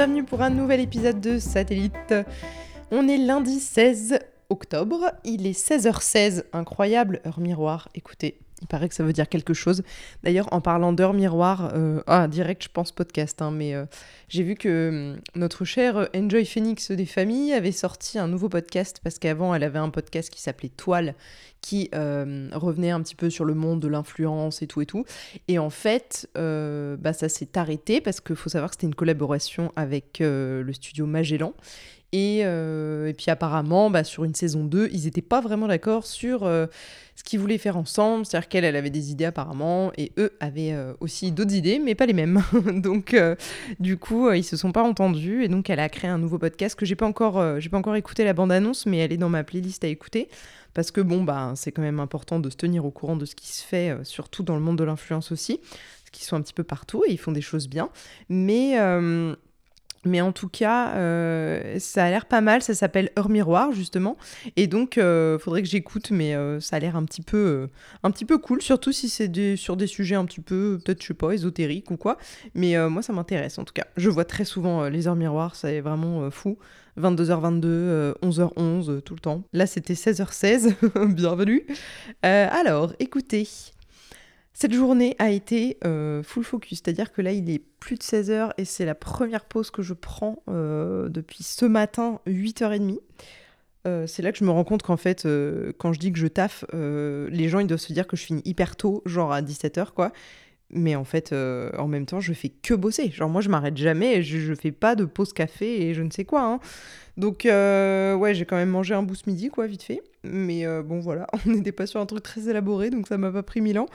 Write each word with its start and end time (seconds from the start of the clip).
bienvenue 0.00 0.24
pour 0.24 0.40
un 0.40 0.48
nouvel 0.48 0.80
épisode 0.80 1.20
de 1.20 1.38
Satellite. 1.38 2.14
On 2.90 3.06
est 3.06 3.18
lundi 3.18 3.60
16 3.60 4.18
octobre, 4.48 5.12
il 5.24 5.46
est 5.46 5.52
16h16, 5.52 6.44
incroyable 6.54 7.20
heure 7.26 7.38
miroir, 7.38 7.90
écoutez, 7.94 8.38
il 8.60 8.66
paraît 8.66 8.88
que 8.88 8.94
ça 8.94 9.04
veut 9.04 9.12
dire 9.12 9.28
quelque 9.28 9.54
chose. 9.54 9.82
D'ailleurs, 10.22 10.52
en 10.52 10.60
parlant 10.60 10.92
d'heure 10.92 11.14
miroir, 11.14 11.72
euh, 11.74 12.02
ah, 12.06 12.28
direct, 12.28 12.64
je 12.64 12.68
pense 12.68 12.92
podcast, 12.92 13.40
hein, 13.42 13.50
mais 13.50 13.74
euh, 13.74 13.86
j'ai 14.28 14.42
vu 14.42 14.54
que 14.54 15.14
hum, 15.14 15.20
notre 15.34 15.64
chère 15.64 16.08
Enjoy 16.14 16.44
Phoenix 16.44 16.90
des 16.90 17.06
familles 17.06 17.52
avait 17.52 17.72
sorti 17.72 18.18
un 18.18 18.28
nouveau 18.28 18.48
podcast 18.48 19.00
parce 19.02 19.18
qu'avant, 19.18 19.54
elle 19.54 19.64
avait 19.64 19.78
un 19.78 19.90
podcast 19.90 20.30
qui 20.30 20.40
s'appelait 20.40 20.68
Toile, 20.68 21.14
qui 21.62 21.88
euh, 21.94 22.48
revenait 22.52 22.90
un 22.90 23.00
petit 23.02 23.14
peu 23.14 23.30
sur 23.30 23.44
le 23.44 23.54
monde 23.54 23.80
de 23.80 23.88
l'influence 23.88 24.62
et 24.62 24.66
tout 24.66 24.82
et 24.82 24.86
tout. 24.86 25.04
Et 25.48 25.58
en 25.58 25.70
fait, 25.70 26.28
bah, 26.34 27.12
ça 27.12 27.28
s'est 27.28 27.58
arrêté 27.58 28.00
parce 28.00 28.20
qu'il 28.20 28.36
faut 28.36 28.48
savoir 28.48 28.70
que 28.70 28.76
c'était 28.76 28.86
une 28.86 28.94
collaboration 28.94 29.72
avec 29.76 30.18
le 30.20 30.70
studio 30.72 31.06
Magellan. 31.06 31.52
Et, 32.12 32.38
et, 32.38 33.14
puis 33.16 33.30
apparemment, 33.30 33.90
bah, 33.90 34.04
sur 34.04 34.24
une 34.24 34.34
saison 34.34 34.64
2, 34.64 34.88
ils 34.90 35.04
n'étaient 35.04 35.20
pas 35.20 35.42
vraiment 35.42 35.68
d'accord 35.68 36.06
sur 36.06 36.48
ce 37.20 37.24
qu'ils 37.24 37.38
voulaient 37.38 37.58
faire 37.58 37.76
ensemble. 37.76 38.24
C'est-à-dire 38.24 38.48
qu'elle, 38.48 38.64
elle 38.64 38.76
avait 38.76 38.88
des 38.88 39.10
idées 39.10 39.26
apparemment, 39.26 39.92
et 39.98 40.10
eux 40.16 40.32
avaient 40.40 40.72
euh, 40.72 40.94
aussi 41.00 41.32
d'autres 41.32 41.54
idées, 41.54 41.78
mais 41.78 41.94
pas 41.94 42.06
les 42.06 42.14
mêmes. 42.14 42.42
donc, 42.76 43.12
euh, 43.12 43.36
du 43.78 43.98
coup, 43.98 44.28
euh, 44.28 44.38
ils 44.38 44.42
se 44.42 44.56
sont 44.56 44.72
pas 44.72 44.82
entendus, 44.82 45.44
et 45.44 45.48
donc 45.48 45.68
elle 45.68 45.80
a 45.80 45.90
créé 45.90 46.10
un 46.10 46.16
nouveau 46.16 46.38
podcast 46.38 46.78
que 46.78 46.86
j'ai 46.86 46.96
pas 46.96 47.04
encore, 47.04 47.60
j'ai 47.60 47.68
pas 47.68 47.76
encore 47.76 47.94
écouté 47.96 48.24
la 48.24 48.32
bande-annonce, 48.32 48.86
mais 48.86 48.96
elle 48.96 49.12
est 49.12 49.18
dans 49.18 49.28
ma 49.28 49.44
playlist 49.44 49.84
à 49.84 49.88
écouter. 49.88 50.28
Parce 50.72 50.90
que 50.90 51.02
bon, 51.02 51.22
bah, 51.22 51.52
c'est 51.56 51.72
quand 51.72 51.82
même 51.82 52.00
important 52.00 52.40
de 52.40 52.48
se 52.48 52.56
tenir 52.56 52.86
au 52.86 52.90
courant 52.90 53.16
de 53.16 53.26
ce 53.26 53.34
qui 53.34 53.48
se 53.48 53.62
fait, 53.62 53.94
surtout 54.04 54.42
dans 54.42 54.54
le 54.54 54.60
monde 54.60 54.78
de 54.78 54.84
l'influence 54.84 55.30
aussi, 55.30 55.58
parce 55.58 56.10
qu'ils 56.12 56.24
sont 56.24 56.36
un 56.36 56.40
petit 56.40 56.54
peu 56.54 56.64
partout 56.64 57.04
et 57.06 57.12
ils 57.12 57.18
font 57.18 57.32
des 57.32 57.42
choses 57.42 57.68
bien. 57.68 57.90
Mais 58.30 58.78
mais 60.04 60.20
en 60.20 60.32
tout 60.32 60.48
cas, 60.48 60.94
euh, 60.94 61.78
ça 61.78 62.04
a 62.04 62.10
l'air 62.10 62.26
pas 62.26 62.40
mal. 62.40 62.62
Ça 62.62 62.74
s'appelle 62.74 63.10
Heure 63.18 63.28
Miroir, 63.28 63.72
justement. 63.72 64.16
Et 64.56 64.66
donc, 64.66 64.96
euh, 64.96 65.38
faudrait 65.38 65.62
que 65.62 65.68
j'écoute, 65.68 66.10
mais 66.10 66.34
euh, 66.34 66.60
ça 66.60 66.76
a 66.76 66.78
l'air 66.78 66.96
un, 66.96 67.04
petit 67.04 67.22
peu, 67.22 67.68
un 68.02 68.10
petit 68.10 68.24
peu 68.24 68.38
cool, 68.38 68.62
surtout 68.62 68.92
si 68.92 69.08
c'est 69.08 69.56
sur 69.56 69.76
des 69.76 69.86
sujets 69.86 70.14
un 70.14 70.24
petit 70.24 70.40
peu, 70.40 70.78
peut-être, 70.82 71.02
je 71.02 71.08
sais 71.08 71.14
pas, 71.14 71.32
ésotériques 71.32 71.90
ou 71.90 71.96
quoi. 71.96 72.16
Mais 72.54 72.76
moi, 72.88 73.02
ça 73.02 73.12
m'intéresse, 73.12 73.58
en 73.58 73.64
tout 73.64 73.74
cas. 73.74 73.86
Je 73.96 74.08
vois 74.08 74.24
très 74.24 74.44
souvent 74.44 74.88
les 74.88 75.06
Heures 75.06 75.16
Miroirs, 75.16 75.54
c'est 75.54 75.80
vraiment 75.80 76.30
fou. 76.30 76.58
22h22, 76.98 78.14
11h11, 78.22 79.02
tout 79.02 79.14
le 79.14 79.20
temps. 79.20 79.42
Là, 79.52 79.66
c'était 79.66 79.94
16h16. 79.94 80.74
Bienvenue. 81.14 81.66
alors, 82.22 82.92
écoutez. 82.98 83.46
Cette 84.60 84.74
journée 84.74 85.16
a 85.18 85.30
été 85.30 85.78
euh, 85.86 86.22
full 86.22 86.44
focus, 86.44 86.82
c'est-à-dire 86.84 87.12
que 87.12 87.22
là 87.22 87.32
il 87.32 87.48
est 87.48 87.62
plus 87.80 87.96
de 87.96 88.02
16h 88.02 88.50
et 88.58 88.66
c'est 88.66 88.84
la 88.84 88.94
première 88.94 89.46
pause 89.46 89.70
que 89.70 89.80
je 89.80 89.94
prends 89.94 90.42
euh, 90.50 91.08
depuis 91.08 91.42
ce 91.42 91.64
matin 91.64 92.20
8h30. 92.26 92.98
Euh, 93.86 94.06
c'est 94.06 94.20
là 94.20 94.32
que 94.32 94.38
je 94.38 94.44
me 94.44 94.50
rends 94.50 94.64
compte 94.64 94.82
qu'en 94.82 94.98
fait, 94.98 95.26
quand 95.78 95.94
je 95.94 95.98
dis 95.98 96.12
que 96.12 96.18
je 96.18 96.26
taffe, 96.26 96.66
les 96.74 97.48
gens 97.48 97.60
ils 97.60 97.66
doivent 97.66 97.80
se 97.80 97.94
dire 97.94 98.06
que 98.06 98.18
je 98.18 98.24
finis 98.24 98.42
hyper 98.44 98.76
tôt, 98.76 99.02
genre 99.06 99.32
à 99.32 99.40
17h 99.40 99.92
quoi. 99.94 100.12
Mais 100.72 100.94
en 100.94 101.04
fait, 101.04 101.32
en 101.32 101.88
même 101.88 102.06
temps, 102.06 102.20
je 102.20 102.32
fais 102.32 102.48
que 102.48 102.74
bosser. 102.74 103.10
Genre 103.10 103.28
moi 103.28 103.40
je 103.40 103.48
m'arrête 103.48 103.76
jamais, 103.76 104.22
je, 104.22 104.38
je 104.38 104.54
fais 104.54 104.72
pas 104.72 104.94
de 104.94 105.04
pause 105.04 105.32
café 105.32 105.82
et 105.82 105.94
je 105.94 106.02
ne 106.02 106.10
sais 106.10 106.24
quoi. 106.24 106.42
Hein. 106.42 106.60
Donc 107.16 107.42
ouais, 107.44 108.32
j'ai 108.34 108.44
quand 108.44 108.56
même 108.56 108.70
mangé 108.70 108.94
un 108.94 109.02
boost 109.02 109.26
midi 109.26 109.48
quoi, 109.48 109.66
vite 109.66 109.82
fait. 109.82 110.02
Mais 110.22 110.64
bon 110.82 111.00
voilà, 111.00 111.26
on 111.46 111.50
n'était 111.50 111.72
pas 111.72 111.86
sur 111.86 112.00
un 112.00 112.06
truc 112.06 112.22
très 112.22 112.48
élaboré, 112.48 112.90
donc 112.90 113.08
ça 113.08 113.18
m'a 113.18 113.30
pas 113.30 113.42
pris 113.42 113.60
mille 113.60 113.78
ans. 113.78 113.88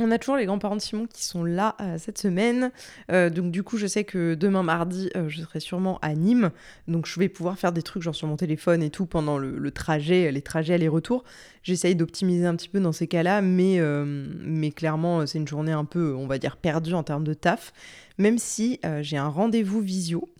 Euh, 0.00 0.04
on 0.06 0.10
a 0.10 0.18
toujours 0.18 0.36
les 0.36 0.46
grands-parents 0.46 0.76
de 0.76 0.80
Simon 0.80 1.06
qui 1.06 1.24
sont 1.24 1.44
là 1.44 1.76
euh, 1.80 1.96
cette 1.98 2.18
semaine. 2.18 2.70
Euh, 3.10 3.30
donc 3.30 3.50
du 3.50 3.62
coup, 3.62 3.76
je 3.76 3.86
sais 3.86 4.04
que 4.04 4.34
demain 4.34 4.62
mardi, 4.62 5.10
je 5.28 5.40
serai 5.40 5.60
sûrement 5.60 5.98
à 6.02 6.14
Nîmes. 6.14 6.50
Donc 6.88 7.06
je 7.06 7.18
vais 7.18 7.28
pouvoir 7.28 7.58
faire 7.58 7.72
des 7.72 7.82
trucs 7.82 8.02
genre 8.02 8.14
sur 8.14 8.28
mon 8.28 8.36
téléphone 8.36 8.82
et 8.82 8.90
tout 8.90 9.06
pendant 9.06 9.38
le, 9.38 9.70
trajet, 9.70 10.30
les 10.32 10.42
trajets 10.42 10.74
aller-retour. 10.74 11.24
J'essaye 11.62 11.96
d'optimiser 11.96 12.46
un 12.46 12.56
petit 12.56 12.68
peu 12.68 12.80
dans 12.80 12.92
ces 12.92 13.06
cas-là, 13.06 13.40
mais, 13.40 13.80
mais 14.04 14.70
clairement, 14.70 15.26
c'est 15.26 15.38
une 15.38 15.48
journée 15.48 15.72
un 15.72 15.84
peu, 15.84 16.14
on 16.14 16.26
va 16.26 16.38
dire, 16.38 16.56
perdue 16.56 16.94
en 16.94 17.02
termes 17.02 17.24
de 17.24 17.34
taf. 17.34 17.72
Même 18.18 18.38
si 18.38 18.80
j'ai 19.00 19.16
un 19.16 19.28
rendez-vous 19.28 19.80
visio 19.80 20.33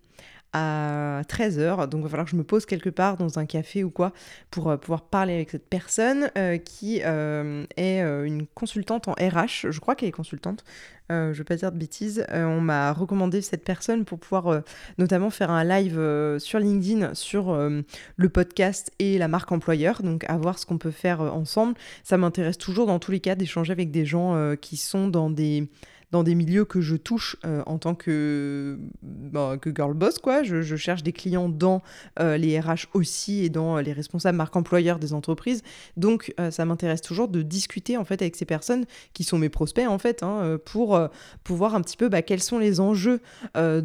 à 0.54 1.22
13h. 1.28 1.88
Donc 1.88 2.00
il 2.00 2.02
va 2.04 2.08
falloir 2.08 2.24
que 2.24 2.30
je 2.30 2.36
me 2.36 2.44
pose 2.44 2.64
quelque 2.64 2.88
part 2.88 3.16
dans 3.16 3.38
un 3.38 3.44
café 3.44 3.84
ou 3.84 3.90
quoi 3.90 4.12
pour 4.50 4.70
euh, 4.70 4.76
pouvoir 4.76 5.02
parler 5.02 5.34
avec 5.34 5.50
cette 5.50 5.68
personne 5.68 6.30
euh, 6.38 6.56
qui 6.58 7.00
euh, 7.04 7.66
est 7.76 8.00
une 8.00 8.46
consultante 8.54 9.08
en 9.08 9.12
RH. 9.12 9.70
Je 9.70 9.80
crois 9.80 9.96
qu'elle 9.96 10.08
est 10.08 10.12
consultante. 10.12 10.64
je 11.10 11.14
ne 11.14 11.32
vais 11.32 11.44
pas 11.44 11.56
dire 11.56 11.72
de 11.72 11.76
bêtises. 11.76 12.24
on 12.32 12.60
m'a 12.60 12.92
recommandé 12.92 13.42
cette 13.42 13.64
personne 13.64 14.04
pour 14.04 14.18
pouvoir 14.18 14.62
notamment 14.96 15.30
faire 15.30 15.50
un 15.50 15.64
live 15.64 16.38
sur 16.38 16.60
LinkedIn 16.60 17.14
sur 17.14 17.54
le 17.54 18.28
podcast 18.28 18.92
et 19.00 19.18
la 19.18 19.28
marque 19.28 19.50
employeur. 19.50 20.02
Donc 20.02 20.24
à 20.28 20.36
voir 20.36 20.58
ce 20.58 20.66
qu'on 20.66 20.78
peut 20.78 20.92
faire 20.92 21.20
ensemble. 21.20 21.74
Ça 22.04 22.16
m'intéresse 22.16 22.58
toujours 22.58 22.86
dans 22.86 23.00
tous 23.00 23.10
les 23.10 23.20
cas 23.20 23.34
d'échanger 23.34 23.72
avec 23.72 23.90
des 23.90 24.06
gens 24.06 24.54
qui 24.60 24.76
sont 24.76 25.08
dans 25.08 25.30
des 25.30 25.68
dans 26.10 26.22
des 26.22 26.34
milieux 26.34 26.64
que 26.64 26.80
je 26.80 26.96
touche 26.96 27.36
euh, 27.44 27.62
en 27.66 27.78
tant 27.78 27.94
que, 27.94 28.78
bah, 29.02 29.56
que 29.60 29.74
girl 29.74 29.94
boss, 29.94 30.18
quoi. 30.18 30.42
Je, 30.42 30.76
cherche 30.76 31.02
des 31.02 31.12
clients 31.12 31.48
dans 31.48 31.82
euh, 32.18 32.36
les 32.36 32.58
RH 32.58 32.88
aussi 32.94 33.44
et 33.44 33.48
dans 33.48 33.78
les 33.78 33.92
responsables 33.92 34.36
marque 34.36 34.56
employeur 34.56 34.98
des 34.98 35.12
entreprises. 35.12 35.62
Donc, 35.96 36.34
euh, 36.40 36.50
ça 36.50 36.64
m'intéresse 36.64 37.00
toujours 37.00 37.28
de 37.28 37.42
discuter 37.42 37.96
en 37.96 38.04
fait 38.04 38.20
avec 38.22 38.36
ces 38.36 38.44
personnes 38.44 38.86
qui 39.12 39.24
sont 39.24 39.38
mes 39.38 39.48
prospects 39.48 39.86
en 39.86 39.98
fait, 39.98 40.22
hein, 40.22 40.58
pour, 40.64 40.98
pour 41.44 41.56
voir 41.56 41.74
un 41.74 41.80
petit 41.80 41.96
peu 41.96 42.08
bah, 42.08 42.22
quels 42.22 42.42
sont 42.42 42.58
les 42.58 42.80
enjeux 42.80 43.20
de, 43.54 43.80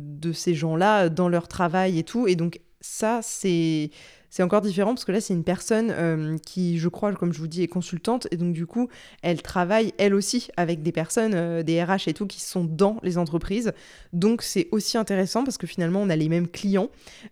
de 0.00 0.32
ces 0.32 0.54
gens-là 0.54 1.08
dans 1.08 1.28
leur 1.28 1.48
travail 1.48 1.98
et 1.98 2.04
tout. 2.04 2.26
Et 2.26 2.36
donc, 2.36 2.60
ça, 2.80 3.20
c'est 3.22 3.90
c'est 4.34 4.42
encore 4.42 4.62
différent 4.62 4.94
parce 4.94 5.04
que 5.04 5.12
là, 5.12 5.20
c'est 5.20 5.32
une 5.32 5.44
personne 5.44 5.92
euh, 5.92 6.38
qui, 6.38 6.80
je 6.80 6.88
crois, 6.88 7.12
comme 7.12 7.32
je 7.32 7.38
vous 7.38 7.46
dis, 7.46 7.62
est 7.62 7.68
consultante 7.68 8.26
et 8.32 8.36
donc 8.36 8.52
du 8.52 8.66
coup, 8.66 8.88
elle 9.22 9.40
travaille 9.42 9.94
elle 9.96 10.12
aussi 10.12 10.48
avec 10.56 10.82
des 10.82 10.90
personnes, 10.90 11.34
euh, 11.36 11.62
des 11.62 11.80
RH 11.80 12.08
et 12.08 12.14
tout, 12.14 12.26
qui 12.26 12.40
sont 12.40 12.64
dans 12.64 12.98
les 13.04 13.16
entreprises. 13.16 13.72
Donc 14.12 14.42
c'est 14.42 14.66
aussi 14.72 14.98
intéressant 14.98 15.44
parce 15.44 15.56
que 15.56 15.68
finalement, 15.68 16.02
on 16.02 16.10
a 16.10 16.16
les 16.16 16.28
mêmes 16.28 16.48
clients 16.48 16.88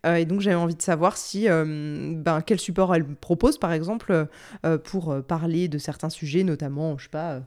euh, 0.06 0.14
et 0.14 0.26
donc 0.26 0.42
j'avais 0.42 0.54
envie 0.54 0.76
de 0.76 0.82
savoir 0.82 1.16
si, 1.16 1.48
ben, 1.48 2.40
quel 2.46 2.60
support 2.60 2.94
elle 2.94 3.04
propose, 3.04 3.58
par 3.58 3.72
exemple, 3.72 4.28
pour 4.84 5.24
parler 5.24 5.66
de 5.66 5.78
certains 5.78 6.08
sujets, 6.08 6.44
notamment, 6.44 6.98
je 6.98 7.04
sais 7.04 7.10
pas 7.10 7.40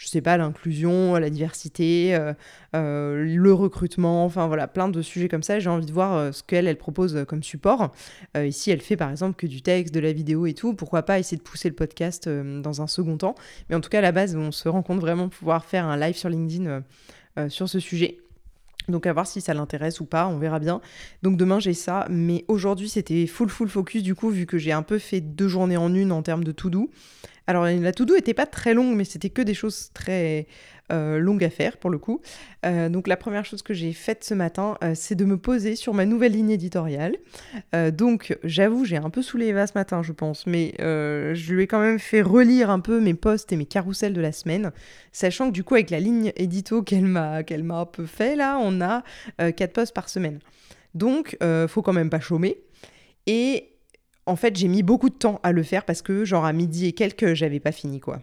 je 0.00 0.06
sais 0.06 0.22
pas, 0.22 0.38
l'inclusion, 0.38 1.14
la 1.16 1.28
diversité, 1.28 2.14
euh, 2.14 2.32
euh, 2.74 3.22
le 3.22 3.52
recrutement, 3.52 4.24
enfin 4.24 4.46
voilà, 4.46 4.66
plein 4.66 4.88
de 4.88 5.02
sujets 5.02 5.28
comme 5.28 5.42
ça. 5.42 5.60
J'ai 5.60 5.68
envie 5.68 5.84
de 5.84 5.92
voir 5.92 6.16
euh, 6.16 6.32
ce 6.32 6.42
qu'elle, 6.42 6.66
elle 6.66 6.78
propose 6.78 7.26
comme 7.28 7.42
support. 7.42 7.92
ici, 8.34 8.70
elle 8.70 8.80
fait 8.80 8.96
par 8.96 9.10
exemple 9.10 9.36
que 9.36 9.46
du 9.46 9.60
texte, 9.60 9.92
de 9.92 10.00
la 10.00 10.14
vidéo 10.14 10.46
et 10.46 10.54
tout. 10.54 10.72
Pourquoi 10.72 11.02
pas 11.02 11.18
essayer 11.18 11.36
de 11.36 11.42
pousser 11.42 11.68
le 11.68 11.74
podcast 11.74 12.30
dans 12.30 12.80
un 12.80 12.86
second 12.86 13.18
temps. 13.18 13.34
Mais 13.68 13.76
en 13.76 13.82
tout 13.82 13.90
cas, 13.90 13.98
à 13.98 14.00
la 14.00 14.12
base, 14.12 14.34
on 14.36 14.52
se 14.52 14.70
rend 14.70 14.82
compte 14.82 15.00
vraiment 15.00 15.28
pouvoir 15.28 15.66
faire 15.66 15.84
un 15.84 15.98
live 15.98 16.16
sur 16.16 16.30
LinkedIn 16.30 16.82
sur 17.48 17.68
ce 17.68 17.78
sujet. 17.78 18.20
Donc 18.88 19.06
à 19.06 19.12
voir 19.12 19.26
si 19.26 19.42
ça 19.42 19.52
l'intéresse 19.52 20.00
ou 20.00 20.06
pas, 20.06 20.26
on 20.28 20.38
verra 20.38 20.58
bien. 20.58 20.80
Donc 21.22 21.36
demain 21.36 21.60
j'ai 21.60 21.74
ça, 21.74 22.06
mais 22.08 22.44
aujourd'hui 22.48 22.88
c'était 22.88 23.26
full 23.26 23.50
full 23.50 23.68
focus 23.68 24.02
du 24.02 24.14
coup 24.14 24.30
vu 24.30 24.46
que 24.46 24.56
j'ai 24.56 24.72
un 24.72 24.82
peu 24.82 24.98
fait 24.98 25.20
deux 25.20 25.48
journées 25.48 25.76
en 25.76 25.94
une 25.94 26.10
en 26.10 26.22
termes 26.22 26.44
de 26.44 26.52
to 26.52 26.70
do. 26.70 26.90
Alors 27.50 27.64
la 27.64 27.90
to-do 27.90 28.14
était 28.14 28.32
pas 28.32 28.46
très 28.46 28.74
longue, 28.74 28.94
mais 28.94 29.02
c'était 29.02 29.28
que 29.28 29.42
des 29.42 29.54
choses 29.54 29.90
très 29.92 30.46
euh, 30.92 31.18
longues 31.18 31.42
à 31.42 31.50
faire 31.50 31.78
pour 31.78 31.90
le 31.90 31.98
coup. 31.98 32.20
Euh, 32.64 32.88
donc 32.88 33.08
la 33.08 33.16
première 33.16 33.44
chose 33.44 33.62
que 33.62 33.74
j'ai 33.74 33.92
faite 33.92 34.22
ce 34.22 34.34
matin, 34.34 34.78
euh, 34.84 34.92
c'est 34.94 35.16
de 35.16 35.24
me 35.24 35.36
poser 35.36 35.74
sur 35.74 35.92
ma 35.92 36.06
nouvelle 36.06 36.30
ligne 36.30 36.52
éditoriale. 36.52 37.16
donc 37.92 38.38
j'avoue, 38.44 38.84
j'ai 38.84 38.98
un 38.98 39.10
peu 39.10 39.20
saoulé 39.20 39.46
Eva 39.46 39.66
ce 39.66 39.72
matin, 39.74 40.00
je 40.04 40.12
pense, 40.12 40.46
mais 40.46 40.74
je 40.78 41.52
lui 41.52 41.64
ai 41.64 41.66
quand 41.66 41.80
même 41.80 41.98
fait 41.98 42.22
relire 42.22 42.70
un 42.70 42.78
peu 42.78 43.00
mes 43.00 43.14
posts 43.14 43.50
et 43.52 43.56
mes 43.56 43.66
carousels 43.66 44.12
de 44.12 44.20
la 44.20 44.30
semaine, 44.30 44.70
sachant 45.10 45.48
que 45.48 45.52
du 45.52 45.64
coup 45.64 45.74
avec 45.74 45.90
la 45.90 45.98
ligne 45.98 46.30
édito 46.36 46.84
qu'elle 46.84 47.06
m'a 47.06 47.42
m'a 47.42 47.80
un 47.80 47.86
peu 47.86 48.06
fait 48.06 48.36
là, 48.36 48.60
on 48.62 48.80
a 48.80 49.02
4 49.38 49.72
posts 49.72 49.92
par 49.92 50.08
semaine. 50.08 50.38
Donc 50.94 51.36
faut 51.66 51.82
quand 51.82 51.92
même 51.92 52.10
pas 52.10 52.20
chômer. 52.20 52.60
Et 53.26 53.70
en 54.26 54.36
fait, 54.36 54.56
j'ai 54.56 54.68
mis 54.68 54.82
beaucoup 54.82 55.08
de 55.08 55.14
temps 55.14 55.40
à 55.42 55.52
le 55.52 55.62
faire 55.62 55.84
parce 55.84 56.02
que, 56.02 56.24
genre, 56.24 56.44
à 56.44 56.52
midi 56.52 56.86
et 56.86 56.92
quelques, 56.92 57.34
j'avais 57.34 57.60
pas 57.60 57.72
fini, 57.72 58.00
quoi. 58.00 58.20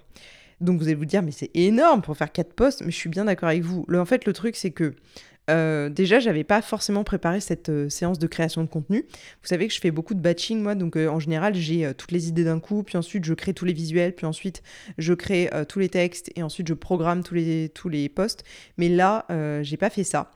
Donc, 0.61 0.79
vous 0.79 0.85
allez 0.85 0.95
vous 0.95 1.05
dire, 1.05 1.21
mais 1.21 1.31
c'est 1.31 1.51
énorme 1.53 2.01
pour 2.01 2.17
faire 2.17 2.31
quatre 2.31 2.53
posts, 2.53 2.81
mais 2.83 2.91
je 2.91 2.95
suis 2.95 3.09
bien 3.09 3.25
d'accord 3.25 3.49
avec 3.49 3.63
vous. 3.63 3.85
Le, 3.87 3.99
en 3.99 4.05
fait, 4.05 4.25
le 4.25 4.33
truc, 4.33 4.55
c'est 4.55 4.71
que 4.71 4.95
euh, 5.49 5.89
déjà, 5.89 6.19
j'avais 6.19 6.43
pas 6.43 6.61
forcément 6.61 7.03
préparé 7.03 7.39
cette 7.39 7.69
euh, 7.69 7.89
séance 7.89 8.19
de 8.19 8.27
création 8.27 8.63
de 8.63 8.67
contenu. 8.67 9.05
Vous 9.41 9.47
savez 9.47 9.67
que 9.67 9.73
je 9.73 9.79
fais 9.79 9.91
beaucoup 9.91 10.13
de 10.13 10.19
batching, 10.19 10.61
moi, 10.61 10.75
donc 10.75 10.97
euh, 10.97 11.07
en 11.07 11.19
général, 11.19 11.55
j'ai 11.55 11.93
toutes 11.93 12.11
les 12.11 12.27
idées 12.27 12.43
d'un 12.43 12.59
coup, 12.59 12.83
puis 12.83 12.97
ensuite, 12.97 13.23
je 13.23 13.33
crée 13.33 13.53
tous 13.53 13.65
les 13.65 13.73
visuels, 13.73 14.13
puis 14.13 14.25
ensuite, 14.25 14.61
je 14.97 15.13
crée 15.13 15.49
tous 15.69 15.79
les 15.79 15.89
textes, 15.89 16.31
et 16.35 16.43
ensuite, 16.43 16.67
je 16.67 16.73
programme 16.73 17.23
tous 17.23 17.35
les, 17.35 17.69
tous 17.69 17.87
les 17.87 18.09
posts. 18.09 18.43
Mais 18.77 18.89
là, 18.89 19.25
j'ai 19.61 19.77
pas 19.77 19.89
fait 19.89 20.03
ça 20.03 20.31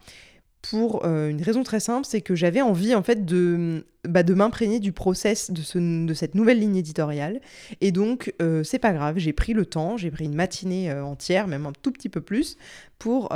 pour 0.61 1.05
euh, 1.05 1.29
une 1.29 1.41
raison 1.41 1.63
très 1.63 1.79
simple, 1.79 2.05
c'est 2.05 2.21
que 2.21 2.35
j'avais 2.35 2.61
envie 2.61 2.93
en 2.93 3.03
fait 3.03 3.25
de, 3.25 3.85
bah, 4.07 4.23
de 4.23 4.33
m'imprégner 4.33 4.79
du 4.79 4.91
process 4.91 5.51
de, 5.51 5.61
ce, 5.61 6.13
cette 6.13 6.35
nouvelle 6.35 6.59
ligne 6.59 6.75
éditoriale. 6.75 7.41
Et 7.81 7.91
donc, 7.91 8.33
euh, 8.41 8.63
c'est 8.63 8.79
pas 8.79 8.93
grave, 8.93 9.17
j'ai 9.17 9.33
pris 9.33 9.53
le 9.53 9.65
temps, 9.65 9.97
j'ai 9.97 10.11
pris 10.11 10.25
une 10.25 10.35
matinée 10.35 10.91
euh, 10.91 11.03
entière, 11.03 11.47
même 11.47 11.65
un 11.65 11.73
tout 11.81 11.91
petit 11.91 12.09
peu 12.09 12.21
plus, 12.21 12.57
pour 12.99 13.29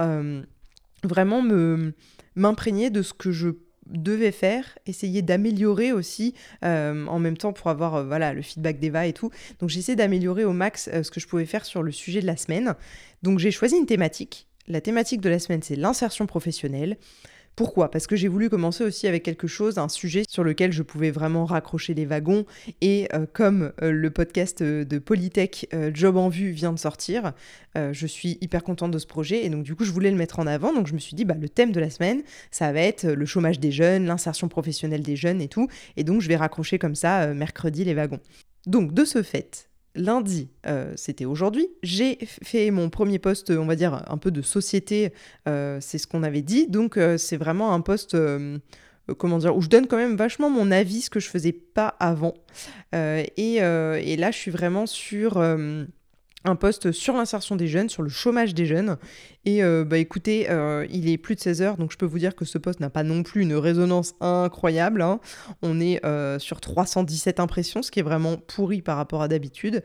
vraiment 1.03 1.41
me 1.41 1.93
m'imprégner 2.35 2.89
de 2.89 3.01
ce 3.01 3.13
que 3.13 3.31
je 3.31 3.49
devais 3.87 4.31
faire, 4.31 4.77
essayer 4.85 5.21
d'améliorer 5.21 5.91
aussi 5.91 6.33
en 6.61 7.19
même 7.19 7.37
temps 7.37 7.53
pour 7.53 7.69
avoir 7.69 8.03
le 8.03 8.41
feedback 8.41 8.79
d'Eva 8.79 9.07
et 9.07 9.13
tout. 9.13 9.31
Donc 9.59 9.69
j'essaie 9.69 9.95
d'améliorer 9.95 10.43
au 10.43 10.53
max 10.53 10.89
ce 10.91 11.09
que 11.09 11.19
je 11.19 11.27
pouvais 11.27 11.45
faire 11.45 11.65
sur 11.65 11.81
le 11.81 11.91
sujet 11.91 12.21
de 12.21 12.27
la 12.27 12.37
semaine. 12.37 12.75
Donc 13.23 13.39
j'ai 13.39 13.51
choisi 13.51 13.75
une 13.77 13.85
thématique. 13.85 14.47
La 14.67 14.81
thématique 14.81 15.21
de 15.21 15.29
la 15.29 15.39
semaine 15.39 15.61
c'est 15.61 15.75
l'insertion 15.75 16.25
professionnelle. 16.25 16.97
Pourquoi? 17.55 17.89
Parce 17.89 18.05
que 18.05 18.17
j'ai 18.17 18.27
voulu 18.27 18.49
commencer 18.49 18.83
aussi 18.83 19.07
avec 19.07 19.23
quelque 19.23 19.47
chose, 19.47 19.77
un 19.77 19.87
sujet 19.87 20.23
sur 20.27 20.43
lequel 20.43 20.73
je 20.73 20.83
pouvais 20.83 21.09
vraiment 21.09 21.45
raccrocher 21.45 21.93
les 21.93 22.05
wagons. 22.05 22.45
Et 22.81 23.07
euh, 23.13 23.25
comme 23.31 23.71
euh, 23.81 23.91
le 23.91 24.09
podcast 24.09 24.61
euh, 24.61 24.83
de 24.83 24.99
Polytech 24.99 25.69
Job 25.93 26.17
en 26.17 26.27
vue 26.27 26.51
vient 26.51 26.73
de 26.73 26.79
sortir, 26.79 27.33
je 27.75 28.07
suis 28.07 28.37
hyper 28.39 28.63
contente 28.63 28.91
de 28.91 28.97
ce 28.97 29.05
projet. 29.05 29.45
Et 29.45 29.49
donc 29.49 29.63
du 29.63 29.75
coup, 29.75 29.83
je 29.83 29.91
voulais 29.91 30.11
le 30.11 30.17
mettre 30.17 30.39
en 30.39 30.47
avant. 30.47 30.73
Donc 30.73 30.87
je 30.87 30.93
me 30.93 30.99
suis 30.99 31.15
dit, 31.15 31.25
bah, 31.25 31.35
le 31.39 31.49
thème 31.49 31.71
de 31.71 31.79
la 31.79 31.89
semaine, 31.89 32.23
ça 32.51 32.71
va 32.71 32.81
être 32.81 33.05
le 33.05 33.25
chômage 33.25 33.59
des 33.59 33.71
jeunes, 33.71 34.05
l'insertion 34.05 34.47
professionnelle 34.47 35.01
des 35.01 35.15
jeunes 35.15 35.41
et 35.41 35.47
tout. 35.47 35.67
Et 35.97 36.03
donc 36.03 36.21
je 36.21 36.27
vais 36.27 36.37
raccrocher 36.37 36.79
comme 36.79 36.95
ça 36.95 37.33
mercredi 37.33 37.83
les 37.83 37.93
wagons. 37.93 38.19
Donc 38.65 38.93
de 38.93 39.05
ce 39.05 39.23
fait, 39.23 39.69
lundi, 39.95 40.49
euh, 40.67 40.93
c'était 40.95 41.25
aujourd'hui, 41.25 41.67
j'ai 41.83 42.17
fait 42.21 42.69
mon 42.71 42.89
premier 42.89 43.19
poste, 43.19 43.51
on 43.51 43.65
va 43.65 43.75
dire, 43.75 44.03
un 44.07 44.17
peu 44.17 44.31
de 44.31 44.41
société, 44.41 45.13
euh, 45.47 45.77
c'est 45.81 45.97
ce 45.97 46.07
qu'on 46.07 46.23
avait 46.23 46.41
dit. 46.41 46.67
Donc, 46.67 46.97
euh, 46.97 47.17
c'est 47.17 47.37
vraiment 47.37 47.73
un 47.73 47.81
poste, 47.81 48.17
comment 49.17 49.37
dire, 49.37 49.55
où 49.55 49.61
je 49.61 49.69
donne 49.69 49.87
quand 49.87 49.97
même 49.97 50.15
vachement 50.15 50.49
mon 50.49 50.71
avis, 50.71 51.01
ce 51.01 51.09
que 51.09 51.19
je 51.19 51.29
faisais 51.29 51.53
pas 51.53 51.95
avant. 51.99 52.33
Et, 52.93 53.55
et, 53.55 54.17
là, 54.17 54.31
je 54.31 54.37
suis 54.37 54.51
vraiment 54.51 54.85
sur 54.85 55.33
un 56.45 56.55
poste 56.55 56.91
sur 56.91 57.15
l'insertion 57.15 57.55
des 57.55 57.67
jeunes, 57.67 57.89
sur 57.89 58.03
le 58.03 58.09
chômage 58.09 58.53
des 58.53 58.65
jeunes. 58.65 58.97
Et 59.43 59.63
euh, 59.63 59.83
bah 59.83 59.97
écoutez, 59.97 60.49
euh, 60.49 60.85
il 60.89 61.09
est 61.09 61.17
plus 61.17 61.35
de 61.35 61.41
16 61.41 61.61
heures, 61.61 61.77
donc 61.77 61.91
je 61.91 61.97
peux 61.97 62.05
vous 62.05 62.19
dire 62.19 62.35
que 62.35 62.45
ce 62.45 62.57
poste 62.57 62.79
n'a 62.79 62.89
pas 62.89 63.03
non 63.03 63.23
plus 63.23 63.41
une 63.41 63.55
résonance 63.55 64.15
incroyable. 64.21 65.01
Hein. 65.01 65.19
On 65.61 65.81
est 65.81 66.03
euh, 66.05 66.39
sur 66.39 66.61
317 66.61 67.39
impressions, 67.39 67.81
ce 67.81 67.91
qui 67.91 67.99
est 67.99 68.03
vraiment 68.03 68.37
pourri 68.37 68.81
par 68.81 68.97
rapport 68.97 69.21
à 69.21 69.27
d'habitude. 69.27 69.83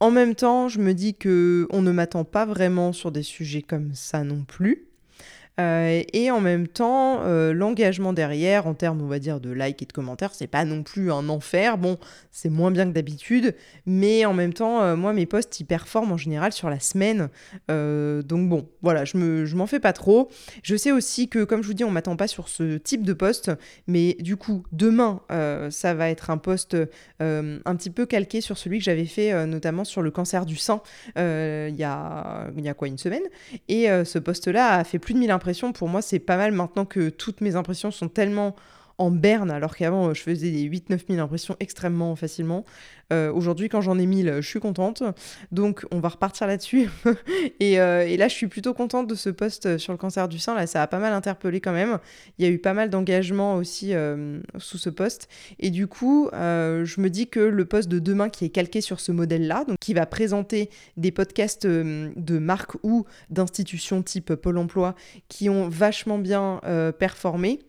En 0.00 0.10
même 0.10 0.34
temps, 0.34 0.68
je 0.68 0.80
me 0.80 0.94
dis 0.94 1.14
que 1.14 1.68
on 1.70 1.82
ne 1.82 1.92
m'attend 1.92 2.24
pas 2.24 2.46
vraiment 2.46 2.92
sur 2.92 3.12
des 3.12 3.22
sujets 3.22 3.62
comme 3.62 3.94
ça 3.94 4.24
non 4.24 4.44
plus. 4.44 4.89
Euh, 5.60 6.02
et 6.12 6.30
en 6.30 6.40
même 6.40 6.66
temps, 6.66 7.20
euh, 7.22 7.52
l'engagement 7.52 8.12
derrière, 8.12 8.66
en 8.66 8.74
termes, 8.74 9.02
on 9.02 9.06
va 9.06 9.18
dire, 9.18 9.40
de 9.40 9.50
likes 9.50 9.82
et 9.82 9.86
de 9.86 9.92
commentaires, 9.92 10.34
c'est 10.34 10.46
pas 10.46 10.64
non 10.64 10.82
plus 10.82 11.12
un 11.12 11.28
enfer. 11.28 11.78
Bon, 11.78 11.98
c'est 12.30 12.48
moins 12.48 12.70
bien 12.70 12.86
que 12.86 12.92
d'habitude, 12.92 13.54
mais 13.86 14.24
en 14.24 14.32
même 14.32 14.52
temps, 14.52 14.82
euh, 14.82 14.96
moi, 14.96 15.12
mes 15.12 15.26
posts, 15.26 15.60
ils 15.60 15.64
performent 15.64 16.12
en 16.12 16.16
général 16.16 16.52
sur 16.52 16.70
la 16.70 16.80
semaine. 16.80 17.28
donc 17.68 18.48
bon, 18.48 18.68
voilà, 18.82 19.04
je, 19.04 19.16
me, 19.16 19.44
je 19.44 19.56
m'en 19.56 19.66
fais 19.66 19.80
pas 19.80 19.92
trop. 19.92 20.30
Je 20.62 20.76
sais 20.76 20.92
aussi 20.92 21.28
que, 21.28 21.44
comme 21.44 21.62
je 21.62 21.66
vous 21.66 21.74
dis, 21.74 21.84
on 21.84 21.90
m'attend 21.90 22.16
pas 22.16 22.28
sur 22.28 22.48
ce 22.48 22.78
type 22.78 23.04
de 23.04 23.12
poste, 23.12 23.50
mais 23.86 24.16
du 24.20 24.36
coup, 24.36 24.64
demain, 24.72 25.20
ça 25.70 25.94
va 25.94 26.08
être 26.10 26.30
un 26.30 26.38
post 26.38 26.76
un 27.20 27.76
petit 27.76 27.90
peu 27.90 28.06
calqué 28.06 28.40
sur 28.40 28.58
celui 28.58 28.78
que 28.78 28.84
j'avais 28.84 29.04
fait, 29.04 29.46
notamment 29.46 29.84
sur 29.84 30.02
le 30.02 30.10
cancer 30.10 30.46
du 30.46 30.56
sein, 30.56 30.80
il 31.16 31.74
y, 31.76 31.84
a, 31.84 32.50
y 32.56 32.68
a 32.68 32.74
quoi, 32.74 32.88
une 32.88 32.98
semaine. 32.98 33.22
Et 33.68 33.86
ce 34.04 34.18
post-là 34.18 34.74
a 34.78 34.84
fait 34.84 34.98
plus 34.98 35.14
de 35.14 35.18
1000 35.18 35.30
impressions 35.30 35.49
pour 35.72 35.88
moi, 35.88 36.02
c'est 36.02 36.18
pas 36.18 36.36
mal 36.36 36.52
maintenant 36.52 36.84
que 36.84 37.08
toutes 37.08 37.40
mes 37.40 37.56
impressions 37.56 37.90
sont 37.90 38.08
tellement 38.08 38.54
en 39.00 39.10
berne, 39.10 39.50
alors 39.50 39.76
qu'avant, 39.76 40.12
je 40.12 40.20
faisais 40.20 40.50
des 40.50 40.68
8-9 40.68 41.00
000 41.08 41.20
impressions 41.20 41.56
extrêmement 41.58 42.14
facilement. 42.16 42.66
Euh, 43.12 43.32
aujourd'hui, 43.32 43.68
quand 43.68 43.80
j'en 43.80 43.98
ai 43.98 44.04
1000, 44.06 44.36
je 44.40 44.46
suis 44.46 44.60
contente. 44.60 45.02
Donc, 45.52 45.86
on 45.90 46.00
va 46.00 46.10
repartir 46.10 46.46
là-dessus. 46.46 46.88
Euh, 47.62 48.02
et, 48.02 48.16
là, 48.16 48.28
je 48.28 48.34
suis 48.34 48.48
plutôt 48.48 48.74
contente 48.74 49.06
de 49.06 49.14
ce 49.14 49.30
post 49.30 49.78
sur 49.78 49.92
le 49.92 49.98
cancer 49.98 50.28
du 50.28 50.38
sein. 50.38 50.54
Là, 50.54 50.66
ça 50.66 50.82
a 50.82 50.86
pas 50.86 50.98
mal 50.98 51.12
interpellé 51.12 51.60
quand 51.60 51.72
même. 51.72 51.98
Il 52.38 52.44
y 52.44 52.48
a 52.48 52.50
eu 52.50 52.58
pas 52.58 52.74
mal 52.74 52.90
d'engagement 52.90 53.54
aussi 53.54 53.94
euh, 53.94 54.40
sous 54.58 54.76
ce 54.76 54.90
post. 54.90 55.28
Et 55.58 55.70
du 55.70 55.86
coup, 55.86 56.28
je 56.32 57.00
me 57.00 57.08
dis 57.08 57.28
que 57.28 57.40
le 57.40 57.64
post 57.64 57.88
de 57.88 57.98
demain 57.98 58.28
qui 58.28 58.44
est 58.44 58.50
calqué 58.50 58.80
sur 58.80 59.00
ce 59.00 59.12
modèle-là, 59.12 59.64
donc 59.64 59.78
qui 59.78 59.94
va 59.94 60.04
présenter 60.06 60.68
des 60.96 61.12
podcasts 61.12 61.66
de 61.66 62.38
marques 62.38 62.76
ou 62.82 63.04
d'institutions 63.30 64.02
type 64.02 64.34
Pôle 64.34 64.58
emploi 64.58 64.94
qui 65.28 65.48
ont 65.48 65.68
vachement 65.68 66.18
bien 66.18 66.60
performé, 66.98 67.60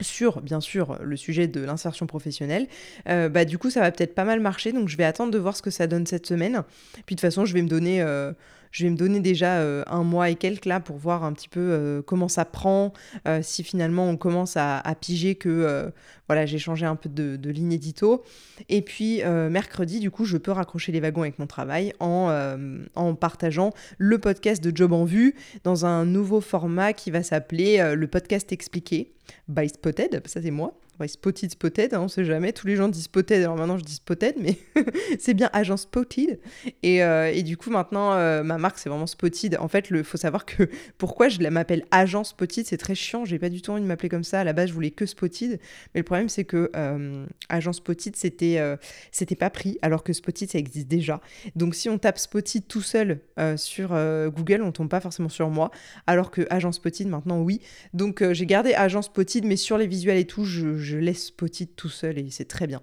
sur 0.00 0.40
bien 0.40 0.60
sûr 0.60 0.98
le 1.02 1.16
sujet 1.16 1.48
de 1.48 1.60
l'insertion 1.60 2.06
professionnelle, 2.06 2.66
euh, 3.08 3.28
bah 3.28 3.44
du 3.44 3.58
coup 3.58 3.70
ça 3.70 3.80
va 3.80 3.90
peut-être 3.90 4.14
pas 4.14 4.24
mal 4.24 4.40
marcher, 4.40 4.72
donc 4.72 4.88
je 4.88 4.96
vais 4.96 5.04
attendre 5.04 5.32
de 5.32 5.38
voir 5.38 5.56
ce 5.56 5.62
que 5.62 5.70
ça 5.70 5.86
donne 5.86 6.06
cette 6.06 6.26
semaine. 6.26 6.62
Puis 7.06 7.14
de 7.14 7.20
toute 7.20 7.20
façon 7.20 7.44
je 7.44 7.54
vais 7.54 7.62
me 7.62 7.68
donner 7.68 8.02
euh, 8.02 8.32
je 8.72 8.84
vais 8.84 8.90
me 8.90 8.96
donner 8.96 9.20
déjà 9.20 9.58
euh, 9.58 9.82
un 9.86 10.02
mois 10.02 10.30
et 10.30 10.34
quelques 10.34 10.66
là 10.66 10.80
pour 10.80 10.96
voir 10.96 11.24
un 11.24 11.32
petit 11.32 11.48
peu 11.48 11.60
euh, 11.60 12.02
comment 12.02 12.28
ça 12.28 12.44
prend, 12.44 12.92
euh, 13.26 13.40
si 13.42 13.62
finalement 13.62 14.08
on 14.08 14.16
commence 14.16 14.56
à, 14.56 14.82
piger 15.00 15.36
que 15.36 15.92
voilà 16.28 16.44
j'ai 16.44 16.58
changé 16.58 16.84
un 16.84 16.96
peu 16.96 17.08
de, 17.08 17.50
ligne 17.50 17.72
édito. 17.72 18.24
Et 18.68 18.82
puis 18.82 19.22
mercredi, 19.24 20.00
du 20.00 20.10
coup, 20.10 20.24
je 20.24 20.36
peux 20.36 20.50
raccrocher 20.50 20.92
les 20.92 21.00
wagons 21.00 21.22
avec 21.22 21.38
mon 21.38 21.46
travail 21.46 21.92
en 22.00 23.14
partageant 23.20 23.72
le 23.98 24.18
podcast 24.18 24.62
de 24.62 24.74
Job 24.74 24.92
en 24.92 25.04
vue 25.04 25.34
dans 25.62 25.86
un 25.86 26.04
nouveau 26.04 26.40
format 26.40 26.92
qui 26.92 27.10
va 27.10 27.22
s'appeler 27.22 27.94
le 27.94 28.06
podcast 28.06 28.50
expliqué 28.52 29.12
by 29.48 29.68
Spotted, 29.68 30.22
ça 30.26 30.42
c'est 30.42 30.50
moi. 30.50 30.78
Ouais, 31.00 31.06
spotted, 31.06 31.52
spotted, 31.52 31.94
hein, 31.94 32.00
on 32.00 32.08
sait 32.08 32.24
jamais. 32.24 32.52
Tous 32.52 32.66
les 32.66 32.74
gens 32.74 32.88
disent 32.88 33.04
spotted, 33.04 33.40
alors 33.44 33.56
maintenant 33.56 33.78
je 33.78 33.84
dis 33.84 33.94
spotted, 33.94 34.34
mais 34.36 34.58
c'est 35.20 35.32
bien 35.32 35.48
agent 35.52 35.76
spotted. 35.76 36.40
Et, 36.82 37.04
euh, 37.04 37.40
du 37.42 37.56
coup, 37.56 37.70
maintenant, 37.70 38.14
euh, 38.14 38.42
ma 38.42 38.58
marque, 38.58 38.78
c'est 38.78 38.88
vraiment 38.88 39.06
spotted. 39.06 39.56
En 39.60 39.68
fait, 39.68 39.90
il 39.90 40.02
faut 40.02 40.16
savoir 40.16 40.44
que 40.44 40.68
pourquoi 40.98 41.28
je 41.28 41.40
m'appelle 41.40 41.84
agent 41.92 42.24
spotted, 42.24 42.66
c'est 42.66 42.78
très 42.78 42.96
chiant. 42.96 43.24
J'ai 43.24 43.38
pas 43.38 43.48
du 43.48 43.62
tout 43.62 43.70
envie 43.70 43.82
de 43.82 43.86
m'appeler 43.86 44.08
comme 44.08 44.24
ça. 44.24 44.40
À 44.40 44.44
la 44.44 44.52
base, 44.52 44.70
je 44.70 44.74
voulais 44.74 44.90
que 44.90 45.06
spotted. 45.06 45.60
Mais 45.94 46.00
le 46.00 46.02
problème, 46.02 46.28
c'est 46.28 46.44
que 46.44 46.68
euh, 46.74 47.26
agent 47.48 47.74
spotted, 47.74 48.16
c'était 48.16 48.60
c'était 49.12 49.36
pas 49.36 49.50
pris, 49.50 49.78
alors 49.82 50.02
que 50.02 50.12
spotted, 50.12 50.50
ça 50.50 50.58
existe 50.58 50.88
déjà. 50.88 51.20
Donc, 51.54 51.76
si 51.76 51.88
on 51.88 51.98
tape 51.98 52.18
spotted 52.18 52.66
tout 52.66 52.82
seul 52.82 53.20
sur 53.56 53.90
Google, 54.30 54.62
on 54.62 54.72
tombe 54.72 54.88
pas 54.88 55.00
forcément 55.00 55.28
sur 55.28 55.48
moi. 55.48 55.70
Alors 56.08 56.32
que 56.32 56.44
agent 56.50 56.72
spotted, 56.72 57.06
maintenant, 57.06 57.40
oui. 57.40 57.60
Donc, 57.94 58.24
j'ai 58.32 58.46
gardé 58.46 58.74
agent 58.74 59.02
spotted, 59.02 59.44
mais 59.44 59.56
sur 59.56 59.78
les 59.78 59.86
visuels 59.86 60.18
et 60.18 60.26
tout, 60.26 60.44
je 60.44 60.87
je 60.88 60.98
laisse 60.98 61.26
Spotted 61.26 61.76
tout 61.76 61.88
seul 61.88 62.18
et 62.18 62.30
c'est 62.30 62.46
très 62.46 62.66
bien. 62.66 62.80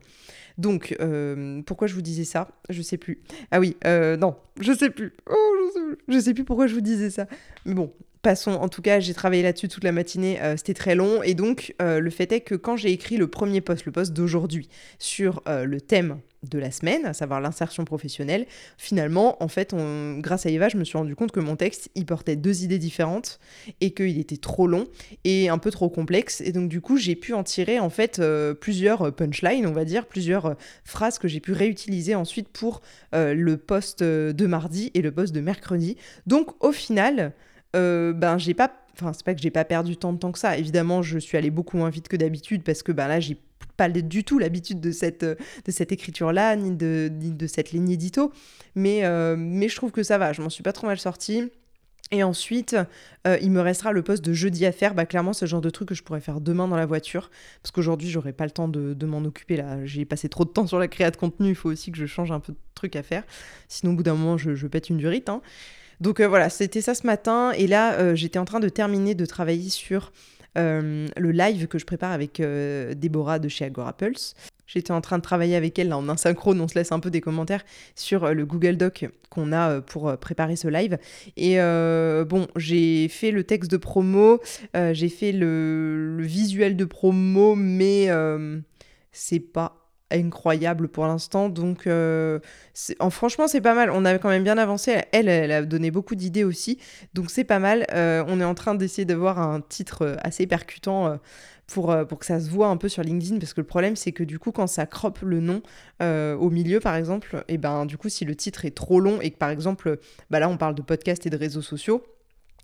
Donc, 0.57 0.95
euh, 1.01 1.61
pourquoi 1.63 1.87
je 1.87 1.95
vous 1.95 2.01
disais 2.01 2.23
ça? 2.23 2.47
Je 2.69 2.81
sais 2.81 2.97
plus. 2.97 3.21
Ah 3.51 3.59
oui, 3.59 3.75
euh, 3.85 4.15
non, 4.15 4.35
je 4.59 4.71
sais 4.73 4.89
plus. 4.89 5.13
Oh, 5.29 5.35
je 5.35 5.73
sais 5.73 5.85
plus. 5.85 5.97
Je 6.07 6.19
sais 6.19 6.33
plus 6.33 6.45
pourquoi 6.45 6.67
je 6.67 6.75
vous 6.75 6.81
disais 6.81 7.09
ça. 7.09 7.27
Mais 7.65 7.73
bon, 7.73 7.91
passons. 8.25 8.53
En 8.53 8.67
tout 8.67 8.81
cas, 8.81 8.99
j'ai 8.99 9.13
travaillé 9.13 9.43
là-dessus 9.43 9.67
toute 9.67 9.83
la 9.83 9.91
matinée. 9.91 10.41
Euh, 10.41 10.57
c'était 10.57 10.73
très 10.73 10.95
long. 10.95 11.21
Et 11.23 11.35
donc, 11.35 11.75
le 11.79 12.09
fait 12.09 12.31
est 12.31 12.41
que 12.41 12.55
quand 12.55 12.75
j'ai 12.75 12.91
écrit 12.91 13.17
le 13.17 13.27
premier 13.27 13.61
post, 13.61 13.85
le 13.85 13.91
post 13.91 14.13
d'aujourd'hui, 14.13 14.67
sur 14.97 15.43
le 15.45 15.79
thème 15.79 16.19
de 16.49 16.59
la 16.59 16.71
semaine, 16.71 17.05
à 17.05 17.13
savoir 17.13 17.41
l'insertion 17.41 17.85
professionnelle, 17.85 18.45
finalement, 18.77 19.41
en 19.43 19.47
fait, 19.47 19.75
grâce 20.19 20.45
à 20.45 20.49
Eva, 20.49 20.69
je 20.69 20.77
me 20.77 20.83
suis 20.83 20.97
rendu 20.97 21.15
compte 21.15 21.31
que 21.31 21.39
mon 21.39 21.55
texte, 21.55 21.89
il 21.95 22.05
portait 22.05 22.35
deux 22.35 22.63
idées 22.63 22.79
différentes 22.79 23.39
et 23.81 23.91
qu'il 23.91 24.19
était 24.19 24.37
trop 24.37 24.67
long 24.67 24.87
et 25.23 25.49
un 25.49 25.57
peu 25.57 25.71
trop 25.71 25.89
complexe. 25.89 26.41
Et 26.41 26.51
donc, 26.51 26.69
du 26.69 26.81
coup, 26.81 26.97
j'ai 26.97 27.15
pu 27.15 27.33
en 27.33 27.43
tirer, 27.43 27.79
en 27.79 27.89
fait, 27.89 28.19
euh, 28.19 28.53
plusieurs 28.53 29.13
punchlines, 29.13 29.65
on 29.65 29.73
va 29.73 29.85
dire, 29.85 30.05
plusieurs 30.05 30.45
euh, 30.45 30.53
phrases 30.83 31.19
que 31.19 31.27
j'ai 31.27 31.39
pu 31.39 31.51
réutiliser 31.51 32.15
ensuite 32.15 32.49
pour 32.49 32.81
euh, 33.13 33.33
le 33.33 33.57
post 33.57 34.03
de 34.03 34.47
mardi 34.47 34.91
et 34.93 35.01
le 35.01 35.11
post 35.11 35.33
de 35.33 35.41
mercredi. 35.41 35.97
Donc, 36.27 36.51
au 36.63 36.71
final, 36.71 37.33
ben, 37.75 38.37
j'ai 38.37 38.53
pas 38.53 38.71
enfin 38.93 39.11
c'est 39.11 39.25
pas 39.25 39.35
que 39.35 39.41
j'ai 39.41 39.51
pas 39.51 39.65
perdu 39.65 39.97
tant 39.97 40.13
de 40.13 40.17
temps 40.17 40.31
que 40.31 40.39
ça 40.39 40.57
évidemment 40.57 41.01
je 41.01 41.19
suis 41.19 41.37
allée 41.37 41.49
beaucoup 41.49 41.75
moins 41.75 41.89
vite 41.89 42.07
que 42.07 42.15
d'habitude 42.15 42.63
parce 42.63 42.81
que 42.81 42.93
ben 42.93 43.09
là 43.09 43.19
j'ai 43.19 43.37
pas 43.75 43.89
du 43.89 44.23
tout 44.23 44.39
l'habitude 44.39 44.79
de 44.79 44.91
cette, 44.91 45.23
de 45.23 45.37
cette 45.71 45.91
écriture-là, 45.91 46.55
ni 46.55 46.71
de, 46.71 47.09
de 47.11 47.47
cette 47.47 47.71
ligne 47.71 47.89
édito. 47.89 48.31
Mais, 48.75 49.05
euh, 49.05 49.35
mais 49.37 49.69
je 49.69 49.75
trouve 49.75 49.91
que 49.91 50.03
ça 50.03 50.17
va, 50.17 50.33
je 50.33 50.41
m'en 50.41 50.49
suis 50.49 50.63
pas 50.63 50.73
trop 50.73 50.87
mal 50.87 50.99
sortie. 50.99 51.51
Et 52.11 52.21
ensuite, 52.21 52.77
euh, 53.25 53.37
il 53.41 53.49
me 53.49 53.61
restera 53.61 53.91
le 53.91 54.03
poste 54.03 54.23
de 54.23 54.31
jeudi 54.31 54.65
à 54.67 54.71
faire. 54.71 54.93
Bah, 54.93 55.07
clairement, 55.07 55.33
ce 55.33 55.47
genre 55.47 55.61
de 55.61 55.71
truc 55.71 55.89
que 55.89 55.95
je 55.95 56.03
pourrais 56.03 56.21
faire 56.21 56.39
demain 56.39 56.67
dans 56.67 56.75
la 56.75 56.85
voiture. 56.85 57.31
Parce 57.63 57.71
qu'aujourd'hui, 57.71 58.09
j'aurai 58.09 58.31
pas 58.31 58.45
le 58.45 58.51
temps 58.51 58.67
de, 58.67 58.93
de 58.93 59.05
m'en 59.07 59.23
occuper. 59.23 59.57
là. 59.57 59.83
J'ai 59.85 60.05
passé 60.05 60.29
trop 60.29 60.45
de 60.45 60.51
temps 60.51 60.67
sur 60.67 60.77
la 60.77 60.87
création 60.87 61.11
de 61.13 61.17
contenu. 61.17 61.49
Il 61.49 61.55
faut 61.55 61.71
aussi 61.71 61.91
que 61.91 61.97
je 61.97 62.05
change 62.05 62.31
un 62.31 62.39
peu 62.39 62.53
de 62.53 62.57
trucs 62.75 62.95
à 62.95 63.01
faire. 63.01 63.23
Sinon, 63.69 63.93
au 63.93 63.95
bout 63.95 64.03
d'un 64.03 64.13
moment, 64.13 64.37
je, 64.37 64.53
je, 64.53 64.67
pète 64.67 64.91
une 64.91 64.97
durite. 64.97 65.29
Hein. 65.29 65.41
Donc 66.01 66.19
euh, 66.19 66.27
voilà, 66.27 66.49
c'était 66.49 66.81
ça 66.81 66.95
ce 66.95 67.05
matin. 67.05 67.51
Et 67.51 67.67
là, 67.67 68.15
j'étais 68.15 68.39
en 68.39 68.45
train 68.45 68.59
de 68.59 68.69
terminer 68.69 69.15
de 69.15 69.25
travailler 69.25 69.69
sur 69.69 70.11
euh, 70.57 71.07
le 71.17 71.31
live 71.31 71.67
que 71.67 71.77
je 71.77 71.85
prépare 71.85 72.13
avec 72.13 72.39
euh, 72.39 72.93
Déborah 72.93 73.39
de 73.39 73.49
chez 73.49 73.65
Agora 73.65 73.93
Pulse. 73.93 74.35
J'étais 74.67 74.91
en 74.91 75.01
train 75.01 75.17
de 75.17 75.21
travailler 75.21 75.55
avec 75.55 75.77
elle 75.77 75.89
là, 75.89 75.97
en 75.97 76.07
asynchrone, 76.09 76.59
on 76.59 76.67
se 76.67 76.75
laisse 76.75 76.91
un 76.91 76.99
peu 76.99 77.11
des 77.11 77.21
commentaires 77.21 77.63
sur 77.93 78.23
euh, 78.23 78.33
le 78.33 78.45
Google 78.45 78.77
Doc 78.77 79.05
qu'on 79.29 79.51
a 79.51 79.81
pour 79.81 80.17
préparer 80.17 80.55
ce 80.55 80.67
live. 80.67 80.97
Et 81.35 81.57
bon, 81.57 82.47
j'ai 82.55 83.09
fait 83.09 83.31
le 83.31 83.43
texte 83.43 83.69
de 83.69 83.77
promo, 83.77 84.39
j'ai 84.73 85.09
fait 85.09 85.33
le, 85.33 86.17
visuel 86.21 86.77
de 86.77 86.85
promo, 86.85 87.55
mais 87.55 88.07
c'est 89.11 89.41
pas 89.41 89.84
incroyable 90.15 90.87
pour 90.87 91.05
l'instant. 91.05 91.49
Donc, 91.49 91.87
en, 91.87 93.09
franchement, 93.09 93.47
c'est 93.47 93.61
pas 93.61 93.73
mal. 93.73 93.89
On 93.91 94.05
a 94.05 94.17
quand 94.17 94.29
même 94.29 94.43
bien 94.43 94.57
avancé. 94.57 95.01
Elle, 95.11 95.29
elle 95.29 95.51
a 95.51 95.63
donné 95.63 95.91
beaucoup 95.91 96.15
d'idées 96.15 96.43
aussi. 96.43 96.79
Donc, 97.13 97.29
c'est 97.29 97.43
pas 97.43 97.59
mal. 97.59 97.85
on 97.93 98.39
est 98.39 98.45
en 98.45 98.55
train 98.55 98.75
d'essayer 98.75 99.05
d'avoir 99.05 99.39
un 99.39 99.61
titre 99.61 100.17
assez 100.23 100.47
percutant 100.47 101.19
pour, 101.67 101.91
euh, 101.91 102.05
pour 102.05 102.19
que 102.19 102.25
ça 102.25 102.39
se 102.39 102.49
voit 102.49 102.67
un 102.67 102.77
peu 102.77 102.89
sur 102.89 103.03
LinkedIn, 103.03 103.39
parce 103.39 103.53
que 103.53 103.61
le 103.61 103.67
problème, 103.67 103.95
c'est 103.95 104.11
que 104.11 104.23
du 104.23 104.39
coup, 104.39 104.51
quand 104.51 104.67
ça 104.67 104.85
croppe 104.85 105.21
le 105.21 105.39
nom 105.39 105.61
euh, 106.01 106.35
au 106.35 106.49
milieu, 106.49 106.79
par 106.79 106.95
exemple, 106.95 107.43
et 107.47 107.57
ben 107.57 107.85
du 107.85 107.97
coup, 107.97 108.09
si 108.09 108.25
le 108.25 108.35
titre 108.35 108.65
est 108.65 108.75
trop 108.75 108.99
long 108.99 109.19
et 109.21 109.31
que 109.31 109.37
par 109.37 109.49
exemple, 109.49 109.99
bah 110.29 110.39
là, 110.39 110.49
on 110.49 110.57
parle 110.57 110.75
de 110.75 110.81
podcast 110.81 111.25
et 111.25 111.29
de 111.29 111.37
réseaux 111.37 111.61
sociaux, 111.61 112.03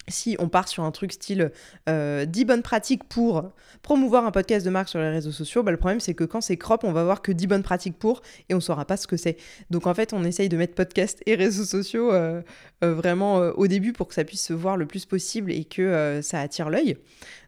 si 0.08 0.36
on 0.40 0.50
part 0.50 0.68
sur 0.68 0.84
un 0.84 0.92
truc 0.92 1.14
style 1.14 1.52
euh, 1.88 2.26
10 2.26 2.46
bonnes 2.46 2.62
pratiques 2.62 3.04
pour 3.04 3.52
promouvoir 3.82 4.26
un 4.26 4.32
podcast 4.32 4.66
de 4.66 4.72
marque 4.72 4.90
sur 4.90 5.00
les 5.00 5.10
réseaux 5.10 5.32
sociaux, 5.32 5.64
bah, 5.64 5.72
le 5.72 5.78
problème 5.78 6.00
c'est 6.00 6.14
que 6.14 6.24
quand 6.24 6.42
c'est 6.42 6.58
crop, 6.58 6.84
on 6.84 6.92
va 6.92 7.04
voir 7.04 7.22
que 7.22 7.32
10 7.32 7.48
bonnes 7.48 7.64
pratiques 7.64 7.98
pour 7.98 8.22
et 8.50 8.56
on 8.56 8.60
saura 8.60 8.86
pas 8.86 8.98
ce 8.98 9.08
que 9.08 9.18
c'est. 9.18 9.38
Donc 9.70 9.88
en 9.88 9.94
fait, 9.94 10.14
on 10.14 10.24
essaye 10.24 10.50
de 10.50 10.58
mettre 10.58 10.76
podcast 10.76 11.22
et 11.26 11.36
réseaux 11.36 11.66
sociaux 11.66 12.12
euh, 12.12 12.42
euh, 12.84 12.94
vraiment 12.94 13.40
euh, 13.40 13.52
au 13.56 13.68
début 13.68 13.94
pour 13.94 14.08
que 14.08 14.14
ça 14.14 14.24
puisse 14.24 14.46
se 14.46 14.54
voir 14.54 14.78
le 14.78 14.86
plus 14.86 15.06
possible 15.06 15.52
et 15.52 15.66
que 15.66 16.20
ça 16.22 16.40
attire 16.40 16.70
l'œil. 16.70 16.98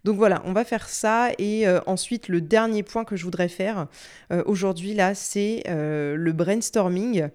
Donc 0.03 0.17
voilà, 0.17 0.41
on 0.45 0.53
va 0.53 0.65
faire 0.65 0.87
ça 0.87 1.29
et 1.37 1.65
ensuite 1.85 2.27
le 2.27 2.41
dernier 2.41 2.83
point 2.83 3.05
que 3.05 3.15
je 3.15 3.23
voudrais 3.23 3.47
faire 3.47 3.87
aujourd'hui 4.45 4.93
là, 4.93 5.15
c'est 5.15 5.63
le 5.67 6.31
brainstorming. 6.31 7.29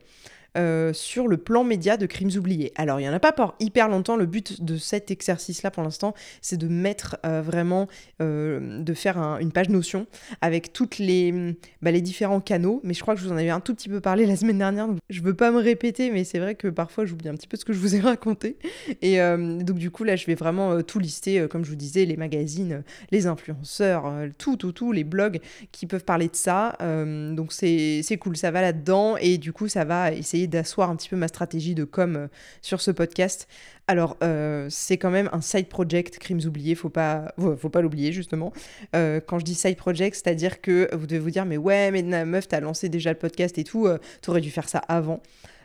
Euh, 0.58 0.92
sur 0.92 1.28
le 1.28 1.36
plan 1.36 1.62
média 1.62 1.96
de 1.96 2.06
Crimes 2.06 2.30
oubliés. 2.36 2.72
Alors, 2.74 2.98
il 2.98 3.04
n'y 3.04 3.08
en 3.08 3.12
a 3.12 3.20
pas 3.20 3.32
pour 3.32 3.54
hyper 3.60 3.88
longtemps. 3.88 4.16
Le 4.16 4.26
but 4.26 4.64
de 4.64 4.76
cet 4.76 5.10
exercice-là, 5.10 5.70
pour 5.70 5.84
l'instant, 5.84 6.14
c'est 6.42 6.56
de 6.56 6.66
mettre 6.66 7.16
euh, 7.24 7.40
vraiment, 7.40 7.86
euh, 8.20 8.82
de 8.82 8.94
faire 8.94 9.18
une 9.40 9.52
page 9.52 9.68
Notion 9.68 10.06
avec 10.40 10.72
toutes 10.72 10.98
les, 10.98 11.54
bah, 11.80 11.92
les 11.92 12.00
différents 12.00 12.40
canaux. 12.40 12.80
Mais 12.82 12.94
je 12.94 13.02
crois 13.02 13.14
que 13.14 13.20
je 13.20 13.26
vous 13.26 13.32
en 13.32 13.36
avais 13.36 13.50
un 13.50 13.60
tout 13.60 13.74
petit 13.74 13.88
peu 13.88 14.00
parlé 14.00 14.26
la 14.26 14.34
semaine 14.34 14.58
dernière. 14.58 14.88
Donc 14.88 14.98
je 15.10 15.22
veux 15.22 15.34
pas 15.34 15.52
me 15.52 15.58
répéter, 15.58 16.10
mais 16.10 16.24
c'est 16.24 16.38
vrai 16.38 16.56
que 16.56 16.66
parfois, 16.68 17.04
j'oublie 17.04 17.28
un 17.28 17.34
petit 17.34 17.46
peu 17.46 17.56
ce 17.56 17.64
que 17.64 17.72
je 17.72 17.78
vous 17.78 17.94
ai 17.94 18.00
raconté. 18.08 18.56
Et 19.00 19.18
donc, 19.18 19.78
du 19.78 19.90
coup, 19.90 20.02
là, 20.04 20.16
je 20.16 20.26
vais 20.26 20.34
vraiment 20.34 20.82
tout 20.82 20.98
lister, 20.98 21.46
comme 21.48 21.64
je 21.64 21.70
vous 21.70 21.76
disais, 21.76 22.04
les 22.04 22.16
magazines, 22.16 22.82
les 23.12 23.26
influenceurs, 23.26 24.12
tout, 24.38 24.56
tout, 24.56 24.72
tout, 24.72 24.92
les 24.92 25.04
blogs 25.04 25.40
qui 25.70 25.86
peuvent 25.86 26.04
parler 26.04 26.28
de 26.28 26.36
ça. 26.36 26.76
donc, 26.80 27.52
c'est 27.52 28.18
cool, 28.18 28.36
ça 28.36 28.50
va 28.50 28.62
là-dedans. 28.62 29.16
Et 29.18 29.38
du 29.38 29.52
coup, 29.52 29.68
ça 29.68 29.84
va 29.84 30.12
essayer 30.12 30.47
d'asseoir 30.48 30.90
un 30.90 30.96
petit 30.96 31.08
peu 31.08 31.16
ma 31.16 31.28
stratégie 31.28 31.74
de 31.74 31.84
com 31.84 32.16
euh, 32.16 32.28
sur 32.62 32.80
ce 32.80 32.90
podcast. 32.90 33.48
Alors, 33.86 34.16
euh, 34.22 34.66
c'est 34.70 34.98
quand 34.98 35.10
même 35.10 35.30
un 35.32 35.40
side 35.40 35.68
project, 35.68 36.18
Crimes 36.18 36.40
oubliés, 36.46 36.74
faut 36.74 36.90
pas, 36.90 37.34
faut 37.58 37.70
pas 37.70 37.80
l'oublier 37.80 38.12
justement. 38.12 38.52
Euh, 38.94 39.20
quand 39.24 39.38
je 39.38 39.44
dis 39.44 39.54
side 39.54 39.76
project, 39.76 40.16
c'est-à-dire 40.16 40.60
que 40.60 40.94
vous 40.94 41.06
devez 41.06 41.20
vous 41.20 41.30
dire, 41.30 41.46
mais 41.46 41.56
ouais, 41.56 41.90
mais 41.90 42.02
meuf, 42.24 42.48
t'as 42.48 42.60
lancé 42.60 42.88
déjà 42.88 43.10
le 43.10 43.18
podcast 43.18 43.56
et 43.58 43.64
tout, 43.64 43.88
t'aurais 44.20 44.40
dû 44.40 44.50
faire 44.50 44.68
ça 44.68 44.78
avant. 44.78 45.22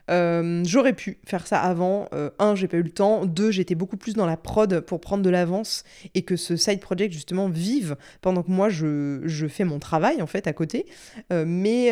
j'aurais 0.08 0.94
pu 0.94 1.18
faire 1.26 1.48
ça 1.48 1.60
avant. 1.60 2.08
un, 2.40 2.56
j'ai 2.56 2.70
pas 2.70 2.78
eu 2.78 2.84
le 2.84 2.92
temps. 2.92 3.26
Deux, 3.26 3.52
j'étais 3.52 3.76
beaucoup 3.76 3.98
plus 3.98 4.14
dans 4.14 4.26
la 4.26 4.38
prod 4.38 4.80
pour 4.82 5.02
prendre 5.02 5.24
de 5.24 5.30
l'avance 5.30 5.84
et 6.16 6.22
que 6.22 6.38
ce 6.38 6.56
side 6.56 6.80
project 6.80 7.14
justement 7.14 7.50
vive 7.50 7.98
pendant 8.22 8.44
que 8.44 8.52
moi 8.52 8.70
je, 8.70 9.22
je 9.26 9.48
fais 9.48 9.66
mon 9.66 9.80
travail 9.80 10.22
en 10.22 10.28
fait 10.28 10.48
à 10.48 10.54
côté. 10.54 10.86
mais 11.30 11.92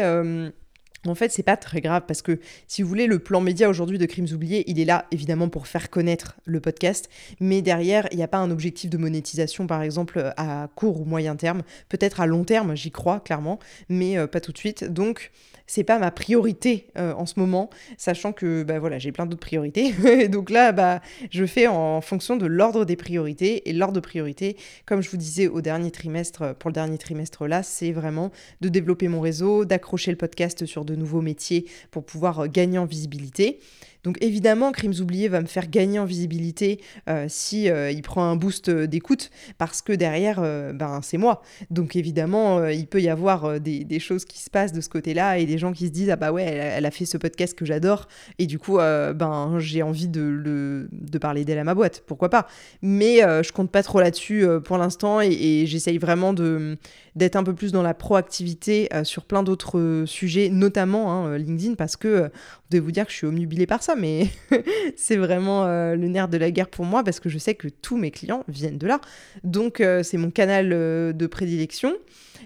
en 1.07 1.15
fait, 1.15 1.31
c'est 1.31 1.43
pas 1.43 1.57
très 1.57 1.81
grave 1.81 2.03
parce 2.07 2.21
que 2.21 2.39
si 2.67 2.81
vous 2.81 2.89
voulez, 2.89 3.07
le 3.07 3.19
plan 3.19 3.41
média 3.41 3.69
aujourd'hui 3.69 3.97
de 3.97 4.05
Crimes 4.05 4.27
oubliés, 4.33 4.63
il 4.67 4.79
est 4.79 4.85
là 4.85 5.05
évidemment 5.11 5.49
pour 5.49 5.67
faire 5.67 5.89
connaître 5.89 6.35
le 6.45 6.59
podcast, 6.59 7.09
mais 7.39 7.61
derrière, 7.61 8.07
il 8.11 8.17
n'y 8.17 8.23
a 8.23 8.27
pas 8.27 8.37
un 8.37 8.51
objectif 8.51 8.89
de 8.89 8.97
monétisation 8.97 9.67
par 9.67 9.81
exemple 9.81 10.31
à 10.37 10.69
court 10.75 11.01
ou 11.01 11.05
moyen 11.05 11.35
terme, 11.35 11.63
peut-être 11.89 12.21
à 12.21 12.27
long 12.27 12.43
terme, 12.43 12.75
j'y 12.75 12.91
crois 12.91 13.19
clairement, 13.19 13.59
mais 13.89 14.17
euh, 14.17 14.27
pas 14.27 14.41
tout 14.41 14.51
de 14.51 14.57
suite. 14.57 14.83
Donc, 14.83 15.31
c'est 15.71 15.85
pas 15.85 15.99
ma 15.99 16.11
priorité 16.11 16.87
euh, 16.97 17.13
en 17.13 17.25
ce 17.25 17.39
moment, 17.39 17.69
sachant 17.95 18.33
que 18.33 18.63
bah 18.63 18.81
j'ai 18.97 19.13
plein 19.13 19.25
d'autres 19.25 19.39
priorités. 19.39 20.27
donc 20.27 20.49
là, 20.49 20.73
bah, 20.73 20.99
je 21.29 21.45
fais 21.45 21.65
en 21.67 22.01
fonction 22.01 22.35
de 22.35 22.45
l'ordre 22.45 22.83
des 22.83 22.97
priorités. 22.97 23.69
Et 23.69 23.71
l'ordre 23.71 23.93
de 23.93 24.01
priorité, 24.01 24.57
comme 24.85 25.01
je 25.01 25.09
vous 25.09 25.15
disais 25.15 25.47
au 25.47 25.61
dernier 25.61 25.89
trimestre, 25.89 26.55
pour 26.55 26.69
le 26.69 26.73
dernier 26.73 26.97
trimestre 26.97 27.47
là, 27.47 27.63
c'est 27.63 27.93
vraiment 27.93 28.31
de 28.59 28.67
développer 28.67 29.07
mon 29.07 29.21
réseau, 29.21 29.63
d'accrocher 29.63 30.11
le 30.11 30.17
podcast 30.17 30.65
sur 30.65 30.83
de 30.83 30.93
nouveaux 30.93 31.21
métiers 31.21 31.63
pour 31.89 32.03
pouvoir 32.03 32.39
euh, 32.39 32.47
gagner 32.47 32.77
en 32.77 32.85
visibilité. 32.85 33.61
Donc 34.03 34.17
évidemment, 34.21 34.71
Crimes 34.71 34.93
oubliés 34.99 35.27
va 35.27 35.41
me 35.41 35.45
faire 35.45 35.69
gagner 35.69 35.99
en 35.99 36.05
visibilité 36.05 36.81
euh, 37.07 37.25
si 37.27 37.69
euh, 37.69 37.91
il 37.91 38.01
prend 38.01 38.23
un 38.23 38.35
boost 38.35 38.69
euh, 38.69 38.87
d'écoute, 38.87 39.29
parce 39.57 39.81
que 39.81 39.93
derrière, 39.93 40.41
ben 40.73 41.01
c'est 41.03 41.17
moi. 41.17 41.41
Donc 41.69 41.95
évidemment, 41.95 42.65
il 42.67 42.87
peut 42.87 43.01
y 43.01 43.09
avoir 43.09 43.59
des, 43.59 43.99
choses 43.99 44.25
qui 44.25 44.39
se 44.39 44.49
passent 44.49 44.73
de 44.73 44.81
ce 44.81 44.89
côté-là 44.89 45.37
et 45.37 45.45
des 45.45 45.57
gens 45.57 45.73
qui 45.73 45.87
se 45.87 45.91
disent 45.91 46.09
ah 46.09 46.15
bah 46.15 46.31
ouais, 46.31 46.43
elle, 46.43 46.85
a 46.85 46.91
fait 46.91 47.05
ce 47.05 47.17
podcast 47.17 47.57
que 47.57 47.65
j'adore 47.65 48.07
et 48.39 48.47
du 48.47 48.57
coup, 48.57 48.77
ben 48.77 49.55
j'ai 49.59 49.83
envie 49.83 50.07
de, 50.07 50.21
le, 50.21 50.89
de 50.91 51.17
parler 51.17 51.45
d'elle 51.45 51.59
à 51.59 51.63
ma 51.63 51.75
boîte, 51.75 52.03
pourquoi 52.07 52.29
pas? 52.29 52.47
Mais 52.81 53.17
je 53.19 53.51
compte 53.51 53.71
pas 53.71 53.83
trop 53.83 53.99
là-dessus 53.99 54.45
pour 54.63 54.77
l'instant 54.77 55.21
et, 55.21 55.65
j'essaye 55.65 55.97
vraiment 55.97 56.33
d'être 56.33 57.35
un 57.35 57.43
peu 57.43 57.53
plus 57.53 57.71
dans 57.71 57.83
la 57.83 57.93
proactivité 57.93 58.89
sur 59.03 59.25
plein 59.25 59.43
d'autres 59.43 60.03
sujets, 60.05 60.49
notamment 60.49 61.11
hein, 61.13 61.37
LinkedIn, 61.37 61.75
parce 61.75 61.95
que 61.95 62.23
vous 62.23 62.69
devez 62.71 62.79
vous 62.79 62.91
dire 62.91 63.05
que 63.05 63.11
je 63.11 63.17
suis 63.17 63.27
omnubilée 63.27 63.67
par 63.67 63.83
ça 63.83 63.90
mais 63.95 64.27
c'est 64.95 65.17
vraiment 65.17 65.65
euh, 65.65 65.95
le 65.95 66.07
nerf 66.07 66.27
de 66.27 66.37
la 66.37 66.51
guerre 66.51 66.69
pour 66.69 66.85
moi 66.85 67.03
parce 67.03 67.19
que 67.19 67.29
je 67.29 67.37
sais 67.37 67.55
que 67.55 67.67
tous 67.67 67.97
mes 67.97 68.11
clients 68.11 68.43
viennent 68.47 68.77
de 68.77 68.87
là. 68.87 69.01
Donc 69.43 69.81
euh, 69.81 70.03
c'est 70.03 70.17
mon 70.17 70.31
canal 70.31 70.71
euh, 70.73 71.13
de 71.13 71.27
prédilection. 71.27 71.93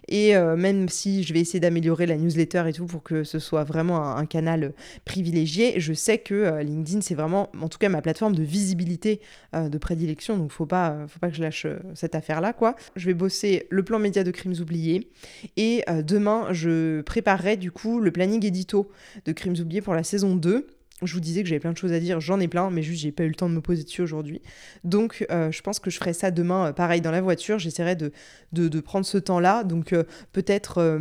Et 0.09 0.35
même 0.35 0.89
si 0.89 1.23
je 1.23 1.33
vais 1.33 1.39
essayer 1.39 1.61
d'améliorer 1.61 2.05
la 2.05 2.17
newsletter 2.17 2.65
et 2.67 2.73
tout 2.73 2.85
pour 2.85 3.01
que 3.01 3.23
ce 3.23 3.39
soit 3.39 3.63
vraiment 3.63 4.17
un, 4.17 4.25
canal 4.25 4.73
privilégié, 5.05 5.79
je 5.79 5.93
sais 5.93 6.17
que 6.19 6.61
LinkedIn, 6.61 6.99
c'est 7.01 7.15
vraiment, 7.15 7.49
en 7.59 7.69
tout 7.69 7.79
cas, 7.79 7.87
ma 7.87 8.01
plateforme 8.01 8.35
de 8.35 8.43
visibilité 8.43 9.21
de 9.53 9.77
prédilection. 9.77 10.37
Donc, 10.37 10.51
faut 10.51 10.65
pas, 10.65 10.97
faut 11.07 11.17
pas 11.19 11.29
que 11.29 11.35
je 11.35 11.41
lâche 11.41 11.65
cette 11.95 12.13
affaire-là, 12.13 12.51
quoi. 12.51 12.75
Je 12.97 13.05
vais 13.07 13.13
bosser 13.13 13.67
le 13.69 13.83
plan 13.83 13.97
média 13.97 14.23
de 14.23 14.31
Crimes 14.31 14.55
oubliés. 14.59 15.09
Et 15.55 15.83
demain, 16.03 16.49
je 16.51 17.01
préparerai 17.01 17.55
du 17.55 17.71
coup 17.71 17.99
le 17.99 18.11
planning 18.11 18.45
édito 18.45 18.91
de 19.23 19.31
Crimes 19.31 19.55
oubliés 19.59 19.81
pour 19.81 19.95
la 19.95 20.03
saison 20.03 20.35
2. 20.35 20.67
Je 21.05 21.13
vous 21.13 21.19
disais 21.19 21.43
que 21.43 21.49
j'avais 21.49 21.59
plein 21.59 21.71
de 21.71 21.77
choses 21.77 21.93
à 21.93 21.99
dire, 21.99 22.19
j'en 22.19 22.39
ai 22.39 22.47
plein, 22.47 22.69
mais 22.69 22.81
juste 22.83 23.01
j'ai 23.01 23.11
pas 23.11 23.23
eu 23.23 23.29
le 23.29 23.35
temps 23.35 23.49
de 23.49 23.53
me 23.53 23.61
poser 23.61 23.83
dessus 23.83 24.01
aujourd'hui. 24.01 24.41
Donc 24.83 25.25
euh, 25.31 25.51
je 25.51 25.61
pense 25.61 25.79
que 25.79 25.89
je 25.89 25.97
ferai 25.97 26.13
ça 26.13 26.31
demain, 26.31 26.67
euh, 26.67 26.73
pareil 26.73 27.01
dans 27.01 27.11
la 27.11 27.21
voiture, 27.21 27.59
j'essaierai 27.59 27.95
de, 27.95 28.11
de, 28.51 28.79
prendre 28.79 29.05
ce 29.05 29.17
temps-là. 29.17 29.63
Donc 29.63 29.93
euh, 29.93 30.03
peut-être 30.33 30.99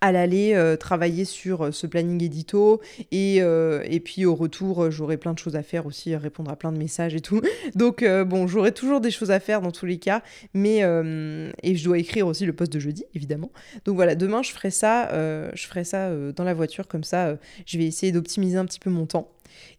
à 0.00 0.12
l'aller 0.12 0.54
euh, 0.54 0.76
travailler 0.76 1.24
sur 1.24 1.66
euh, 1.66 1.70
ce 1.70 1.86
planning 1.86 2.22
édito 2.22 2.80
et, 3.10 3.38
euh, 3.40 3.86
puis 4.04 4.26
au 4.26 4.34
retour 4.34 4.90
j'aurai 4.90 5.16
plein 5.16 5.32
de 5.32 5.38
choses 5.38 5.54
à 5.54 5.62
faire 5.62 5.86
aussi 5.86 6.16
répondre 6.16 6.50
à 6.50 6.56
plein 6.56 6.72
de 6.72 6.78
messages 6.78 7.14
et 7.14 7.20
tout. 7.20 7.40
Donc 7.76 8.04
bon 8.04 8.46
j'aurai 8.48 8.72
toujours 8.72 9.00
des 9.00 9.10
choses 9.12 9.30
à 9.30 9.38
faire 9.38 9.60
dans 9.60 9.70
tous 9.70 9.86
les 9.86 9.98
cas 9.98 10.22
mais 10.54 10.78
et 10.78 11.76
je 11.76 11.84
dois 11.84 11.98
écrire 11.98 12.26
aussi 12.26 12.44
le 12.46 12.52
poste 12.52 12.72
de 12.72 12.80
jeudi 12.80 13.04
évidemment. 13.14 13.52
Donc 13.84 13.94
voilà 13.94 14.16
demain 14.16 14.42
je 14.42 14.50
ferai 14.50 14.70
ça 14.70 15.08
je 15.54 15.66
ferai 15.66 15.84
ça 15.84 16.10
dans 16.32 16.44
la 16.44 16.54
voiture 16.54 16.88
comme 16.88 17.04
ça 17.04 17.36
je 17.64 17.78
vais 17.78 17.84
essayer 17.84 18.10
d'optimiser 18.10 18.56
un 18.56 18.64
petit 18.64 18.80
peu 18.80 18.90
mon 18.90 19.06
temps. 19.06 19.30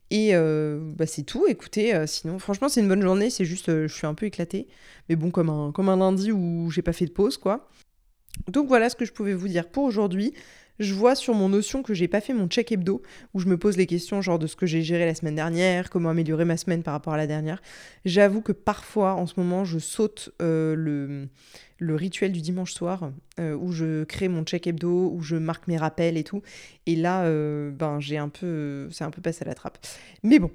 Et 0.10 0.34
bah 0.34 1.06
c'est 1.06 1.24
tout, 1.24 1.48
écoutez, 1.48 2.02
sinon 2.08 2.40
franchement 2.40 2.70
c'est 2.70 2.80
une 2.80 2.88
bonne 2.88 3.02
journée, 3.02 3.30
c'est 3.30 3.46
juste 3.46 3.88
je 3.88 3.94
suis 3.94 4.08
un 4.08 4.14
peu 4.14 4.26
éclatée, 4.26 4.68
mais 5.10 5.16
bon 5.16 5.32
comme 5.32 5.50
un, 5.50 5.72
comme 5.74 5.90
un 5.90 5.98
lundi 5.98 6.32
où 6.32 6.72
j'ai 6.72 6.82
pas 6.82 6.94
fait 6.94 7.06
de 7.06 7.12
pause 7.12 7.38
quoi. 7.38 7.70
Donc 8.48 8.68
voilà 8.68 8.90
ce 8.90 8.96
que 8.96 9.06
je 9.06 9.14
pouvais 9.14 9.34
vous 9.34 9.48
dire 9.48 9.68
pour 9.68 9.84
aujourd'hui. 9.84 10.34
Je 10.80 10.94
vois 10.94 11.14
sur 11.14 11.36
mon 11.36 11.50
notion 11.50 11.84
que 11.84 11.94
j'ai 11.94 12.08
pas 12.08 12.20
fait 12.20 12.34
mon 12.34 12.48
check 12.48 12.72
hebdo 12.72 13.04
où 13.34 13.40
je 13.40 13.46
me 13.48 13.58
pose 13.58 13.78
les 13.78 13.86
questions 13.86 14.22
genre 14.22 14.40
de 14.40 14.48
ce 14.48 14.56
que 14.56 14.66
j'ai 14.66 14.82
géré 14.82 15.06
la 15.06 15.14
semaine 15.14 15.36
dernière, 15.36 15.92
comment 15.92 16.10
améliorer 16.10 16.46
ma 16.46 16.58
semaine 16.58 16.82
par 16.82 16.94
rapport 16.94 17.14
à 17.14 17.18
la 17.18 17.28
dernière. 17.28 17.62
J'avoue 18.06 18.42
que 18.42 18.52
parfois 18.52 19.14
en 19.14 19.28
ce 19.28 19.36
moment 19.38 19.66
je 19.66 19.78
saute 19.78 20.32
euh, 20.42 20.76
le, 20.76 21.96
rituel 21.96 22.32
du 22.32 22.42
dimanche 22.42 22.74
soir 22.74 23.12
euh, 23.40 23.56
où 23.56 23.72
je 23.72 24.04
crée 24.06 24.30
mon 24.30 24.44
check 24.44 24.66
hebdo, 24.66 25.12
où 25.14 25.22
je 25.22 25.36
marque 25.36 25.68
mes 25.68 25.78
rappels 25.78 26.18
et 26.18 26.24
tout. 26.24 26.42
Et 26.88 26.96
là, 26.96 27.26
euh, 27.26 27.70
ben 27.70 28.00
j'ai 28.00 28.18
un 28.18 28.30
peu, 28.30 28.88
c'est 28.90 29.04
un 29.04 29.12
peu 29.12 29.22
passé 29.22 29.44
à 29.44 29.48
la 29.48 29.54
trappe. 29.54 29.78
Mais 30.24 30.40
bon, 30.40 30.50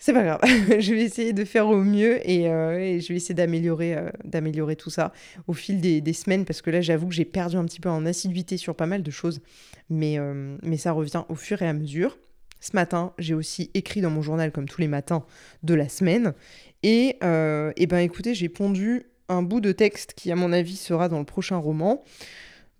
c'est 0.00 0.14
pas 0.14 0.24
grave, 0.24 0.40
je 0.80 0.94
vais 0.94 1.02
essayer 1.02 1.34
de 1.34 1.44
faire 1.44 1.68
au 1.68 1.84
mieux 1.84 2.26
et, 2.28 2.48
euh, 2.48 2.98
je 2.98 3.08
vais 3.08 3.16
essayer 3.16 3.34
d'améliorer, 3.34 3.94
euh, 3.94 4.08
d'améliorer 4.24 4.74
tout 4.74 4.88
ça 4.88 5.12
au 5.46 5.52
fil 5.52 5.78
des, 5.80 6.12
semaines 6.14 6.46
parce 6.46 6.62
que 6.62 6.70
là 6.70 6.80
j'avoue 6.80 7.08
que 7.08 7.14
j'ai 7.14 7.26
perdu 7.26 7.56
un 7.56 7.66
petit 7.66 7.80
peu 7.80 7.90
en 7.90 8.06
assiduité 8.06 8.56
sur 8.56 8.74
pas 8.74 8.86
mal 8.86 9.02
de 9.02 9.10
choses, 9.10 9.40
mais, 9.90 10.18
euh, 10.18 10.56
mais 10.62 10.78
ça 10.78 10.92
revient 10.92 11.24
au 11.28 11.34
fur 11.34 11.60
et 11.60 11.68
à 11.68 11.74
mesure. 11.74 12.18
Ce 12.62 12.70
matin, 12.74 13.12
j'ai 13.18 13.34
aussi 13.34 13.70
écrit 13.74 14.00
dans 14.00 14.10
mon 14.10 14.22
journal 14.22 14.52
comme 14.52 14.68
tous 14.68 14.80
les 14.80 14.88
matins 14.88 15.24
de 15.62 15.74
la 15.74 15.88
semaine 15.88 16.34
et, 16.82 17.16
et 17.20 17.86
ben 17.86 17.98
écoutez, 17.98 18.34
j'ai 18.34 18.50
pondu 18.50 19.06
un 19.28 19.42
bout 19.42 19.60
de 19.60 19.72
texte 19.72 20.14
qui 20.14 20.30
à 20.30 20.36
mon 20.36 20.52
avis 20.52 20.76
sera 20.76 21.08
dans 21.08 21.18
le 21.18 21.24
prochain 21.24 21.56
roman. 21.56 22.02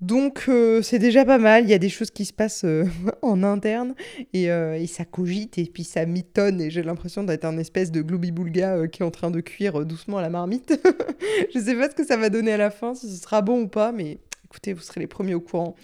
Donc 0.00 0.46
euh, 0.48 0.80
c'est 0.80 0.98
déjà 0.98 1.26
pas 1.26 1.36
mal, 1.36 1.64
il 1.64 1.70
y 1.70 1.74
a 1.74 1.78
des 1.78 1.90
choses 1.90 2.10
qui 2.10 2.24
se 2.24 2.32
passent 2.32 2.64
euh, 2.64 2.86
en 3.22 3.42
interne 3.42 3.94
euh, 4.34 4.74
et, 4.74 4.86
ça 4.86 5.04
cogite 5.04 5.58
et 5.58 5.64
puis 5.64 5.84
ça 5.84 6.06
mitonne 6.06 6.60
et 6.60 6.70
j'ai 6.70 6.82
l'impression 6.82 7.22
d'être 7.22 7.44
un 7.44 7.58
espèce 7.58 7.90
de 7.90 8.00
gloubi-boulga 8.00 8.88
qui 8.88 9.02
est 9.02 9.04
en 9.04 9.10
train 9.10 9.30
de 9.30 9.40
cuire 9.40 9.84
doucement 9.84 10.20
la 10.20 10.30
marmite. 10.30 10.80
Je 11.54 11.58
sais 11.58 11.74
pas 11.74 11.90
ce 11.90 11.94
que 11.94 12.06
ça 12.06 12.16
va 12.16 12.30
donner 12.30 12.52
à 12.52 12.56
la 12.56 12.70
fin, 12.70 12.94
si 12.94 13.10
ce 13.10 13.22
sera 13.22 13.42
bon 13.42 13.62
ou 13.62 13.68
pas, 13.68 13.92
mais 13.92 14.18
écoutez, 14.46 14.72
vous 14.72 14.80
serez 14.80 15.00
les 15.00 15.06
premiers 15.06 15.34
au 15.34 15.40
courant. 15.40 15.76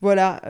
Voilà, 0.00 0.40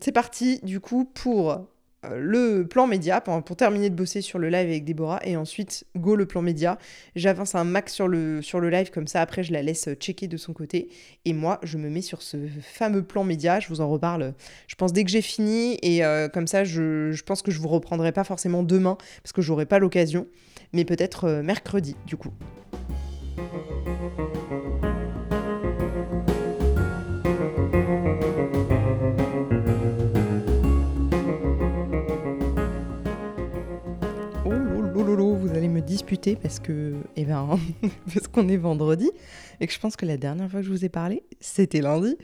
c'est 0.00 0.12
parti 0.12 0.58
du 0.62 0.80
coup 0.80 1.04
pour 1.04 1.66
le 2.14 2.64
plan 2.64 2.86
média 2.86 3.20
pour, 3.20 3.42
terminer 3.56 3.90
de 3.90 3.94
bosser 3.94 4.20
sur 4.20 4.38
le 4.38 4.48
live 4.48 4.68
avec 4.68 4.84
Déborah 4.84 5.20
et 5.24 5.36
ensuite 5.36 5.86
go 5.96 6.16
le 6.16 6.26
plan 6.26 6.42
média. 6.42 6.78
J'avance 7.14 7.54
un 7.54 7.64
max 7.64 7.92
sur 7.92 8.08
le, 8.08 8.42
sur 8.42 8.60
le 8.60 8.70
live 8.70 8.90
comme 8.90 9.06
ça 9.06 9.20
après 9.20 9.42
je 9.42 9.52
la 9.52 9.62
laisse 9.62 9.88
checker 9.98 10.28
de 10.28 10.36
son 10.36 10.52
côté 10.52 10.88
et 11.24 11.32
moi 11.32 11.58
je 11.62 11.78
me 11.78 11.88
mets 11.88 12.02
sur 12.02 12.22
ce 12.22 12.36
fameux 12.60 13.02
plan 13.02 13.24
média, 13.24 13.60
je 13.60 13.68
vous 13.68 13.80
en 13.80 13.88
reparle 13.88 14.34
je 14.66 14.74
pense 14.74 14.92
dès 14.92 15.04
que 15.04 15.10
j'ai 15.10 15.22
fini 15.22 15.78
et 15.82 16.04
euh, 16.04 16.28
comme 16.28 16.46
ça 16.46 16.64
je, 16.64 17.12
je, 17.12 17.22
pense 17.22 17.42
que 17.42 17.50
je 17.50 17.60
vous 17.60 17.68
reprendrai 17.68 18.12
pas 18.12 18.24
forcément 18.24 18.62
demain 18.62 18.96
parce 19.22 19.32
que 19.32 19.42
j'aurai 19.42 19.66
pas 19.66 19.78
l'occasion 19.78 20.26
mais 20.72 20.84
peut-être 20.84 21.24
euh, 21.24 21.42
mercredi 21.42 21.96
du 22.06 22.16
coup. 22.16 22.32
Disputer 35.86 36.36
parce 36.36 36.60
que, 36.60 36.94
eh 37.16 37.24
ben, 37.24 37.58
parce 38.12 38.28
qu'on 38.28 38.48
est 38.48 38.56
vendredi 38.56 39.10
et 39.60 39.66
que 39.66 39.72
je 39.72 39.78
pense 39.78 39.96
que 39.96 40.04
la 40.04 40.16
dernière 40.16 40.50
fois 40.50 40.60
que 40.60 40.66
je 40.66 40.70
vous 40.70 40.84
ai 40.84 40.88
parlé, 40.90 41.22
c'était 41.40 41.80
lundi 41.80 42.16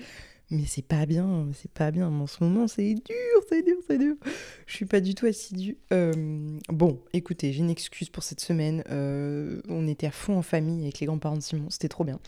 mais 0.52 0.64
c'est 0.66 0.85
pas 0.85 1.06
bien, 1.06 1.49
c'est 1.54 1.71
pas 1.71 1.90
bien. 1.90 2.09
En 2.09 2.26
ce 2.26 2.44
moment, 2.44 2.68
c'est 2.68 2.94
dur, 2.94 3.42
c'est 3.49 3.62
dur, 3.62 3.76
c'est 3.88 3.97
dur. 3.97 4.16
Je 4.66 4.76
suis 4.76 4.85
pas 4.85 5.00
du 5.00 5.14
tout 5.14 5.25
assidue. 5.25 5.78
Euh, 5.94 6.12
bon, 6.68 7.00
écoutez, 7.14 7.52
j'ai 7.52 7.61
une 7.61 7.71
excuse 7.71 8.11
pour 8.11 8.23
cette 8.23 8.40
semaine. 8.40 8.85
Euh, 8.90 9.62
on 9.71 9.88
était 9.88 10.06
à 10.06 10.11
fond 10.11 10.37
en 10.37 10.42
famille 10.42 10.82
avec 10.82 11.00
les 11.00 11.06
grands-parents 11.06 11.38
de 11.38 11.42
Simon, 11.42 11.71
c'était 11.71 11.88
trop 11.88 12.04
bien. 12.04 12.18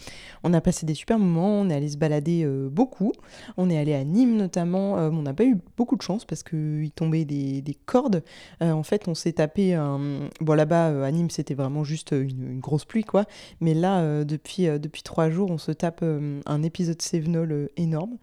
On 0.43 0.55
a 0.55 0.63
passé 0.63 0.87
des 0.87 0.95
super 0.95 1.19
moments, 1.19 1.61
on 1.61 1.69
est 1.69 1.75
allé 1.75 1.91
se 1.91 1.99
balader 1.99 2.45
euh, 2.45 2.71
beaucoup. 2.71 3.13
On 3.59 3.69
est 3.69 3.77
allé 3.77 3.93
à 3.93 4.05
Nîmes 4.05 4.37
notamment. 4.37 4.95
on 4.95 5.23
n'a 5.23 5.35
pas 5.35 5.45
eu 5.45 5.59
beaucoup 5.77 5.97
de 5.97 6.03
chance 6.03 6.25
parce 6.25 6.43
qu'il 6.43 6.91
tombait 6.95 7.27
des, 7.27 7.61
des 7.61 7.75
cordes. 7.75 8.23
en 8.63 8.83
fait, 8.83 9.07
on 9.07 9.15
s'est 9.15 9.35
tapé 9.35 9.75
un. 9.75 10.31
Bon, 10.41 10.55
là-bas, 10.55 11.05
à 11.05 11.11
Nîmes, 11.11 11.31
c'était 11.31 11.55
vraiment 11.55 11.85
juste 11.85 12.13
une, 12.13 12.59
grosse 12.59 12.87
pluie, 12.87 13.05
quoi. 13.05 13.27
Mais 13.61 13.75
là, 13.75 14.25
depuis, 14.25 14.67
depuis 14.79 15.03
trois 15.03 15.29
jours, 15.29 15.51
on 15.51 15.59
se 15.59 15.73
tape 15.73 16.03
un 16.03 16.63
épisode 16.63 17.03
Sévenol 17.03 17.69
énorme. 17.77 18.14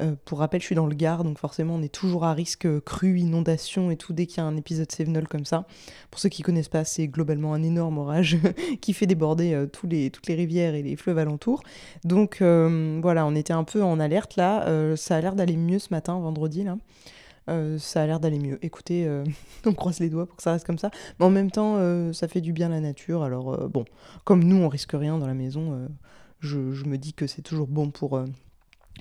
Euh, 0.00 0.16
pour 0.24 0.38
rappel, 0.38 0.60
je 0.60 0.66
suis 0.66 0.74
dans 0.74 0.86
le 0.86 0.94
Gard, 0.94 1.24
donc 1.24 1.38
forcément, 1.38 1.74
on 1.74 1.82
est 1.82 1.92
toujours 1.92 2.24
à 2.24 2.32
risque 2.32 2.66
euh, 2.66 2.80
crue, 2.80 3.18
inondation 3.18 3.90
et 3.90 3.96
tout 3.96 4.12
dès 4.12 4.26
qu'il 4.26 4.38
y 4.38 4.40
a 4.40 4.44
un 4.44 4.56
épisode 4.56 4.90
Sevenol 4.90 5.28
comme 5.28 5.44
ça. 5.44 5.66
Pour 6.10 6.20
ceux 6.20 6.28
qui 6.28 6.42
connaissent 6.42 6.68
pas, 6.68 6.84
c'est 6.84 7.08
globalement 7.08 7.54
un 7.54 7.62
énorme 7.62 7.98
orage 7.98 8.38
qui 8.80 8.92
fait 8.94 9.06
déborder 9.06 9.54
euh, 9.54 9.66
toutes 9.66 9.92
les 9.92 10.34
rivières 10.34 10.74
et 10.74 10.82
les 10.82 10.96
fleuves 10.96 11.18
alentours. 11.18 11.62
Donc 12.04 12.38
voilà, 12.40 13.26
on 13.26 13.34
était 13.34 13.52
un 13.52 13.64
peu 13.64 13.82
en 13.82 14.00
alerte 14.00 14.36
là. 14.36 14.96
ça 14.96 15.16
a 15.16 15.20
l'air 15.20 15.34
d'aller 15.34 15.56
mieux 15.56 15.78
ce 15.78 15.88
matin, 15.90 16.18
vendredi 16.18 16.64
là. 16.64 16.76
ça 17.78 18.02
a 18.02 18.06
l'air 18.06 18.20
d'aller 18.20 18.38
mieux. 18.38 18.58
Écoutez, 18.62 19.08
on 19.66 19.72
croise 19.72 20.00
les 20.00 20.08
doigts 20.08 20.26
pour 20.26 20.36
que 20.36 20.42
ça 20.42 20.52
reste 20.52 20.66
comme 20.66 20.78
ça. 20.78 20.90
Mais 21.18 21.26
en 21.26 21.30
même 21.30 21.50
temps, 21.50 21.78
ça 22.12 22.28
fait 22.28 22.40
du 22.40 22.52
bien 22.52 22.68
à 22.68 22.70
la 22.70 22.80
nature. 22.80 23.22
Alors 23.22 23.68
bon, 23.68 23.84
comme 24.24 24.44
nous, 24.44 24.56
on 24.56 24.68
risque 24.68 24.92
rien 24.92 25.18
dans 25.18 25.26
la 25.26 25.34
maison, 25.34 25.88
je, 26.40 26.58
me 26.58 26.96
dis 26.96 27.12
que 27.14 27.26
c'est 27.26 27.42
toujours 27.42 27.68
bon 27.68 27.90
pour 27.90 28.22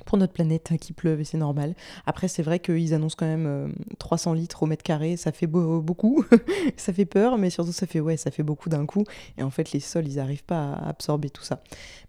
pour 0.06 0.18
notre 0.18 0.34
planète 0.34 0.70
hein, 0.72 0.78
qui 0.78 0.94
pleuve 0.94 1.22
et 1.22 1.24
c'est 1.24 1.38
normal. 1.38 1.76
Après, 2.06 2.28
c'est 2.28 2.44
vrai 2.44 2.60
qu'ils 2.60 2.94
annoncent 2.94 3.16
quand 3.18 3.26
même 3.26 3.74
300 4.00 4.32
euh, 4.32 4.36
litres 4.36 4.64
au 4.64 4.66
mètre 4.66 4.84
carré, 4.84 5.18
ça 5.18 5.32
fait 5.32 5.48
beaucoup, 5.48 6.26
ça 6.78 6.94
fait 6.94 7.06
peur, 7.06 7.38
mais 7.38 7.50
surtout 7.50 7.72
ça 7.72 7.88
fait 7.88 8.00
ouais, 8.00 8.18
ça 8.18 8.32
fait 8.32 8.44
beaucoup 8.44 8.70
d'un 8.70 8.86
coup. 8.86 9.04
Et 9.38 9.44
en 9.44 9.50
fait, 9.50 9.72
les 9.72 9.80
sols, 9.80 10.08
ils 10.08 10.16
n'arrivent 10.16 10.44
pas 10.44 10.74
à 10.74 10.90
absorber 10.90 11.30
tout 11.30 11.44
ça. 11.44 11.62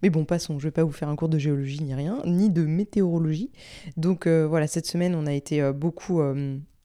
Mais 0.03 0.11
bon, 0.11 0.25
passons, 0.25 0.59
je 0.59 0.65
vais 0.65 0.73
pas 0.73 0.85
vous 0.85 0.93
faire 0.93 1.09
un 1.09 1.17
cours 1.17 1.29
de 1.29 1.39
géologie 1.39 1.83
ni 1.83 1.95
rien, 1.95 2.21
ni 2.25 2.51
de 2.51 2.65
météorologie. 2.65 3.51
Donc 3.97 4.27
euh, 4.27 4.47
voilà, 4.47 4.67
cette 4.67 4.87
semaine, 4.87 5.15
on 5.15 5.27
a 5.27 5.33
été 5.33 5.61
euh, 5.61 5.73
beaucoup 5.73 6.21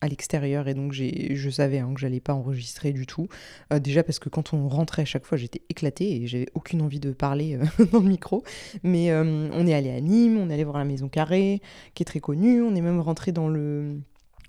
à 0.01 0.07
l'extérieur 0.07 0.67
et 0.67 0.73
donc 0.73 0.93
je 0.93 1.49
savais 1.49 1.79
hein, 1.79 1.91
que 1.93 1.99
j'allais 1.99 2.19
pas 2.19 2.33
enregistrer 2.33 2.93
du 2.93 3.05
tout. 3.05 3.27
Euh, 3.73 3.79
déjà 3.79 4.03
parce 4.03 4.19
que 4.19 4.29
quand 4.29 4.53
on 4.53 4.67
rentrait 4.67 5.03
à 5.03 5.05
chaque 5.05 5.25
fois 5.25 5.37
j'étais 5.37 5.61
éclatée 5.69 6.21
et 6.21 6.27
j'avais 6.27 6.47
aucune 6.53 6.81
envie 6.81 6.99
de 6.99 7.11
parler 7.11 7.57
euh, 7.57 7.85
dans 7.91 7.99
le 7.99 8.09
micro. 8.09 8.43
Mais 8.83 9.11
euh, 9.11 9.49
on 9.51 9.67
est 9.67 9.73
allé 9.73 9.91
à 9.91 9.99
Nîmes, 9.99 10.37
on 10.37 10.49
est 10.49 10.53
allé 10.53 10.63
voir 10.63 10.77
la 10.77 10.85
Maison 10.85 11.09
Carrée 11.09 11.61
qui 11.93 12.03
est 12.03 12.05
très 12.05 12.19
connue, 12.19 12.61
on 12.61 12.75
est 12.75 12.81
même 12.81 12.99
rentré 12.99 13.31
dans 13.31 13.47
le 13.47 13.99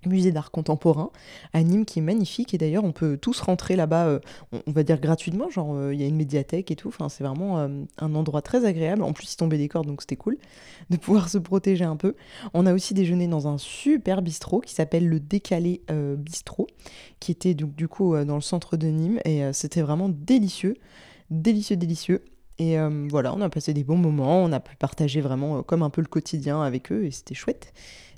musée 0.06 0.32
d'art 0.32 0.50
contemporain 0.50 1.10
à 1.52 1.62
Nîmes 1.62 1.84
qui 1.84 1.98
est 1.98 2.02
magnifique. 2.02 2.54
Et 2.54 2.58
d'ailleurs 2.58 2.84
on 2.84 2.92
peut 2.92 3.16
tous 3.16 3.40
rentrer 3.40 3.76
là-bas 3.76 4.06
euh, 4.06 4.18
on, 4.66 4.70
va 4.70 4.82
dire 4.82 5.00
gratuitement 5.00 5.50
genre 5.50 5.74
euh, 5.74 5.94
il 5.94 6.00
y 6.00 6.04
a 6.04 6.06
une 6.06 6.16
médiathèque 6.16 6.70
et 6.70 6.76
tout. 6.76 6.88
Enfin 6.88 7.08
c'est 7.08 7.24
vraiment 7.24 7.58
euh, 7.58 7.68
un 7.98 8.14
endroit 8.14 8.42
très 8.42 8.64
agréable. 8.64 9.02
En 9.02 9.12
plus 9.12 9.32
il 9.32 9.36
tombait 9.36 9.58
des 9.58 9.68
cordes 9.68 9.86
donc 9.86 10.00
c'était 10.02 10.16
cool 10.16 10.38
de 10.90 10.96
pouvoir 10.96 11.28
se 11.28 11.38
protéger 11.38 11.84
un 11.84 11.96
peu. 11.96 12.14
On 12.54 12.66
a 12.66 12.74
aussi 12.74 12.94
déjeuné 12.94 13.26
dans 13.26 13.48
un 13.48 13.58
super 13.58 14.22
bistrot 14.22 14.60
qui 14.60 14.74
s'appelle 14.74 15.08
le 15.08 15.20
décalé 15.20 15.82
bistrot 16.18 16.66
qui 17.20 17.32
était 17.32 17.54
donc 17.54 17.74
du 17.74 17.88
coup 17.88 18.16
dans 18.24 18.34
le 18.34 18.40
centre 18.40 18.76
de 18.76 18.88
Nîmes. 18.88 19.20
Et 19.24 19.42
c'était 19.52 19.82
vraiment 19.82 20.08
délicieux. 20.08 20.74
Délicieux 21.30 21.76
délicieux. 21.76 22.24
Et 22.58 22.76
voilà, 23.08 23.34
on 23.34 23.40
a 23.40 23.48
passé 23.48 23.72
des 23.72 23.84
bons 23.84 23.96
moments, 23.96 24.42
on 24.42 24.52
a 24.52 24.60
pu 24.60 24.76
partager 24.76 25.20
vraiment 25.20 25.62
comme 25.62 25.82
un 25.82 25.90
peu 25.90 26.00
le 26.00 26.08
quotidien 26.08 26.62
avec 26.62 26.90
eux 26.90 27.04
et 27.04 27.10
c'était 27.10 27.34
chouette. 27.34 27.72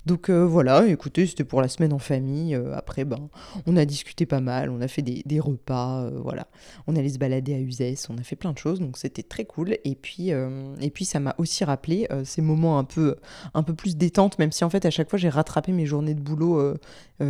Donc 0.07 0.31
euh, 0.31 0.47
voilà, 0.47 0.87
écoutez, 0.87 1.27
c'était 1.27 1.45
pour 1.45 1.61
la 1.61 1.69
semaine 1.69 1.93
en 1.93 1.99
famille. 1.99 2.55
Euh, 2.55 2.75
après, 2.75 3.05
ben, 3.05 3.29
on 3.67 3.77
a 3.77 3.85
discuté 3.85 4.25
pas 4.25 4.41
mal, 4.41 4.71
on 4.71 4.81
a 4.81 4.89
fait 4.89 5.03
des, 5.03 5.41
repas, 5.41 6.05
euh, 6.05 6.21
voilà. 6.23 6.47
On 6.87 6.97
allait 6.97 7.11
se 7.11 7.19
balader 7.19 7.55
à 7.55 7.59
Uzès, 7.59 8.09
on 8.09 8.17
a 8.17 8.23
fait 8.23 8.37
plein 8.37 8.53
de 8.53 8.59
choses, 8.59 8.81
donc 8.81 8.97
c'était 8.97 9.23
très 9.23 9.45
cool. 9.45 9.77
Et 9.85 9.95
puis, 9.95 10.31
et 10.31 10.91
puis 10.91 11.05
ça 11.05 11.21
m'a 11.21 11.35
aussi 11.39 11.65
rappelé 11.65 12.09
ces 12.25 12.43
moments 12.43 12.79
un 12.79 12.85
peu, 12.85 13.17
un 13.55 13.63
peu 13.63 13.75
plus 13.75 13.97
détente, 13.97 14.39
même 14.39 14.53
si 14.53 14.65
en 14.65 14.71
fait 14.71 14.85
à 14.87 14.91
chaque 14.91 15.11
fois 15.11 15.19
j'ai 15.19 15.29
rattrapé 15.29 15.73
mes 15.73 15.87
journées 15.87 16.15
de 16.15 16.21
boulot 16.21 16.75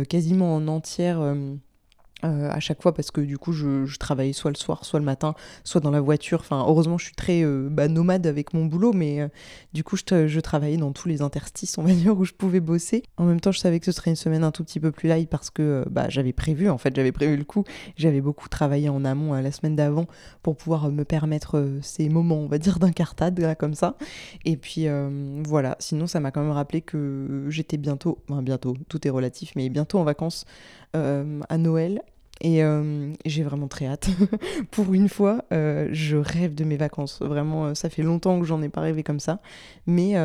quasiment 0.09 0.55
en 0.55 0.67
entière 0.67 1.35
euh, 2.23 2.49
à 2.51 2.59
chaque 2.59 2.81
fois 2.83 2.93
parce 2.93 3.09
que 3.09 3.21
du 3.21 3.37
coup 3.37 3.51
je, 3.51 3.97
travaillais 3.97 4.33
soit 4.33 4.51
le 4.51 4.55
soir 4.55 4.85
soit 4.85 4.99
le 4.99 5.05
matin 5.05 5.33
soit 5.63 5.81
dans 5.81 5.91
la 5.91 6.01
voiture. 6.01 6.39
Enfin 6.41 6.63
heureusement 6.67 6.97
je 6.97 7.05
suis 7.05 7.15
très 7.15 7.43
euh, 7.43 7.67
bah, 7.71 7.87
nomade 7.87 8.27
avec 8.27 8.53
mon 8.53 8.65
boulot 8.65 8.93
mais 8.93 9.21
euh, 9.21 9.27
du 9.73 9.83
coup 9.83 9.97
je, 9.97 10.39
travaillais 10.39 10.77
dans 10.77 10.91
tous 10.91 11.07
les 11.07 11.21
interstices 11.21 11.77
on 11.77 11.83
va 11.83 11.93
dire 11.93 12.17
où 12.17 12.23
je 12.23 12.33
pouvais 12.33 12.59
bosser. 12.59 13.03
En 13.17 13.25
même 13.25 13.39
temps 13.39 13.51
je 13.51 13.59
savais 13.59 13.79
que 13.79 13.85
ce 13.85 13.91
serait 13.91 14.11
une 14.11 14.15
semaine 14.15 14.43
un 14.43 14.51
tout 14.51 14.63
petit 14.63 14.79
peu 14.79 14.91
plus 14.91 15.09
light 15.09 15.29
parce 15.29 15.49
que 15.49 15.83
bah, 15.89 16.09
j'avais 16.09 16.33
prévu 16.33 16.69
en 16.69 16.77
fait 16.77 16.95
j'avais 16.95 17.11
prévu 17.11 17.37
le 17.37 17.43
coup. 17.43 17.63
J'avais 17.97 18.21
beaucoup 18.21 18.49
travaillé 18.49 18.89
en 18.89 19.03
amont 19.03 19.33
la 19.33 19.51
semaine 19.51 19.75
d'avant 19.75 20.05
pour 20.43 20.55
pouvoir 20.55 20.91
me 20.91 21.03
permettre 21.03 21.79
ces 21.81 22.07
moments 22.09 22.39
on 22.39 22.47
va 22.47 22.59
dire 22.59 22.77
d'incartade 22.77 23.39
là 23.39 23.55
comme 23.55 23.73
ça. 23.73 23.95
Et 24.45 24.57
puis 24.57 24.85
voilà. 25.45 25.75
Sinon 25.79 26.05
ça 26.05 26.19
m'a 26.19 26.29
quand 26.31 26.41
même 26.41 26.51
rappelé 26.51 26.81
que 26.81 27.45
j'étais 27.49 27.77
bientôt 27.77 28.19
enfin 28.29 28.43
bientôt 28.43 28.75
tout 28.89 29.07
est 29.07 29.11
relatif 29.11 29.53
mais 29.55 29.69
bientôt 29.69 29.97
en 29.97 30.03
vacances 30.03 30.45
à 30.93 31.57
Noël 31.57 32.01
et 32.41 32.63
euh, 32.63 33.13
j'ai 33.23 33.43
vraiment 33.43 33.67
très 33.67 33.85
hâte. 33.85 34.09
Pour 34.71 34.93
une 34.93 35.09
fois, 35.09 35.45
euh, 35.53 35.87
je 35.91 36.17
rêve 36.17 36.55
de 36.55 36.63
mes 36.63 36.75
vacances. 36.75 37.21
Vraiment, 37.21 37.67
euh, 37.67 37.73
ça 37.75 37.89
fait 37.89 38.01
longtemps 38.01 38.39
que 38.39 38.47
j'en 38.47 38.63
ai 38.63 38.69
pas 38.69 38.81
rêvé 38.81 39.03
comme 39.03 39.19
ça. 39.19 39.39
Mais 39.85 40.15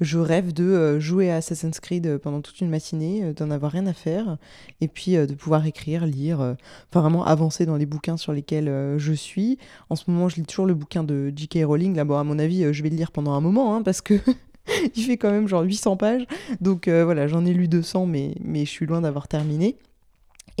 je 0.00 0.18
rêve 0.18 0.52
de 0.52 0.98
jouer 0.98 1.30
à 1.30 1.36
Assassin's 1.36 1.78
Creed 1.80 2.18
pendant 2.18 2.40
toute 2.40 2.60
une 2.60 2.70
matinée, 2.70 3.32
d'en 3.34 3.50
avoir 3.50 3.72
rien 3.72 3.86
à 3.86 3.92
faire, 3.92 4.38
et 4.80 4.88
puis 4.88 5.14
de 5.14 5.34
pouvoir 5.34 5.66
écrire, 5.66 6.06
lire, 6.06 6.56
enfin 6.88 7.00
vraiment 7.00 7.24
avancer 7.24 7.66
dans 7.66 7.76
les 7.76 7.86
bouquins 7.86 8.16
sur 8.16 8.32
lesquels 8.32 8.96
je 8.96 9.12
suis. 9.12 9.58
En 9.90 9.96
ce 9.96 10.10
moment, 10.10 10.28
je 10.28 10.36
lis 10.36 10.44
toujours 10.44 10.66
le 10.66 10.74
bouquin 10.74 11.04
de 11.04 11.32
J.K. 11.34 11.64
Rowling. 11.64 11.94
Là, 11.96 12.04
bon, 12.04 12.16
à 12.16 12.24
mon 12.24 12.38
avis, 12.38 12.72
je 12.72 12.82
vais 12.82 12.90
le 12.90 12.96
lire 12.96 13.10
pendant 13.10 13.32
un 13.32 13.40
moment, 13.40 13.74
hein, 13.74 13.82
parce 13.82 14.00
que 14.00 14.14
il 14.96 15.02
fait 15.04 15.16
quand 15.16 15.30
même 15.30 15.48
genre 15.48 15.62
800 15.62 15.96
pages. 15.96 16.26
Donc 16.60 16.88
voilà, 16.88 17.26
j'en 17.28 17.44
ai 17.44 17.52
lu 17.52 17.68
200, 17.68 18.06
mais, 18.06 18.34
mais 18.42 18.64
je 18.64 18.70
suis 18.70 18.86
loin 18.86 19.02
d'avoir 19.02 19.28
terminé. 19.28 19.76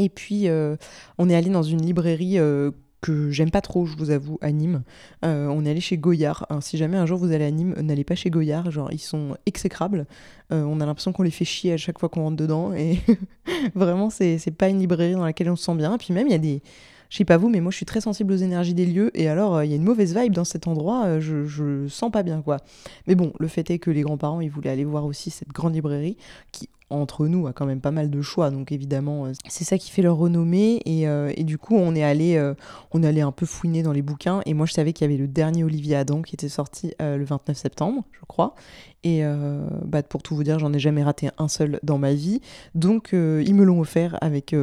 Et 0.00 0.08
puis, 0.08 0.48
euh, 0.48 0.76
on 1.18 1.28
est 1.28 1.34
allé 1.34 1.50
dans 1.50 1.62
une 1.62 1.82
librairie 1.82 2.38
euh, 2.38 2.70
que 3.02 3.30
j'aime 3.30 3.50
pas 3.50 3.60
trop, 3.60 3.84
je 3.84 3.98
vous 3.98 4.10
avoue, 4.10 4.38
à 4.40 4.50
Nîmes. 4.50 4.82
Euh, 5.26 5.46
on 5.48 5.66
est 5.66 5.70
allé 5.70 5.82
chez 5.82 5.98
Goyard. 5.98 6.46
si 6.62 6.78
jamais 6.78 6.96
un 6.96 7.04
jour 7.04 7.18
vous 7.18 7.32
allez 7.32 7.44
à 7.44 7.50
Nîmes, 7.50 7.74
n'allez 7.82 8.04
pas 8.04 8.14
chez 8.14 8.30
Goyard, 8.30 8.70
genre 8.70 8.90
ils 8.92 8.98
sont 8.98 9.36
exécrables. 9.44 10.06
on 10.50 10.80
a 10.80 10.86
l'impression 10.86 11.12
qu'on 11.12 11.22
les 11.22 11.30
fait 11.30 11.44
chier 11.44 11.74
à 11.74 11.76
chaque 11.76 11.98
fois 11.98 12.08
qu'on 12.08 12.22
rentre 12.22 12.38
dedans. 12.38 12.72
Et 12.72 12.98
vraiment, 13.74 14.08
c'est 14.08 14.56
pas 14.56 14.70
une 14.70 14.78
librairie 14.78 15.12
dans 15.12 15.24
laquelle 15.24 15.50
on 15.50 15.56
se 15.56 15.64
sent 15.64 15.74
bien. 15.74 15.94
Et 15.94 15.98
puis 15.98 16.14
même, 16.14 16.26
il 16.26 16.32
y 16.32 16.34
a 16.34 16.38
des. 16.38 16.62
Je 17.10 17.16
sais 17.16 17.24
pas 17.24 17.36
vous, 17.36 17.48
mais 17.48 17.60
moi 17.60 17.72
je 17.72 17.76
suis 17.76 17.86
très 17.86 18.00
sensible 18.00 18.32
aux 18.32 18.36
énergies 18.36 18.72
des 18.72 18.86
lieux. 18.86 19.10
Et 19.14 19.28
alors, 19.28 19.62
il 19.62 19.70
y 19.70 19.74
a 19.74 19.76
une 19.76 19.84
mauvaise 19.84 20.16
vibe 20.16 20.32
dans 20.32 20.44
cet 20.44 20.66
endroit, 20.66 21.20
je, 21.20 21.44
je 21.44 21.88
sens 21.88 22.10
pas 22.10 22.22
bien 22.22 22.40
quoi. 22.40 22.56
Mais 23.06 23.16
bon, 23.16 23.32
le 23.38 23.48
fait 23.48 23.68
est 23.70 23.78
que 23.78 23.90
les 23.90 24.02
grands-parents, 24.02 24.40
ils 24.40 24.50
voulaient 24.50 24.70
aller 24.70 24.84
voir 24.84 25.04
aussi 25.04 25.28
cette 25.30 25.48
grande 25.48 25.74
librairie 25.74 26.16
qui 26.52 26.70
entre 26.90 27.28
nous 27.28 27.46
a 27.46 27.52
quand 27.52 27.66
même 27.66 27.80
pas 27.80 27.92
mal 27.92 28.10
de 28.10 28.20
choix 28.20 28.50
donc 28.50 28.72
évidemment 28.72 29.26
euh, 29.26 29.32
c'est 29.48 29.64
ça 29.64 29.78
qui 29.78 29.90
fait 29.90 30.02
leur 30.02 30.16
renommée 30.16 30.82
et, 30.84 31.08
euh, 31.08 31.32
du 31.38 31.56
coup 31.56 31.76
on 31.76 31.94
est 31.94 32.02
allé 32.02 32.36
euh, 32.36 32.54
on 32.92 33.02
un 33.02 33.32
peu 33.32 33.46
fouiner 33.46 33.82
dans 33.82 33.92
les 33.92 34.02
bouquins 34.02 34.40
et 34.46 34.54
moi 34.54 34.66
je 34.66 34.72
savais 34.72 34.92
qu'il 34.92 35.08
y 35.08 35.12
avait 35.12 35.20
le 35.20 35.26
dernier 35.26 35.64
Olivier 35.64 35.96
Adam 35.96 36.22
qui 36.22 36.34
était 36.34 36.48
sorti 36.48 36.94
le 37.00 37.24
29 37.24 37.56
septembre 37.56 38.04
je 38.12 38.20
crois 38.26 38.54
et 39.04 39.22
bah, 39.84 40.02
pour 40.02 40.22
tout 40.22 40.34
vous 40.34 40.44
dire 40.44 40.58
j'en 40.58 40.72
ai 40.72 40.78
jamais 40.78 41.02
raté 41.02 41.30
un 41.38 41.48
seul 41.48 41.80
dans 41.82 41.98
ma 41.98 42.12
vie 42.12 42.40
donc 42.74 43.10
ils 43.12 43.54
me 43.54 43.64
l'ont 43.64 43.80
offert 43.80 44.16
avec 44.20 44.54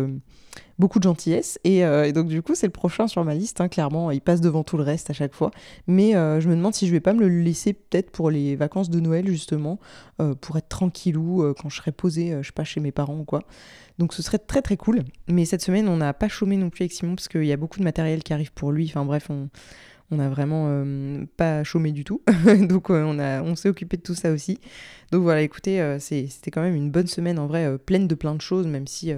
beaucoup 0.79 0.99
de 0.99 1.03
gentillesse. 1.03 1.59
Et, 1.63 1.81
donc, 2.11 2.27
du 2.27 2.41
coup, 2.41 2.55
c'est 2.55 2.67
le 2.67 2.71
prochain 2.71 3.07
sur 3.07 3.23
ma 3.23 3.33
liste, 3.33 3.61
hein, 3.61 3.67
clairement. 3.67 4.11
Il 4.11 4.21
passe 4.21 4.41
devant 4.41 4.63
tout 4.63 4.77
le 4.77 4.83
reste 4.83 5.09
à 5.09 5.13
chaque 5.13 5.33
fois. 5.33 5.51
Mais 5.87 6.11
je 6.13 6.47
me 6.47 6.55
demande 6.55 6.73
si 6.73 6.87
je 6.87 6.91
vais 6.91 6.99
pas 6.99 7.13
me 7.13 7.27
le 7.27 7.41
laisser 7.41 7.73
peut-être 7.73 8.11
pour 8.11 8.29
les 8.29 8.55
vacances 8.55 8.89
de 8.89 8.99
Noël, 8.99 9.27
justement, 9.27 9.79
pour 10.41 10.57
être 10.57 10.69
tranquillou 10.69 11.53
quand 11.59 11.69
je 11.69 11.77
serai 11.77 11.91
posée, 11.91 12.37
je 12.41 12.47
sais 12.47 12.53
pas, 12.53 12.63
chez 12.63 12.79
mes 12.79 12.91
parents 12.91 13.19
ou 13.19 13.23
quoi. 13.23 13.41
Donc 13.97 14.13
ce 14.13 14.21
serait 14.21 14.37
très 14.37 14.61
très 14.61 14.77
cool. 14.77 15.03
Mais 15.27 15.45
cette 15.45 15.61
semaine, 15.61 15.87
on 15.87 15.97
n'a 15.97 16.13
pas 16.13 16.27
chômé 16.27 16.57
non 16.57 16.69
plus 16.69 16.83
avec 16.83 16.93
Simon 16.93 17.15
parce 17.15 17.27
qu'il 17.27 17.45
y 17.45 17.51
a 17.51 17.57
beaucoup 17.57 17.79
de 17.79 17.83
matériel 17.83 18.23
qui 18.23 18.33
arrive 18.33 18.51
pour 18.53 18.71
lui. 18.71 18.85
Enfin 18.85 19.05
bref, 19.05 19.27
on, 19.29 19.49
on 20.11 20.19
a 20.19 20.29
vraiment 20.29 20.67
euh, 20.69 21.25
pas 21.35 21.63
chômé 21.63 21.91
du 21.91 22.03
tout. 22.03 22.21
Donc 22.61 22.89
on, 22.89 23.19
a, 23.19 23.41
on 23.41 23.55
s'est 23.55 23.69
occupé 23.69 23.97
de 23.97 24.01
tout 24.01 24.15
ça 24.15 24.31
aussi. 24.31 24.59
Donc 25.11 25.23
voilà, 25.23 25.41
écoutez, 25.41 25.81
euh, 25.81 25.99
c'était 25.99 26.51
quand 26.51 26.61
même 26.61 26.75
une 26.75 26.91
bonne 26.91 27.07
semaine 27.07 27.39
en 27.39 27.47
vrai, 27.47 27.65
euh, 27.65 27.77
pleine 27.77 28.07
de 28.07 28.15
plein 28.15 28.35
de 28.35 28.41
choses, 28.41 28.67
même 28.67 28.87
si 28.87 29.13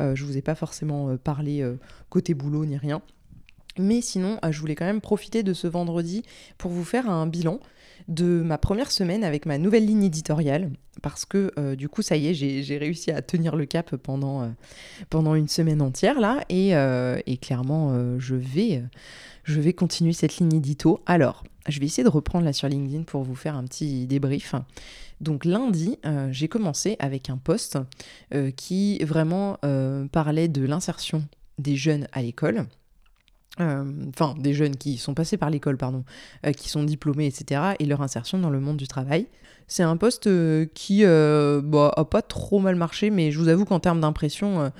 je 0.00 0.24
vous 0.24 0.36
ai 0.36 0.42
pas 0.42 0.54
forcément 0.54 1.16
parlé 1.16 1.64
côté 2.08 2.34
boulot 2.34 2.64
ni 2.64 2.76
rien. 2.76 3.02
Mais 3.78 4.00
sinon, 4.00 4.38
je 4.50 4.58
voulais 4.58 4.74
quand 4.74 4.86
même 4.86 5.00
profiter 5.00 5.44
de 5.44 5.52
ce 5.54 5.68
vendredi 5.68 6.24
pour 6.56 6.72
vous 6.72 6.84
faire 6.84 7.08
un 7.08 7.26
bilan 7.26 7.60
de 8.08 8.42
ma 8.42 8.58
première 8.58 8.90
semaine 8.90 9.22
avec 9.22 9.46
ma 9.46 9.58
nouvelle 9.58 9.86
ligne 9.86 10.04
éditoriale. 10.04 10.70
Parce 11.02 11.24
que 11.24 11.74
du 11.76 11.88
coup, 11.88 12.02
ça 12.02 12.16
y 12.16 12.26
est, 12.26 12.34
j'ai 12.34 12.78
réussi 12.78 13.12
à 13.12 13.22
tenir 13.22 13.54
le 13.54 13.66
cap 13.66 13.94
pendant, 13.96 14.52
pendant 15.10 15.36
une 15.36 15.46
semaine 15.46 15.80
entière 15.80 16.18
là. 16.18 16.44
Et, 16.48 16.70
et 16.70 17.36
clairement, 17.36 18.18
je 18.18 18.34
vais 18.34 18.82
je 19.44 19.60
vais 19.60 19.72
continuer 19.72 20.12
cette 20.12 20.38
ligne 20.38 20.54
édito. 20.54 21.00
Alors, 21.06 21.42
je 21.68 21.80
vais 21.80 21.86
essayer 21.86 22.04
de 22.04 22.10
reprendre 22.10 22.44
là 22.44 22.52
sur 22.52 22.68
LinkedIn 22.68 23.04
pour 23.04 23.22
vous 23.22 23.34
faire 23.34 23.56
un 23.56 23.64
petit 23.64 24.06
débrief. 24.06 24.54
Donc 25.20 25.44
lundi, 25.44 25.98
euh, 26.04 26.28
j'ai 26.30 26.48
commencé 26.48 26.96
avec 26.98 27.30
un 27.30 27.38
post 27.38 27.78
euh, 28.34 28.50
qui 28.50 28.98
vraiment 29.04 29.58
euh, 29.64 30.06
parlait 30.06 30.48
de 30.48 30.64
l'insertion 30.64 31.24
des 31.58 31.76
jeunes 31.76 32.06
à 32.12 32.22
l'école. 32.22 32.66
Enfin, 33.58 34.34
des 34.38 34.54
jeunes 34.54 34.76
qui 34.76 34.98
sont 34.98 35.14
passés 35.14 35.36
par 35.36 35.50
l'école, 35.50 35.76
pardon, 35.76 36.04
qui 36.56 36.68
sont 36.68 36.84
diplômés, 36.84 37.26
etc., 37.26 37.74
et 37.78 37.86
leur 37.86 38.02
insertion 38.02 38.38
dans 38.38 38.50
le 38.50 38.60
monde 38.60 38.76
du 38.76 38.88
travail. 38.88 39.26
C'est 39.66 39.82
un 39.82 39.96
post 39.96 40.28
qui 40.74 41.04
bah, 41.04 41.92
a 41.96 42.04
pas 42.04 42.22
trop 42.22 42.58
mal 42.60 42.76
marché, 42.76 43.10
mais 43.10 43.30
je 43.30 43.38
vous 43.38 43.48
avoue 43.48 43.64
qu'en 43.64 43.80
termes 43.80 44.00
d'impression, 44.00 44.70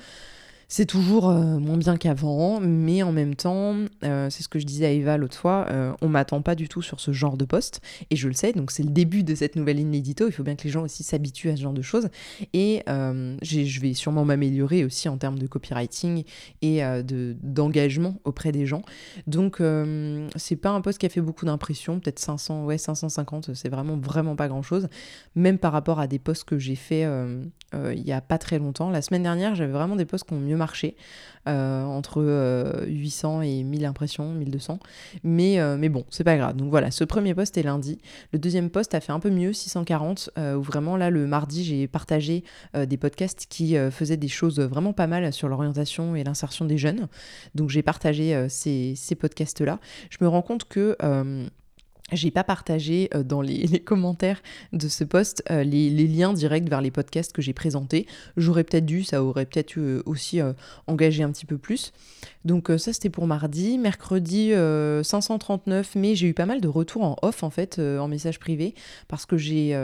c'est 0.71 0.85
toujours 0.85 1.29
euh, 1.29 1.57
moins 1.57 1.77
bien 1.77 1.97
qu'avant, 1.97 2.59
mais 2.61 3.01
en 3.01 3.11
même 3.11 3.35
temps, 3.35 3.75
euh, 4.03 4.29
c'est 4.29 4.43
ce 4.43 4.47
que 4.47 4.59
je 4.59 4.65
disais 4.65 4.85
à 4.85 4.91
Eva 4.91 5.17
l'autre 5.17 5.35
fois, 5.35 5.65
euh, 5.71 5.91
on 6.01 6.07
m'attend 6.07 6.43
pas 6.43 6.53
du 6.53 6.69
tout 6.69 6.83
sur 6.83 6.99
ce 6.99 7.11
genre 7.11 7.37
de 7.37 7.45
poste, 7.45 7.81
et 8.11 8.15
je 8.15 8.27
le 8.27 8.35
sais, 8.35 8.53
donc 8.53 8.69
c'est 8.69 8.83
le 8.83 8.91
début 8.91 9.23
de 9.23 9.33
cette 9.33 9.55
nouvelle 9.55 9.77
ligne 9.77 9.89
il 9.89 10.31
faut 10.31 10.43
bien 10.43 10.55
que 10.55 10.63
les 10.63 10.69
gens 10.69 10.83
aussi 10.83 11.03
s'habituent 11.03 11.49
à 11.49 11.55
ce 11.55 11.61
genre 11.63 11.73
de 11.73 11.81
choses, 11.81 12.09
et 12.53 12.83
je 12.87 13.79
vais 13.79 13.93
sûrement 13.95 14.23
m'améliorer 14.23 14.85
aussi 14.85 15.09
en 15.09 15.17
termes 15.17 15.39
de 15.39 15.47
copywriting 15.47 16.23
et 16.61 16.81
de 16.81 17.35
d'engagement 17.41 18.19
auprès 18.23 18.51
des 18.51 18.67
gens. 18.67 18.83
Donc 19.25 19.61
c'est 20.35 20.55
pas 20.55 20.69
un 20.69 20.81
poste 20.81 20.99
qui 20.99 21.07
a 21.07 21.09
fait 21.09 21.21
beaucoup 21.21 21.45
d'impression, 21.45 21.99
peut-être 21.99 22.19
500, 22.19 22.65
ouais 22.65 22.77
550, 22.77 23.55
c'est 23.55 23.69
vraiment 23.69 23.97
vraiment 23.97 24.35
pas 24.35 24.47
grand 24.47 24.61
chose, 24.61 24.87
même 25.35 25.57
par 25.57 25.71
rapport 25.71 25.99
à 25.99 26.05
des 26.05 26.19
posts 26.19 26.43
que 26.43 26.59
j'ai 26.59 26.75
fait 26.75 27.07
il 27.73 28.01
y 28.01 28.11
a 28.11 28.21
pas 28.21 28.37
très 28.37 28.59
longtemps. 28.59 28.91
La 28.91 29.01
semaine 29.01 29.23
dernière, 29.23 29.55
j'avais 29.55 29.73
vraiment 29.73 29.95
des 29.95 30.05
posts 30.05 30.27
qui 30.27 30.33
ont 30.33 30.39
mieux 30.39 30.58
marché, 30.59 30.95
euh, 31.47 31.83
entre 31.85 32.21
800 32.85 33.39
euh, 33.39 33.41
et 33.41 33.63
1000 33.63 33.85
impressions, 33.85 34.31
1200. 34.31 34.77
Mais, 35.23 35.59
euh, 35.59 35.77
mais 35.77 35.89
bon, 35.89 36.05
c'est 36.09 36.23
pas 36.23 36.37
grave. 36.37 36.55
Donc 36.55 36.69
voilà, 36.69 36.91
ce 36.91 37.03
premier 37.03 37.33
post 37.33 37.57
est 37.57 37.63
lundi. 37.63 37.99
Le 38.33 38.39
deuxième 38.39 38.69
post 38.69 38.93
a 38.93 38.99
fait 38.99 39.11
un 39.11 39.19
peu 39.19 39.31
mieux, 39.31 39.53
640, 39.53 40.29
où 40.37 40.61
vraiment 40.61 40.97
là, 40.97 41.09
le 41.09 41.25
mardi, 41.25 41.63
j'ai 41.63 41.87
partagé 41.87 42.43
des 42.75 42.97
podcasts 42.97 43.47
qui 43.49 43.75
faisaient 43.91 44.17
des 44.17 44.27
choses 44.27 44.59
vraiment 44.59 44.93
pas 44.93 45.07
mal 45.07 45.31
sur 45.33 45.47
l'orientation 45.47 46.15
et 46.15 46.23
l'insertion 46.23 46.65
des 46.65 46.77
jeunes. 46.77 47.07
Donc 47.55 47.69
j'ai 47.69 47.81
partagé 47.81 48.47
ces, 48.49 48.93
ces 48.95 49.15
podcasts-là. 49.15 49.79
Je 50.09 50.17
me 50.21 50.27
rends 50.27 50.41
compte 50.41 50.65
que 50.65 50.95
j'ai 52.11 52.31
pas 52.31 52.43
partagé 52.43 53.09
euh, 53.13 53.23
dans 53.23 53.41
les, 53.41 53.79
commentaires 53.79 54.41
de 54.73 54.87
ce 54.87 55.03
post 55.03 55.43
euh, 55.51 55.63
les, 55.63 55.89
liens 56.07 56.33
directs 56.33 56.69
vers 56.69 56.81
les 56.81 56.91
podcasts 56.91 57.33
que 57.33 57.41
j'ai 57.41 57.53
présentés. 57.53 58.07
J'aurais 58.37 58.63
peut-être 58.63 58.85
dû, 58.85 59.03
ça 59.03 59.23
aurait 59.23 59.45
peut-être 59.45 59.77
euh, 59.77 60.01
aussi 60.05 60.39
engagé 60.87 61.23
un 61.23 61.31
petit 61.31 61.45
peu 61.45 61.57
plus. 61.57 61.93
Donc 62.45 62.71
ça 62.77 62.93
c'était 62.93 63.09
pour 63.09 63.27
mardi. 63.27 63.77
Mercredi 63.77 64.51
539, 65.03 65.95
mais 65.95 66.15
j'ai 66.15 66.27
eu 66.27 66.33
pas 66.33 66.45
mal 66.45 66.61
de 66.61 66.67
retours 66.67 67.03
en 67.03 67.15
off 67.21 67.43
en 67.43 67.49
fait, 67.49 67.79
en 67.79 68.07
message 68.07 68.39
privé, 68.39 68.73
parce 69.07 69.25
que 69.25 69.37
j'ai 69.37 69.75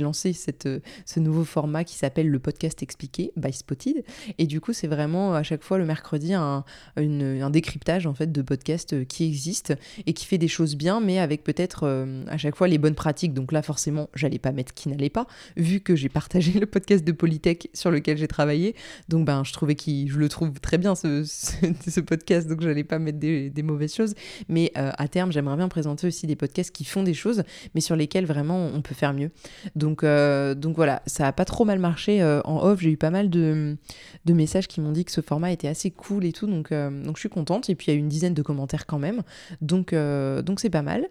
lancé 0.00 0.32
cette, 0.32 0.68
ce 1.06 1.20
nouveau 1.20 1.44
format 1.44 1.84
qui 1.84 1.96
s'appelle 1.96 2.28
le 2.28 2.38
podcast 2.38 2.82
expliqué 2.82 3.32
by 3.36 3.52
Spotted. 3.52 4.04
Et 4.38 4.46
du 4.46 4.60
coup 4.60 4.72
c'est 4.72 4.86
vraiment 4.86 5.34
à 5.34 5.42
chaque 5.42 5.62
fois 5.62 5.78
le 5.78 5.84
mercredi 5.84 6.34
un, 6.34 6.64
un 6.96 7.50
décryptage 7.50 8.06
en 8.06 8.14
fait 8.14 8.30
de 8.30 8.42
podcasts 8.42 9.06
qui 9.06 9.24
existent 9.24 9.74
et 10.06 10.12
qui 10.12 10.24
fait 10.24 10.38
des 10.38 10.48
choses 10.48 10.76
bien, 10.76 11.00
mais 11.00 11.18
avec 11.18 11.42
peut-être 11.42 11.73
euh, 11.82 12.24
à 12.28 12.38
chaque 12.38 12.56
fois 12.56 12.68
les 12.68 12.78
bonnes 12.78 12.94
pratiques. 12.94 13.34
Donc 13.34 13.52
là, 13.52 13.62
forcément, 13.62 14.08
j'allais 14.14 14.38
pas 14.38 14.52
mettre 14.52 14.72
qui 14.74 14.88
n'allait 14.88 15.10
pas, 15.10 15.26
vu 15.56 15.80
que 15.80 15.96
j'ai 15.96 16.08
partagé 16.08 16.52
le 16.60 16.66
podcast 16.66 17.04
de 17.04 17.12
Polytech 17.12 17.68
sur 17.74 17.90
lequel 17.90 18.16
j'ai 18.16 18.28
travaillé. 18.28 18.74
Donc 19.08 19.26
ben, 19.26 19.42
je 19.44 19.52
trouvais 19.52 19.74
qu'il, 19.74 20.10
je 20.10 20.18
le 20.18 20.28
trouve 20.28 20.60
très 20.60 20.78
bien 20.78 20.94
ce, 20.94 22.00
podcast, 22.00 22.48
donc 22.48 22.60
j'allais 22.60 22.84
pas 22.84 22.98
mettre 22.98 23.18
des, 23.18 23.52
mauvaises 23.62 23.94
choses. 23.94 24.14
Mais 24.48 24.72
euh, 24.76 24.90
à 24.96 25.08
terme, 25.08 25.32
j'aimerais 25.32 25.56
bien 25.56 25.68
présenter 25.68 26.06
aussi 26.06 26.26
des 26.26 26.36
podcasts 26.36 26.70
qui 26.70 26.84
font 26.84 27.02
des 27.02 27.14
choses, 27.14 27.42
mais 27.74 27.80
sur 27.80 27.96
lesquels 27.96 28.26
vraiment 28.26 28.70
on 28.72 28.82
peut 28.82 28.94
faire 28.94 29.14
mieux. 29.14 29.30
Donc, 29.74 30.04
euh, 30.04 30.54
donc 30.54 30.76
voilà, 30.76 31.02
ça 31.06 31.26
a 31.26 31.32
pas 31.32 31.44
trop 31.44 31.64
mal 31.64 31.78
marché 31.78 32.22
en 32.44 32.62
off. 32.62 32.80
J'ai 32.80 32.90
eu 32.90 32.96
pas 32.96 33.10
mal 33.10 33.30
de, 33.30 33.76
messages 34.28 34.68
qui 34.68 34.80
m'ont 34.80 34.92
dit 34.92 35.04
que 35.04 35.12
ce 35.12 35.20
format 35.20 35.52
était 35.52 35.68
assez 35.68 35.90
cool 35.90 36.24
et 36.24 36.32
tout, 36.32 36.46
donc, 36.46 36.72
donc 36.72 37.16
je 37.16 37.20
suis 37.20 37.28
contente. 37.28 37.70
Et 37.70 37.74
puis 37.74 37.86
il 37.88 37.90
y 37.90 37.94
a 37.94 37.96
eu 37.96 38.00
une 38.00 38.08
dizaine 38.08 38.34
de 38.34 38.42
commentaires 38.42 38.86
quand 38.86 38.98
même, 38.98 39.22
donc 39.60 39.94
donc 39.94 40.60
c'est 40.60 40.70
pas 40.70 40.82
mal. 40.82 41.08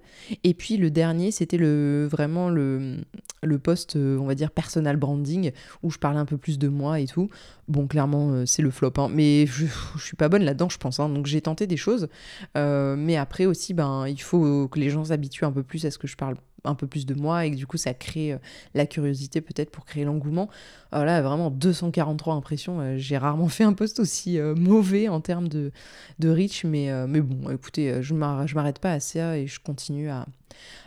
Et 0.54 0.56
puis 0.56 0.78
le 0.78 0.92
dernier, 0.92 1.32
c'était 1.32 1.58
le, 1.58 2.08
vraiment 2.08 2.48
le, 2.48 2.98
le 3.42 3.58
post, 3.58 3.96
euh, 3.96 4.20
on 4.20 4.26
va 4.28 4.36
dire, 4.36 4.52
personal 4.52 4.98
branding, 4.98 5.52
où 5.82 5.89
je 5.89 5.98
parlais 5.98 6.20
un 6.20 6.26
peu 6.26 6.38
plus 6.38 6.60
de 6.60 6.68
moi 6.68 7.00
et 7.00 7.08
tout. 7.08 7.28
Bon, 7.68 7.88
clairement, 7.88 8.30
euh, 8.30 8.46
c'est 8.46 8.62
le 8.62 8.70
flop, 8.70 8.94
hein. 8.98 9.10
mais 9.12 9.48
je, 9.48 9.66
je, 9.98 10.04
suis 10.04 10.16
pas 10.16 10.30
bonne 10.30 10.44
là-dedans, 10.44 10.70
je 10.70 10.78
pense. 10.78 11.00
Hein. 11.00 11.10
donc 11.10 11.26
j'ai 11.26 11.42
tenté 11.42 11.66
des 11.66 11.76
choses. 11.76 12.08
Euh, 12.56 12.96
mais 12.96 13.16
après 13.16 13.48
aussi, 13.48 13.74
ben, 13.74 14.08
il 14.08 14.22
faut 14.22 14.68
que 14.68 14.80
les 14.80 14.92
gens 14.92 15.06
s'habituent 15.06 15.46
un 15.46 15.52
peu 15.52 15.63
plus 15.63 15.88
à 15.88 15.89
ce 15.89 15.98
que 15.98 16.06
je 16.06 16.16
parle 16.16 16.36
un 16.65 16.76
peu 16.76 16.88
plus 16.88 17.06
de 17.06 17.13
moi 17.13 17.45
et 17.45 17.52
que 17.52 17.56
du 17.56 17.67
coup 17.67 17.78
ça 17.78 17.93
crée 17.93 18.38
la 18.73 18.86
curiosité 18.86 19.41
peut-être 19.41 19.71
pour 19.71 19.86
créer 19.86 20.06
l'engouement. 20.06 20.49
Voilà, 20.91 21.21
vraiment 21.21 21.49
243 21.49 22.36
impressions. 22.36 22.97
j'ai 22.97 23.17
rarement 23.17 23.49
fait 23.49 23.63
un 23.63 23.73
post 23.73 23.99
aussi 23.99 24.39
mauvais 24.39 25.10
en 25.10 25.21
termes 25.21 25.47
de, 25.47 25.71
de 26.19 26.30
reach, 26.30 26.63
mais, 26.65 26.89
mais 27.08 27.21
bon, 27.21 27.49
écoutez, 27.49 28.02
je 28.02 28.13
m'arrête 28.13 28.80
pas 28.80 28.93
à 28.93 28.99
ça 28.99 29.38
et 29.38 29.47
je 29.47 29.60
continue 29.60 30.10
à, 30.10 30.26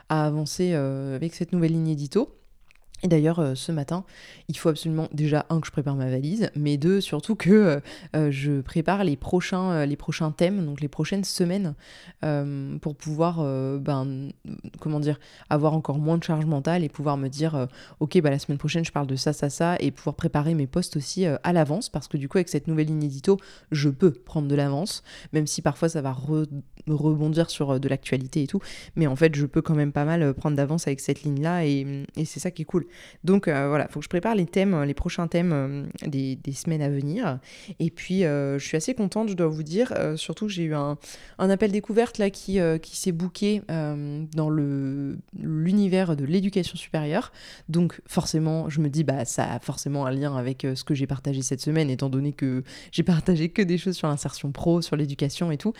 à 0.09 0.27
avancer 0.27 0.75
avec 0.75 1.35
cette 1.35 1.53
nouvelle 1.53 1.73
ligne 1.73 1.89
édito. 1.89 2.37
Et 3.03 3.09
d'ailleurs, 3.09 3.41
euh, 3.41 3.55
ce 3.55 3.73
matin, 3.73 4.05
il 4.49 4.57
faut 4.57 4.71
absolument 4.71 5.09
déjà, 5.13 5.45
un, 5.51 5.61
que 5.61 5.67
je 5.67 5.73
prépare 5.73 5.97
ma 5.97 6.09
valise, 6.09 6.51
mais 6.57 6.79
deux, 6.79 7.01
surtout 7.01 7.35
que 7.35 7.51
euh, 7.51 7.81
euh, 8.15 8.31
je 8.31 8.63
prépare 8.63 9.05
les 9.05 9.17
prochains, 9.17 9.85
les 9.85 9.97
prochains 9.97 10.31
thèmes, 10.31 10.65
donc 10.65 10.81
les 10.81 10.89
prochaines 10.89 11.25
semaines, 11.25 11.75
pour 12.81 12.97
pouvoir, 12.97 13.39
ben, 13.79 14.31
comment 14.81 15.01
dire, 15.01 15.21
avoir 15.51 15.75
encore 15.75 15.99
moins 15.99 16.19
de 16.19 16.25
charge 16.25 16.45
mentale 16.45 16.83
et 16.83 16.89
pouvoir 16.89 17.17
me 17.17 17.29
dire, 17.29 17.69
ok, 18.01 18.21
bah, 18.21 18.31
la 18.31 18.39
semaine 18.39 18.59
prochaine, 18.59 18.85
je 18.85 18.91
parle 18.91 19.07
de 19.07 19.17
ça, 19.17 19.33
ça, 19.33 19.51
ça, 19.51 19.77
et 19.79 19.91
pouvoir 19.91 20.17
préparer 20.17 20.55
mes 20.55 20.67
posts 20.67 20.97
aussi 20.97 21.25
à 21.27 21.53
l'avance, 21.53 21.89
parce 21.89 22.09
que 22.09 22.17
du 22.17 22.29
coup, 22.29 22.39
avec 22.39 22.49
cette 22.49 22.67
nouvelle 22.67 22.87
ligne 22.87 23.05
édito, 23.05 23.39
je 23.71 23.89
peux 23.89 24.11
prendre 24.11 24.49
de 24.49 24.55
l'avance, 24.55 25.05
même 25.33 25.47
si 25.47 25.63
parfois 25.63 25.89
ça 25.89 26.03
va 26.03 26.17
rebondir 26.89 27.51
sur 27.51 27.79
de 27.79 27.89
l'actualité 27.89 28.43
et 28.43 28.47
tout, 28.47 28.61
mais 28.97 29.07
en 29.07 29.17
fait, 29.17 29.35
je 29.35 29.47
peux 29.47 29.63
quand 29.63 29.75
même 29.75 29.93
pas 29.93 30.05
mal 30.05 30.35
prendre 30.35 30.57
d'avance 30.57 30.87
avec 30.89 31.01
cette 31.01 31.23
ligne-là, 31.23 31.65
et 31.65 32.07
c'est 32.25 32.41
ça 32.41 32.51
qui 32.51 32.63
est 32.63 32.67
cool. 32.67 32.86
Donc 33.25 33.49
euh, 33.49 33.69
voilà, 33.69 33.87
il 33.89 33.93
faut 33.93 34.01
que 34.01 34.05
je 34.05 34.09
prépare 34.09 34.35
les 34.35 34.47
thèmes, 34.47 34.83
les 34.83 34.95
prochains 34.95 35.27
thèmes 35.27 35.53
euh, 35.53 35.85
des, 36.07 36.39
semaines 36.53 36.83
à 36.83 36.89
venir. 36.89 37.39
Et 37.81 37.91
puis 37.91 38.25
euh, 38.25 38.59
je 38.59 38.65
suis 38.65 38.77
assez 38.77 38.95
contente, 38.95 39.29
je 39.29 39.35
dois 39.35 39.49
vous 39.49 39.63
dire, 39.63 39.93
surtout 40.17 40.47
que 40.47 40.53
j'ai 40.53 40.65
eu 40.65 40.75
un, 40.75 40.97
appel 41.39 41.73
découverte 41.73 42.19
là 42.19 42.31
qui, 42.31 42.59
qui 42.83 42.97
s'est 42.97 43.13
booké 43.13 43.63
dans 43.69 44.51
l'univers 44.51 46.17
de 46.17 46.25
l'éducation 46.25 46.77
supérieure. 46.77 47.33
Donc 47.69 48.01
forcément, 48.07 48.69
je 48.69 48.81
me 48.81 48.89
dis, 48.89 49.05
bah 49.05 49.25
ça 49.25 49.53
a 49.55 49.59
forcément 49.59 50.07
un 50.07 50.11
lien 50.11 50.37
avec 50.37 50.67
ce 50.75 50.85
que 50.85 50.95
j'ai 50.95 51.07
partagé 51.07 51.43
cette 51.43 51.61
semaine, 51.61 51.91
étant 51.91 52.09
donné 52.09 52.33
que 52.33 52.63
j'ai 52.93 53.03
partagé 53.03 53.49
que 53.49 53.63
des 53.63 53.79
choses 53.79 53.97
sur 53.97 54.09
l'insertion 54.09 54.53
pro, 54.53 54.83
sur 54.83 54.97
l'éducation 54.97 55.51
et 55.51 55.57
tout. 55.57 55.73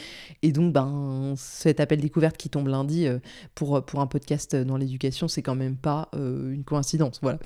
Et 0.43 0.53
donc, 0.53 0.73
ben, 0.73 1.35
cet 1.37 1.81
appel 1.81 2.01
découverte 2.01 2.37
qui 2.37 2.51
tombe 2.51 2.69
lundi 2.69 3.07
pour, 3.55 3.85
pour 3.85 4.01
un 4.01 4.07
podcast 4.07 4.57
dans 4.57 4.77
l'éducation, 4.77 5.29
c'est 5.29 5.43
quand 5.43 5.55
même 5.55 5.77
pas 5.77 6.11
une 6.15 6.65
coïncidence 6.65 6.96
voilà. 7.23 7.39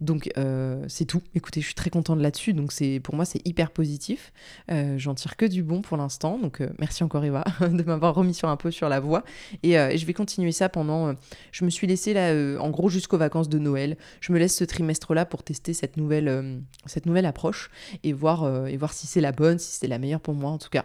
Donc 0.00 0.30
euh, 0.36 0.84
c'est 0.88 1.04
tout. 1.04 1.22
Écoutez, 1.34 1.60
je 1.60 1.66
suis 1.66 1.74
très 1.74 1.90
contente 1.90 2.20
là-dessus. 2.20 2.52
Donc 2.52 2.72
c'est 2.72 3.00
pour 3.00 3.14
moi 3.14 3.24
c'est 3.24 3.46
hyper 3.46 3.70
positif. 3.70 4.32
Euh, 4.70 4.98
j'en 4.98 5.14
tire 5.14 5.36
que 5.36 5.46
du 5.46 5.62
bon 5.62 5.82
pour 5.82 5.96
l'instant. 5.96 6.38
Donc 6.38 6.60
euh, 6.60 6.68
merci 6.78 7.02
encore 7.04 7.24
Eva 7.24 7.44
de 7.60 7.82
m'avoir 7.82 8.14
remis 8.14 8.34
sur 8.34 8.48
un 8.48 8.56
peu 8.56 8.70
sur 8.70 8.88
la 8.88 9.00
voie. 9.00 9.24
Et, 9.62 9.76
je 9.96 10.06
vais 10.06 10.14
continuer 10.14 10.52
ça 10.52 10.68
pendant. 10.68 11.14
je 11.52 11.64
me 11.64 11.70
suis 11.70 11.86
laissé 11.86 12.12
là 12.12 12.60
en 12.60 12.70
gros 12.70 12.88
jusqu'aux 12.88 13.18
vacances 13.18 13.48
de 13.48 13.58
Noël. 13.58 13.96
Je 14.20 14.32
me 14.32 14.38
laisse 14.38 14.56
ce 14.56 14.64
trimestre-là 14.64 15.24
pour 15.24 15.42
tester 15.42 15.74
cette 15.74 15.96
nouvelle 15.96 17.26
approche 17.26 17.70
et 18.02 18.12
voir 18.12 18.42
si 18.92 19.06
c'est 19.06 19.20
la 19.20 19.32
bonne, 19.32 19.58
si 19.58 19.72
c'est 19.72 19.86
la 19.86 19.98
meilleure 19.98 20.20
pour 20.20 20.34
moi 20.34 20.50
en 20.50 20.58
tout 20.58 20.70
cas. 20.70 20.84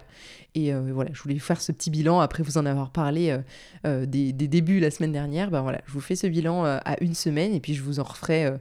Et 0.54 0.74
voilà, 0.74 1.12
je 1.14 1.22
voulais 1.22 1.40
faire 1.40 1.62
ce 1.62 1.72
petit 1.72 1.90
bilan 1.90 2.20
après 2.20 2.44
vous 2.44 2.58
en 2.58 2.66
avoir 2.66 2.92
parlé 2.92 3.38
des, 3.84 4.34
des, 4.34 4.48
débuts 4.48 4.80
la 4.80 4.92
semaine 4.92 5.12
dernière. 5.12 5.50
Ben 5.50 5.62
voilà, 5.62 5.82
je 5.86 5.94
vous 5.94 6.02
fais 6.02 6.16
ce 6.16 6.28
bilan 6.28 6.66
à 6.66 7.02
une 7.02 7.16
semaine 7.16 7.54
et 7.54 7.60
puis 7.60 7.74
je 7.74 7.82
vous 7.82 8.00
en 8.00 8.04
referai 8.12 8.58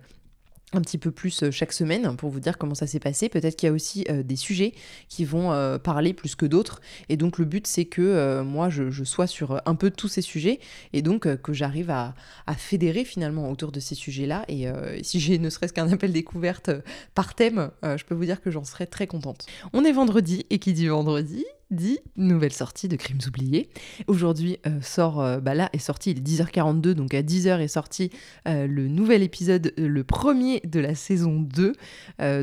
un 0.73 0.81
petit 0.81 0.99
peu 0.99 1.11
plus 1.11 1.43
euh, 1.43 1.51
chaque 1.51 1.73
semaine 1.73 2.17
pour 2.17 2.31
vous 2.31 2.41
dire 2.41 2.59
comment 2.59 2.75
ça 2.75 2.87
s'est 2.87 3.01
passé. 3.01 3.29
Peut-être 3.29 3.57
qu'il 3.57 3.69
y 3.69 3.71
a 3.71 3.73
aussi 3.73 4.05
euh, 4.09 4.23
des 4.23 4.37
sujets 4.37 4.75
qui 5.09 5.25
vont 5.25 5.53
euh, 5.53 5.79
parler 5.79 6.13
plus 6.13 6.35
que 6.37 6.47
d'autres. 6.47 6.81
Et 7.09 7.17
donc 7.17 7.39
le 7.39 7.45
but 7.45 7.67
c'est 7.67 7.85
que 7.85 8.43
moi 8.43 8.69
je, 8.71 9.05
sois 9.05 9.27
sur 9.27 9.61
un 9.67 9.75
peu 9.75 9.91
tous 9.91 10.09
ces 10.09 10.23
sujets 10.23 10.61
et 10.93 11.03
donc 11.03 11.37
que 11.37 11.53
j'arrive 11.53 11.91
à, 11.91 12.15
à, 12.47 12.55
fédérer 12.55 13.05
finalement 13.05 13.51
autour 13.51 13.73
de 13.73 13.81
ces 13.81 13.95
sujets-là. 13.95 14.45
Et 14.49 14.67
si 15.03 15.21
j'ai 15.21 15.39
ne 15.39 15.51
serait-ce 15.51 15.73
qu'un 15.73 15.91
appel 15.91 16.13
découverte 16.13 16.71
par 17.15 17.35
thème, 17.35 17.71
je 17.83 18.05
peux 18.05 18.15
vous 18.15 18.25
dire 18.25 18.41
que 18.41 18.51
j'en 18.51 18.65
serais 18.65 18.87
très 18.87 19.07
contente. 19.07 19.47
On 19.73 19.85
est 19.85 19.93
vendredi 19.93 20.47
et 20.51 20.59
qui 20.59 20.73
dit 20.73 20.89
vendredi 20.89 21.45
dit 21.71 22.01
nouvelle 22.17 22.53
sortie 22.53 22.89
de 22.89 22.97
Crimes 22.97 23.21
oubliés. 23.27 23.71
Aujourd'hui 24.07 24.59
euh, 24.67 24.81
sort, 24.83 25.21
euh, 25.21 25.39
bah 25.39 25.55
là 25.55 25.71
est 25.73 25.79
sorti, 25.79 26.11
il 26.11 26.19
est 26.19 26.43
10h42, 26.43 26.93
donc 26.93 27.15
à 27.15 27.23
10h 27.23 27.61
est 27.61 27.69
sorti 27.69 28.11
euh, 28.49 28.67
le 28.67 28.89
nouvel 28.89 29.23
épisode, 29.23 29.73
le 29.77 30.05
premier 30.05 30.61
de 30.65 30.81
la 30.81 30.95
saison 30.95 31.41
2. 31.41 31.73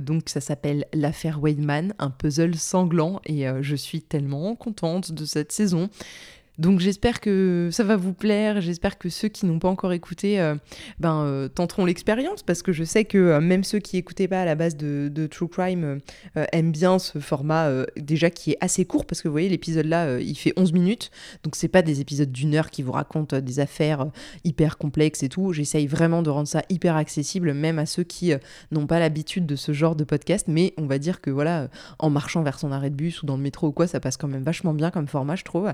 donc 0.01 0.29
ça 0.29 0.41
s'appelle 0.41 0.85
L'affaire 0.93 1.41
Weidman, 1.41 1.93
un 1.99 2.09
puzzle 2.09 2.55
sanglant 2.55 3.21
et 3.25 3.45
je 3.61 3.75
suis 3.75 4.01
tellement 4.01 4.55
contente 4.55 5.11
de 5.11 5.25
cette 5.25 5.51
saison. 5.51 5.89
Donc 6.57 6.79
j'espère 6.79 7.19
que 7.19 7.69
ça 7.71 7.83
va 7.83 7.95
vous 7.95 8.13
plaire, 8.13 8.61
j'espère 8.61 8.97
que 8.97 9.09
ceux 9.09 9.27
qui 9.27 9.45
n'ont 9.45 9.59
pas 9.59 9.67
encore 9.67 9.93
écouté 9.93 10.39
euh, 10.39 10.55
ben, 10.99 11.23
euh, 11.23 11.47
tenteront 11.47 11.85
l'expérience, 11.85 12.41
parce 12.41 12.63
que 12.63 12.71
je 12.71 12.83
sais 12.83 13.05
que 13.05 13.17
euh, 13.17 13.39
même 13.39 13.63
ceux 13.63 13.77
qui 13.77 13.95
n'écoutaient 13.95 14.27
pas 14.27 14.41
à 14.41 14.45
la 14.45 14.55
base 14.55 14.75
de, 14.75 15.27
True 15.27 15.49
Crime 15.49 15.99
aiment 16.35 16.71
bien 16.71 16.99
ce 16.99 17.19
format 17.19 17.69
déjà 17.97 18.29
qui 18.29 18.51
est 18.51 18.57
assez 18.61 18.85
court, 18.85 19.05
parce 19.05 19.21
que 19.21 19.27
vous 19.27 19.33
voyez 19.33 19.49
l'épisode 19.49 19.85
là, 19.85 20.19
il 20.19 20.35
fait 20.35 20.53
11 20.55 20.71
minutes, 20.73 21.11
donc 21.43 21.55
c'est 21.55 21.67
pas 21.67 21.81
des 21.81 21.99
épisodes 22.01 22.31
d'une 22.31 22.55
heure 22.55 22.69
qui 22.69 22.81
vous 22.81 22.93
racontent 22.93 23.39
des 23.39 23.59
affaires 23.59 24.07
hyper 24.45 24.77
complexes 24.77 25.23
et 25.23 25.29
tout, 25.29 25.53
j'essaye 25.53 25.85
vraiment 25.85 26.21
de 26.21 26.29
rendre 26.29 26.47
ça 26.47 26.61
hyper 26.69 26.95
accessible, 26.95 27.53
même 27.53 27.77
à 27.77 27.85
ceux 27.85 28.03
qui 28.03 28.31
n'ont 28.71 28.87
pas 28.87 28.99
l'habitude 28.99 29.45
de 29.45 29.55
ce 29.55 29.73
genre 29.73 29.95
de 29.95 30.03
podcast, 30.03 30.45
mais 30.47 30.73
on 30.77 30.85
va 30.85 30.97
dire 30.97 31.19
que 31.19 31.29
voilà, 31.29 31.67
en 31.99 32.09
marchant 32.09 32.41
vers 32.41 32.57
son 32.59 32.71
arrêt 32.71 32.89
de 32.89 32.95
bus 32.95 33.21
ou 33.21 33.25
dans 33.25 33.35
le 33.35 33.43
métro 33.43 33.67
ou 33.67 33.71
quoi, 33.71 33.87
ça 33.87 33.99
passe 33.99 34.17
quand 34.17 34.29
même 34.29 34.43
vachement 34.43 34.73
bien 34.73 34.91
comme 34.91 35.07
format, 35.07 35.35
je 35.35 35.43
trouve. 35.43 35.73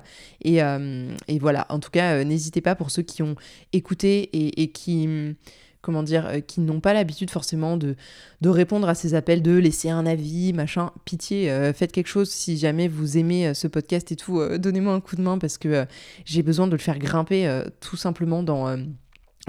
Euh, 0.79 1.15
et 1.27 1.39
voilà, 1.39 1.65
en 1.69 1.79
tout 1.79 1.89
cas, 1.89 2.15
euh, 2.15 2.23
n'hésitez 2.23 2.62
pas 2.62 2.75
pour 2.75 2.91
ceux 2.91 3.01
qui 3.01 3.23
ont 3.23 3.36
écouté 3.71 4.29
et, 4.62 4.71
qui 4.71 5.36
comment 5.81 6.03
dire, 6.03 6.25
euh, 6.27 6.39
qui 6.39 6.62
n'ont 6.62 6.79
pas 6.79 6.93
l'habitude 6.93 7.29
forcément 7.29 7.75
de, 7.75 7.95
de 8.41 8.49
répondre 8.49 8.88
à 8.88 8.95
ces 8.95 9.15
appels, 9.15 9.41
de 9.41 9.51
laisser 9.57 9.89
un 9.89 10.05
avis, 10.05 10.53
machin. 10.53 10.91
Pitié, 11.05 11.49
faites 11.75 11.91
quelque 11.91 12.07
chose 12.07 12.29
si 12.29 12.57
jamais 12.57 12.88
vous 12.88 13.17
aimez 13.17 13.53
ce 13.53 13.67
podcast 13.67 14.12
et 14.12 14.15
tout. 14.15 14.41
Donnez-moi 14.57 14.93
un 14.93 15.01
coup 15.01 15.15
de 15.15 15.21
main 15.21 15.38
parce 15.38 15.57
que 15.57 15.86
j'ai 16.25 16.43
besoin 16.43 16.67
de 16.67 16.71
le 16.71 16.77
faire 16.77 16.99
grimper 16.99 17.62
tout 17.81 17.97
simplement 17.97 18.43
dans 18.43 18.77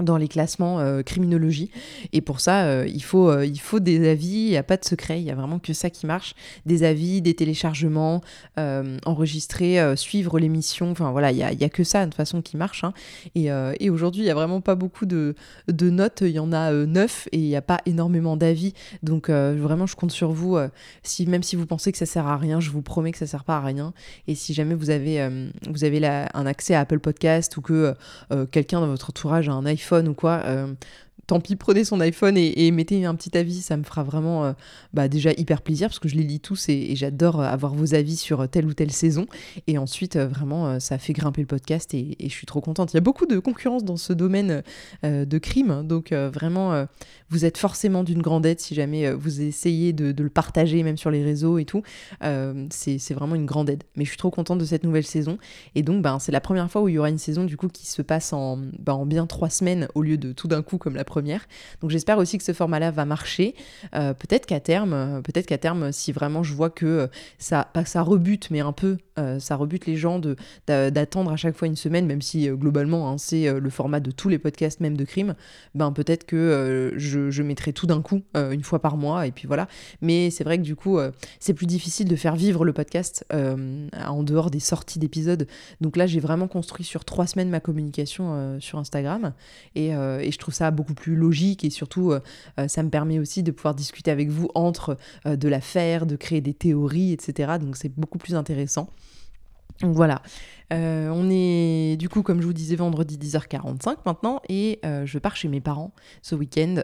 dans 0.03 0.17
les 0.17 0.27
classements 0.27 0.79
euh, 0.79 1.03
criminologie. 1.03 1.71
Et 2.11 2.19
pour 2.19 2.41
ça, 2.41 2.65
euh, 2.65 2.85
il, 2.87 3.01
faut, 3.01 3.29
euh, 3.29 3.45
il 3.45 3.59
faut 3.59 3.79
des 3.79 4.09
avis, 4.09 4.27
il 4.27 4.49
n'y 4.49 4.57
a 4.57 4.63
pas 4.63 4.75
de 4.75 4.83
secret, 4.83 5.21
il 5.21 5.25
y 5.25 5.31
a 5.31 5.35
vraiment 5.35 5.57
que 5.57 5.71
ça 5.71 5.89
qui 5.89 6.05
marche. 6.05 6.35
Des 6.65 6.83
avis, 6.83 7.21
des 7.21 7.33
téléchargements, 7.33 8.21
enregistrer, 8.57 9.95
suivre 9.95 10.39
l'émission, 10.39 10.91
enfin 10.91 11.11
voilà, 11.11 11.31
il 11.31 11.37
n'y 11.37 11.43
a, 11.43 11.47
a, 11.47 11.69
que 11.69 11.83
ça 11.83 12.01
de 12.01 12.05
toute 12.05 12.15
façon 12.15 12.41
qui 12.41 12.57
marche. 12.57 12.83
Hein. 12.83 12.93
Et, 13.35 13.47
et 13.79 13.89
aujourd'hui, 13.89 14.21
il 14.21 14.25
n'y 14.25 14.31
a 14.31 14.35
vraiment 14.35 14.61
pas 14.61 14.75
beaucoup 14.75 15.05
de, 15.05 15.35
de 15.67 15.89
notes, 15.89 16.21
il 16.21 16.31
y 16.31 16.39
en 16.39 16.51
a 16.51 16.71
neuf 16.71 17.27
et 17.31 17.37
il 17.37 17.47
n'y 17.47 17.55
a 17.55 17.61
pas 17.61 17.79
énormément 17.85 18.37
d'avis. 18.37 18.73
Donc 19.03 19.29
vraiment, 19.29 19.85
je 19.85 19.95
compte 19.95 20.11
sur 20.11 20.31
vous. 20.31 20.57
si, 21.03 21.25
même 21.27 21.43
si 21.43 21.55
vous 21.55 21.65
pensez 21.65 21.91
que 21.91 21.97
ça 21.97 22.05
sert 22.05 22.27
à 22.27 22.37
rien, 22.37 22.59
je 22.59 22.69
vous 22.69 22.81
promets 22.81 23.11
que 23.11 23.17
ça 23.17 23.27
sert 23.27 23.43
pas 23.43 23.57
à 23.57 23.61
rien. 23.61 23.93
Et 24.27 24.35
si 24.35 24.53
jamais 24.53 24.75
vous 24.75 24.89
avez, 24.89 25.27
vous 25.69 25.83
avez 25.83 26.05
un 26.05 26.45
accès 26.45 26.75
à 26.75 26.81
Apple 26.81 26.99
Podcast 26.99 27.55
ou 27.57 27.61
que 27.61 27.95
quelqu'un 28.51 28.81
dans 28.81 28.87
votre 28.87 29.09
entourage 29.09 29.49
a 29.49 29.53
un 29.53 29.65
iPhone, 29.65 29.84
ou 30.07 30.13
quoi, 30.13 30.41
euh, 30.45 30.73
tant 31.27 31.39
pis, 31.39 31.55
prenez 31.55 31.83
son 31.83 31.99
iPhone 31.99 32.37
et, 32.37 32.71
mettez 32.71 33.05
un 33.05 33.15
petit 33.15 33.37
avis, 33.37 33.61
ça 33.61 33.77
me 33.77 33.83
fera 33.83 34.03
vraiment 34.03 34.45
euh, 34.45 34.53
bah, 34.93 35.07
déjà 35.07 35.31
hyper 35.31 35.61
plaisir 35.61 35.87
parce 35.87 35.99
que 35.99 36.07
je 36.07 36.15
les 36.15 36.23
lis 36.23 36.39
tous 36.39 36.69
et, 36.69 36.95
j'adore 36.95 37.41
euh, 37.41 37.45
avoir 37.45 37.73
vos 37.73 37.95
avis 37.95 38.15
sur 38.15 38.47
telle 38.49 38.65
ou 38.65 38.73
telle 38.73 38.91
saison. 38.91 39.25
Et 39.67 39.77
ensuite, 39.77 40.17
vraiment, 40.17 40.79
ça 40.79 40.97
fait 40.97 41.13
grimper 41.13 41.41
le 41.41 41.47
podcast 41.47 41.93
et, 41.93 42.15
je 42.19 42.29
suis 42.29 42.45
trop 42.45 42.61
contente. 42.61 42.93
Il 42.93 42.95
y 42.95 42.97
a 42.97 43.01
beaucoup 43.01 43.25
de 43.25 43.39
concurrence 43.39 43.83
dans 43.83 43.97
ce 43.97 44.13
domaine 44.13 44.63
de 45.03 45.37
crime, 45.37 45.83
donc 45.83 46.11
vraiment, 46.11 46.85
vous 47.29 47.45
êtes 47.45 47.57
forcément 47.57 48.03
d'une 48.03 48.21
grande 48.21 48.45
aide 48.45 48.59
si 48.59 48.75
jamais 48.75 49.11
vous 49.13 49.41
essayez 49.41 49.93
de, 49.93 50.13
le 50.21 50.29
partager, 50.29 50.83
même 50.83 50.97
sur 50.97 51.11
les 51.11 51.23
réseaux 51.23 51.57
et 51.57 51.65
tout. 51.65 51.81
c'est 52.21 53.13
vraiment 53.13 53.35
une 53.35 53.45
grande 53.45 53.69
aide. 53.69 53.83
Mais 53.95 54.05
je 54.05 54.09
suis 54.09 54.17
trop 54.17 54.31
contente 54.31 54.59
de 54.59 54.65
cette 54.65 54.83
nouvelle 54.83 55.05
saison. 55.05 55.37
Et 55.75 55.83
donc, 55.83 56.01
ben, 56.01 56.19
c'est 56.19 56.31
la 56.31 56.41
première 56.41 56.69
fois 56.69 56.81
où 56.81 56.89
il 56.89 56.95
y 56.95 56.97
aura 56.97 57.09
une 57.09 57.17
saison 57.17 57.43
du 57.43 57.57
coup 57.57 57.67
qui 57.67 57.87
se 57.87 58.01
passe 58.01 58.33
en, 58.33 58.57
ben, 58.79 58.93
en 58.93 59.05
bien 59.05 59.25
trois 59.27 59.49
semaines 59.49 59.87
au 59.95 60.01
lieu 60.01 60.17
de 60.17 60.31
tout 60.31 60.47
d'un 60.47 60.61
coup 60.61 60.77
comme 60.77 60.95
la 60.95 61.03
première 61.03 61.14
Donc 61.81 61.91
j'espère 61.91 62.17
aussi 62.17 62.37
que 62.37 62.43
ce 62.43 62.53
format-là 62.53 62.91
va 62.91 63.05
marcher. 63.05 63.55
Euh, 63.95 64.13
peut-être 64.13 64.45
qu'à 64.45 64.59
terme, 64.59 64.93
euh, 64.93 65.21
peut-être 65.21 65.45
qu'à 65.45 65.57
terme, 65.57 65.91
si 65.91 66.11
vraiment 66.11 66.43
je 66.43 66.53
vois 66.53 66.69
que 66.69 66.85
euh, 66.85 67.07
ça, 67.37 67.69
pas 67.73 67.85
ça 67.85 68.01
rebute, 68.01 68.49
mais 68.51 68.59
un 68.59 68.71
peu, 68.73 68.97
ça 69.39 69.55
rebute 69.55 69.85
les 69.85 69.95
gens 69.95 70.19
de 70.19 70.35
d'attendre 70.67 71.31
à 71.31 71.35
chaque 71.35 71.55
fois 71.55 71.67
une 71.67 71.75
semaine, 71.75 72.05
même 72.05 72.21
si 72.21 72.47
globalement 72.49 73.09
hein, 73.09 73.17
c'est 73.17 73.59
le 73.59 73.69
format 73.69 73.99
de 73.99 74.11
tous 74.11 74.29
les 74.29 74.39
podcasts, 74.39 74.79
même 74.79 74.97
de 74.97 75.05
crime. 75.05 75.35
Ben 75.73 75.91
peut-être 75.91 76.25
que 76.25 76.93
je, 76.95 77.29
je, 77.29 77.43
mettrai 77.43 77.73
tout 77.73 77.87
d'un 77.87 78.01
coup 78.01 78.21
une 78.35 78.63
fois 78.63 78.79
par 78.79 78.97
mois 78.97 79.27
et 79.27 79.31
puis 79.31 79.47
voilà. 79.47 79.67
Mais 80.01 80.29
c'est 80.29 80.43
vrai 80.43 80.57
que 80.57 80.63
du 80.63 80.75
coup, 80.75 80.99
c'est 81.39 81.53
plus 81.53 81.65
difficile 81.65 82.07
de 82.07 82.15
faire 82.15 82.35
vivre 82.35 82.65
le 82.65 82.73
podcast 82.73 83.25
en 83.31 84.23
dehors 84.23 84.51
des 84.51 84.59
sorties 84.59 84.99
d'épisodes. 84.99 85.47
Donc 85.81 85.97
là, 85.97 86.07
j'ai 86.07 86.19
vraiment 86.19 86.47
construit 86.47 86.85
sur 86.85 87.05
trois 87.05 87.27
semaines 87.27 87.49
ma 87.49 87.59
communication 87.59 88.57
sur 88.59 88.79
Instagram 88.79 89.33
et, 89.75 89.89
et 89.89 90.31
je 90.31 90.37
trouve 90.37 90.53
ça 90.53 90.71
beaucoup 90.71 90.93
plus 90.93 91.15
logique 91.15 91.63
et 91.63 91.69
surtout 91.69 92.11
euh, 92.11 92.19
euh, 92.59 92.67
ça 92.67 92.83
me 92.83 92.89
permet 92.89 93.19
aussi 93.19 93.43
de 93.43 93.51
pouvoir 93.51 93.75
discuter 93.75 94.11
avec 94.11 94.29
vous 94.29 94.49
entre 94.55 94.97
euh, 95.25 95.35
de 95.35 95.47
l'affaire, 95.47 96.05
de 96.05 96.15
créer 96.15 96.41
des 96.41 96.53
théories, 96.53 97.13
etc. 97.13 97.53
Donc 97.59 97.77
c'est 97.77 97.93
beaucoup 97.97 98.17
plus 98.17 98.35
intéressant. 98.35 98.89
Donc 99.81 99.93
voilà, 99.95 100.21
on 100.71 101.29
est 101.29 101.97
du 101.97 102.09
coup 102.09 102.23
comme 102.23 102.41
je 102.41 102.45
vous 102.45 102.53
disais 102.53 102.75
vendredi 102.75 103.17
10h45 103.17 103.97
maintenant 104.05 104.41
et 104.49 104.79
je 104.83 105.19
pars 105.19 105.35
chez 105.35 105.47
mes 105.47 105.61
parents 105.61 105.93
ce 106.21 106.35
week-end 106.35 106.81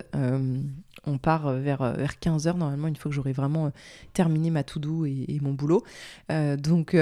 on 1.05 1.17
part 1.17 1.47
euh, 1.47 1.59
vers, 1.59 1.81
euh, 1.81 1.93
vers 1.93 2.13
15h 2.21 2.57
normalement, 2.57 2.87
une 2.87 2.95
fois 2.95 3.09
que 3.09 3.15
j'aurai 3.15 3.31
vraiment 3.31 3.67
euh, 3.67 3.69
terminé 4.13 4.51
ma 4.51 4.63
to-do 4.63 5.05
et, 5.05 5.39
mon 5.41 5.53
boulot. 5.53 5.83
donc 6.29 6.95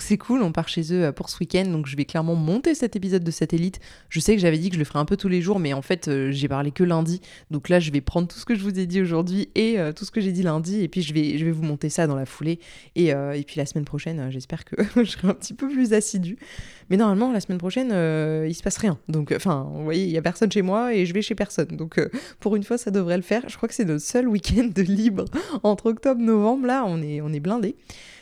c'est 0.00 0.18
cool, 0.18 0.42
on 0.42 0.52
part 0.52 0.68
chez 0.68 0.92
eux 0.92 1.10
pour 1.12 1.30
ce 1.30 1.38
week-end, 1.38 1.64
donc 1.64 1.86
je 1.86 1.96
vais 1.96 2.04
clairement 2.04 2.34
monter 2.34 2.74
cet 2.74 2.96
épisode 2.96 3.24
de 3.24 3.30
Satellite. 3.30 3.80
Je 4.10 4.20
sais 4.20 4.34
que 4.34 4.42
j'avais 4.42 4.58
dit 4.58 4.68
que 4.68 4.74
je 4.74 4.78
le 4.78 4.84
ferais 4.84 4.98
un 4.98 5.04
peu 5.04 5.16
tous 5.16 5.28
les 5.28 5.40
jours, 5.40 5.58
mais 5.58 5.72
en 5.72 5.80
fait 5.80 6.10
j'ai 6.30 6.48
parlé 6.48 6.70
que 6.70 6.84
lundi. 6.84 7.22
Donc 7.50 7.68
là 7.70 7.80
je 7.80 7.90
vais 7.90 8.02
prendre 8.02 8.28
tout 8.28 8.38
ce 8.38 8.44
que 8.44 8.54
je 8.54 8.62
vous 8.62 8.78
ai 8.78 8.86
dit 8.86 9.00
aujourd'hui 9.00 9.48
et 9.54 9.78
tout 9.96 10.04
ce 10.04 10.10
que 10.10 10.20
j'ai 10.20 10.32
dit 10.32 10.42
lundi, 10.42 10.82
et 10.82 10.88
puis 10.88 11.00
je 11.00 11.14
vais, 11.14 11.50
vous 11.50 11.62
monter 11.62 11.88
ça 11.88 12.06
dans 12.06 12.16
la 12.16 12.26
foulée. 12.26 12.60
Et, 12.94 13.12
puis 13.46 13.56
la 13.56 13.64
semaine 13.64 13.86
prochaine, 13.86 14.30
j'espère 14.30 14.64
que 14.66 14.76
je 14.96 15.10
serai 15.10 15.28
un 15.28 15.34
petit 15.34 15.54
peu 15.54 15.68
plus 15.68 15.94
assidue. 15.94 16.36
Mais 16.90 16.96
normalement, 16.96 17.32
la 17.32 17.40
semaine 17.40 17.58
prochaine, 17.58 17.88
il 18.46 18.54
se 18.54 18.62
passe 18.62 18.76
rien. 18.76 18.98
Donc 19.08 19.32
enfin, 19.34 19.70
vous 19.72 19.84
voyez, 19.84 20.04
il 20.04 20.10
y 20.10 20.18
a 20.18 20.22
personne 20.22 20.52
chez 20.52 20.62
moi 20.62 20.94
et 20.94 21.06
je 21.06 21.14
vais 21.14 21.22
chez 21.22 21.34
personne. 21.34 21.76
Donc 21.76 22.00
pour 22.40 22.56
une 22.56 22.64
fois, 22.64 22.76
ça 22.76 22.90
devrait 22.90 23.16
le 23.16 23.22
faire. 23.22 23.37
Je 23.46 23.56
crois 23.56 23.68
que 23.68 23.74
c'est 23.74 23.84
notre 23.84 24.04
seul 24.04 24.26
week-end 24.28 24.70
de 24.74 24.82
libre 24.82 25.24
entre 25.62 25.86
octobre 25.86 26.20
et 26.20 26.24
novembre. 26.24 26.66
Là, 26.66 26.84
on 26.86 27.02
est, 27.02 27.20
on 27.20 27.32
est 27.32 27.40
blindé. 27.40 27.76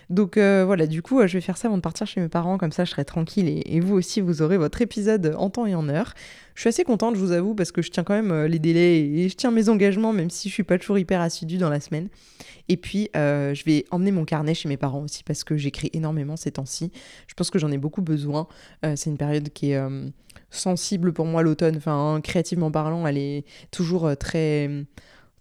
Donc 0.09 0.37
euh, 0.37 0.65
voilà, 0.65 0.87
du 0.87 1.03
coup, 1.03 1.19
euh, 1.21 1.27
je 1.27 1.35
vais 1.35 1.41
faire 1.41 1.57
ça 1.57 1.67
avant 1.67 1.77
de 1.77 1.83
partir 1.83 2.07
chez 2.07 2.21
mes 2.21 2.29
parents, 2.29 2.59
comme 2.59 2.71
ça 2.71 2.85
je 2.85 2.91
serai 2.91 3.05
tranquille 3.05 3.63
et, 3.67 3.81
vous 3.81 3.95
aussi, 3.95 4.21
vous 4.21 4.41
aurez 4.41 4.57
votre 4.57 4.81
épisode 4.81 5.35
en 5.37 5.51
temps 5.51 5.67
et 5.67 5.75
en 5.75 5.89
heure. 5.89 6.15
Je 6.55 6.61
suis 6.61 6.69
assez 6.69 6.85
contente, 6.85 7.17
je 7.17 7.21
vous 7.21 7.33
avoue, 7.33 7.55
parce 7.55 7.73
que 7.73 7.83
je 7.83 7.91
tiens 7.91 8.05
quand 8.05 8.15
même 8.15 8.31
euh, 8.31 8.49
les 8.49 8.59
délais 8.59 9.01
et 9.01 9.29
je 9.29 9.35
tiens 9.35 9.51
mes 9.51 9.69
engagements, 9.69 10.13
même 10.13 10.31
si 10.31 10.49
je 10.49 10.55
suis 10.55 10.63
pas 10.63 10.79
toujours 10.79 10.99
hyper 10.99 11.21
assidue 11.21 11.59
dans 11.59 11.69
la 11.69 11.81
semaine. 11.81 12.09
Et 12.69 12.77
puis, 12.77 13.11
je 13.15 13.65
vais 13.65 13.85
emmener 13.93 14.11
mon 14.11 14.25
carnet 14.25 14.53
chez 14.53 14.69
mes 14.69 14.77
parents 14.77 15.03
aussi, 15.03 15.23
parce 15.23 15.45
que 15.45 15.57
j'écris 15.57 15.89
énormément 15.93 16.37
ces 16.37 16.51
temps-ci. 16.51 16.91
Je 17.29 17.35
pense 17.35 17.51
que 17.51 17.61
j'en 17.61 17.71
ai 17.71 17.79
beaucoup 17.79 18.03
besoin. 18.03 18.49
c'est 18.83 19.09
une 19.09 19.17
période 19.17 19.51
qui 19.51 19.71
est 19.71 19.81
sensible 20.51 21.13
pour 21.13 21.27
moi, 21.27 21.43
l'automne. 21.43 21.77
Enfin, 21.77 22.21
créativement 22.23 22.71
parlant, 22.71 23.07
elle 23.07 23.19
est 23.19 23.45
toujours 23.71 24.17
très 24.17 24.87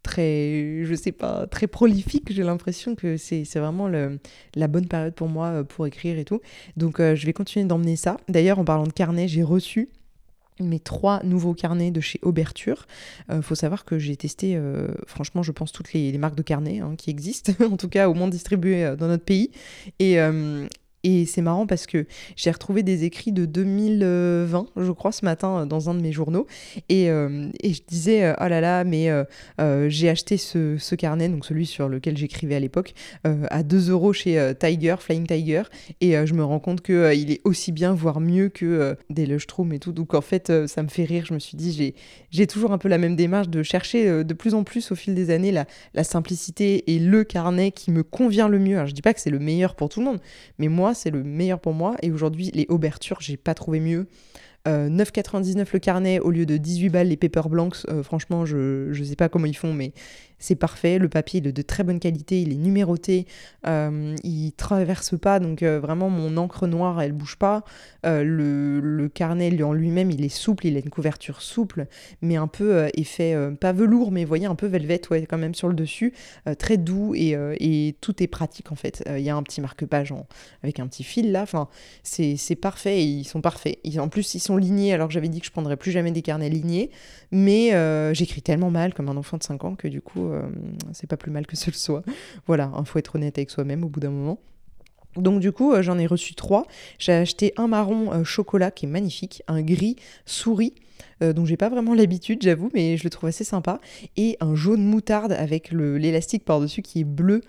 très, 0.06 0.86
je 0.86 0.94
sais 0.94 1.12
pas, 1.12 1.48
très 1.48 1.68
prolifique. 1.68 2.32
J'ai 2.32 2.44
l'impression 2.44 2.96
que 2.96 3.18
c'est 3.18 3.44
vraiment 3.56 3.89
la 3.89 4.68
bonne 4.68 4.88
période 4.88 5.15
pour 5.15 5.28
moi 5.28 5.48
euh, 5.48 5.63
pour 5.63 5.88
écrire 5.88 6.20
et 6.20 6.26
tout. 6.26 6.41
Donc 6.78 7.00
euh, 7.00 7.15
je 7.15 7.26
vais 7.26 7.34
continuer 7.34 7.65
d'emmener 7.65 7.96
ça. 7.96 8.18
D'ailleurs, 8.30 8.60
en 8.60 8.65
parlant 8.65 8.86
de 8.86 8.94
carnet, 8.94 9.28
j'ai 9.28 9.44
reçu 9.44 9.89
mes 10.60 10.80
trois 10.80 11.22
nouveaux 11.24 11.54
carnets 11.54 11.91
de 11.91 12.00
chez 12.00 12.20
Auberture. 12.22 12.86
Il 13.30 13.41
faut 13.41 13.56
savoir 13.56 13.84
que 13.84 14.00
j'ai 14.00 14.15
testé, 14.15 14.58
franchement, 15.06 15.44
je 15.44 15.52
pense, 15.52 15.74
toutes 15.74 15.91
les, 15.91 16.18
marques 16.18 16.36
de 16.36 16.44
carnets 16.44 16.80
hein, 16.80 16.96
qui 16.98 17.10
existent, 17.10 17.52
en 17.70 17.76
tout 17.76 17.89
cas 17.89 18.08
au 18.08 18.13
moins 18.13 18.30
distribuées 18.30 18.96
dans 18.98 19.08
notre 19.10 19.26
pays. 19.26 19.52
Et, 20.00 20.18
et 21.06 21.28
c'est 21.28 21.44
marrant 21.44 21.68
parce 21.68 21.86
que 21.86 22.08
j'ai 22.36 22.50
retrouvé 22.50 22.82
des 22.82 23.04
écrits 23.04 23.32
de 23.32 23.46
2020, 23.46 24.65
je 24.76 24.91
crois, 24.91 25.12
ce 25.12 25.24
matin 25.24 25.60
euh, 25.60 25.65
dans 25.68 25.88
un 25.91 25.94
de 25.94 26.02
mes 26.02 26.12
journaux. 26.12 26.48
Et, 26.89 27.12
euh, 27.12 27.48
je 27.63 27.80
disais, 27.88 28.24
euh, 28.24 28.34
oh 28.41 28.48
là 28.48 28.60
là, 28.60 28.84
mais 28.84 29.12
j'ai 29.88 30.10
acheté 30.10 30.38
ce, 30.38 30.96
carnet, 30.96 31.30
donc 31.30 31.46
celui 31.46 31.68
sur 31.68 31.89
lequel 31.89 32.18
j'écrivais 32.18 32.56
à 32.56 32.60
l'époque, 32.60 32.94
à 33.24 33.62
2 33.62 33.91
euros 33.91 34.13
chez 34.13 34.54
Tiger, 34.60 34.96
Flying 35.00 35.28
Tiger. 35.28 35.63
Et 36.02 36.13
je 36.26 36.34
me 36.34 36.44
rends 36.44 36.60
compte 36.60 36.82
qu'il 36.82 37.32
est 37.32 37.41
aussi 37.44 37.72
bien, 37.72 37.94
voire 37.94 38.20
mieux 38.20 38.50
que 38.50 38.96
des 39.10 39.26
Leuchtturm 39.28 39.74
et 39.74 39.80
tout. 39.80 39.91
Donc 39.91 40.13
en 40.13 40.22
fait, 40.22 40.52
ça 40.68 40.82
me 40.82 40.88
fait 40.88 41.04
rire. 41.04 41.26
Je 41.28 41.34
me 41.34 41.39
suis 41.39 41.58
dit, 41.58 41.94
j'ai 42.32 42.48
toujours 42.48 42.72
un 42.72 42.78
peu 42.78 42.88
la 42.88 42.98
même 42.98 43.15
démarche 43.15 43.50
de 43.50 43.62
chercher 43.62 44.24
de 44.24 44.34
plus 44.34 44.56
en 44.56 44.63
plus 44.63 44.91
au 44.91 44.96
fil 44.96 45.13
des 45.13 45.30
années 45.30 45.52
la, 45.52 45.65
la 45.94 46.04
simplicité 46.04 46.96
et 46.96 47.00
le 47.00 47.24
carnet 47.24 47.72
qui 47.72 47.91
me 47.91 48.04
convient 48.04 48.48
le 48.48 48.58
mieux. 48.58 48.76
Alors 48.76 48.88
je 48.88 48.94
dis 48.94 49.02
pas 49.02 49.13
que 49.13 49.20
c'est 49.20 49.30
le 49.30 49.39
meilleur 49.39 49.76
pour 49.76 49.89
tout 49.89 50.00
le 50.00 50.06
monde, 50.06 50.20
mais 50.58 50.70
moi, 50.70 50.94
c'est 50.95 51.12
le 51.12 51.23
meilleur 51.23 51.60
pour 51.60 51.73
moi. 51.73 51.95
Et 52.01 52.12
aujourd'hui, 52.12 52.51
les 52.53 52.65
ouvertures, 52.69 53.21
j'ai 53.21 53.38
pas 53.38 53.53
trouvé 53.53 53.79
mieux. 53.79 54.08
9,99 54.65 55.60
euh, 55.60 55.65
le 55.73 55.79
carnet 55.79 56.19
au 56.19 56.31
lieu 56.31 56.47
de 56.47 56.58
18 56.58 56.89
balles 56.89 57.08
les 57.08 57.17
paper 57.17 57.47
blanks. 57.49 57.86
Euh, 57.88 58.01
franchement, 58.01 58.45
je 58.45 58.89
ne 58.89 59.03
sais 59.03 59.15
pas 59.15 59.29
comment 59.29 59.45
ils 59.45 59.55
font, 59.55 59.73
mais 59.73 59.93
c'est 60.39 60.56
parfait. 60.56 61.00
Le 61.00 61.10
papier 61.10 61.39
est 61.39 61.52
de 61.52 61.62
très 61.62 61.84
bonne 61.84 62.00
qualité, 62.00 62.41
il 62.41 62.52
est 62.52 62.58
numéroté, 62.58 63.26
euh, 63.67 64.15
il 64.24 64.52
traverse 64.54 65.17
pas, 65.17 65.39
donc 65.39 65.63
euh, 65.63 65.80
vraiment 65.80 66.10
mon 66.10 66.38
encre 66.38 66.67
noire 66.67 67.02
elle 67.02 67.13
bouge 67.13 67.38
pas. 67.38 67.63
Euh, 68.06 68.24
le, 68.24 69.10
carnet 69.13 69.62
en 69.63 69.74
lui-même 69.74 70.12
il 70.12 70.26
est 70.26 70.30
souple, 70.30 70.67
il 70.67 70.76
a 70.76 70.80
une 70.80 70.89
couverture 70.89 71.41
souple, 71.41 71.88
mais 72.21 72.36
un 72.36 72.48
peu 72.48 72.89
effet 72.95 73.36
pas 73.62 73.71
velours, 73.71 74.12
mais 74.12 74.26
voyez 74.26 74.45
un 74.45 74.56
peu 74.56 74.65
velvet 74.65 75.00
quand 75.30 75.38
même 75.38 75.54
sur 75.54 75.67
le 75.67 75.74
dessus, 75.74 76.13
très 76.58 76.78
doux 76.78 77.13
et, 77.15 77.95
tout 78.02 78.21
est 78.21 78.28
pratique 78.28 78.71
en 78.71 78.76
fait. 78.76 79.04
Il 79.15 79.21
y 79.21 79.30
a 79.30 79.36
un 79.36 79.43
petit 79.43 79.62
marque-page 79.62 80.13
avec 80.63 80.80
un 80.80 80.88
petit 80.88 81.04
fil 81.04 81.32
là, 81.32 81.43
enfin 81.43 81.67
c'est 82.04 82.56
parfait 82.56 83.06
ils 83.06 83.24
sont 83.26 83.41
parfaits. 83.41 83.78
en 83.98 84.10
plus 84.10 84.34
ils 84.34 84.39
sont 84.39 84.58
lignés 84.58 84.93
alors 84.93 85.12
j'avais 85.12 85.30
dit 85.30 85.39
que 85.39 85.45
je 85.45 85.52
prendrais 85.52 85.78
plus 85.78 85.91
jamais 85.91 86.12
des 86.12 86.21
carnets 86.21 86.50
lignés, 86.50 86.89
mais 87.32 87.71
j'écris 88.13 88.41
tellement 88.41 88.71
mal 88.71 88.93
comme 88.93 89.10
un 89.10 89.17
enfant 89.17 89.38
de 89.38 89.43
5 89.43 89.63
ans 89.63 89.76
que 89.76 89.88
du 89.88 90.02
coup 90.02 90.24
euh, 90.31 90.43
c'est 90.93 91.07
pas 91.07 91.17
plus 91.17 91.31
mal 91.31 91.45
que 91.47 91.55
ce 91.55 91.67
le 91.67 91.75
soit. 91.75 92.03
Voilà, 92.47 92.71
il 92.77 92.85
faut 92.85 92.99
être 92.99 93.15
honnête 93.15 93.38
avec 93.38 93.49
soi-même 93.49 93.83
au 93.83 93.89
bout 93.89 93.99
d'un 93.99 94.09
moment. 94.09 94.39
Donc 95.15 95.39
du 95.39 95.51
coup, 95.51 95.73
euh, 95.73 95.81
j'en 95.81 95.97
ai 95.97 96.07
reçu 96.07 96.35
trois. 96.35 96.65
J'ai 96.99 97.13
acheté 97.13 97.53
un 97.57 97.67
marron 97.67 98.11
euh, 98.11 98.23
chocolat 98.23 98.71
qui 98.71 98.85
est 98.85 98.89
magnifique, 98.89 99.43
un 99.47 99.61
gris 99.61 99.95
souris 100.25 100.73
dont 101.21 101.45
j'ai 101.45 101.55
pas 101.55 101.69
vraiment 101.69 101.93
l'habitude, 101.93 102.41
j'avoue, 102.41 102.69
mais 102.73 102.97
je 102.97 103.05
le 103.05 103.09
trouve 103.09 103.29
assez 103.29 103.45
sympa, 103.45 103.79
et 104.17 104.35
un 104.41 104.53
jaune 104.53 104.83
moutarde 104.83 105.31
avec 105.31 105.71
l'élastique 105.71 106.43
par-dessus 106.43 106.81
qui 106.81 106.99
est 107.01 107.03
bleu 107.05 107.41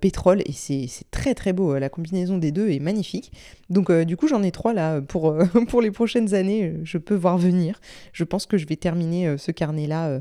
pétrole, 0.00 0.42
et 0.44 0.52
c'est 0.52 0.86
très 1.10 1.34
très 1.34 1.54
beau, 1.54 1.78
la 1.78 1.88
combinaison 1.88 2.36
des 2.36 2.52
deux 2.52 2.68
est 2.68 2.78
magnifique. 2.78 3.32
Donc 3.70 3.90
du 3.90 4.18
coup, 4.18 4.28
j'en 4.28 4.42
ai 4.42 4.50
trois 4.50 4.74
là 4.74 5.00
pour, 5.00 5.34
pour 5.68 5.80
les 5.80 5.90
prochaines 5.90 6.34
années, 6.34 6.74
je 6.84 6.98
peux 6.98 7.14
voir 7.14 7.38
venir. 7.38 7.80
Je 8.12 8.24
pense 8.24 8.44
que 8.44 8.58
je 8.58 8.66
vais 8.66 8.76
terminer 8.76 9.36
ce 9.38 9.50
carnet-là 9.50 10.20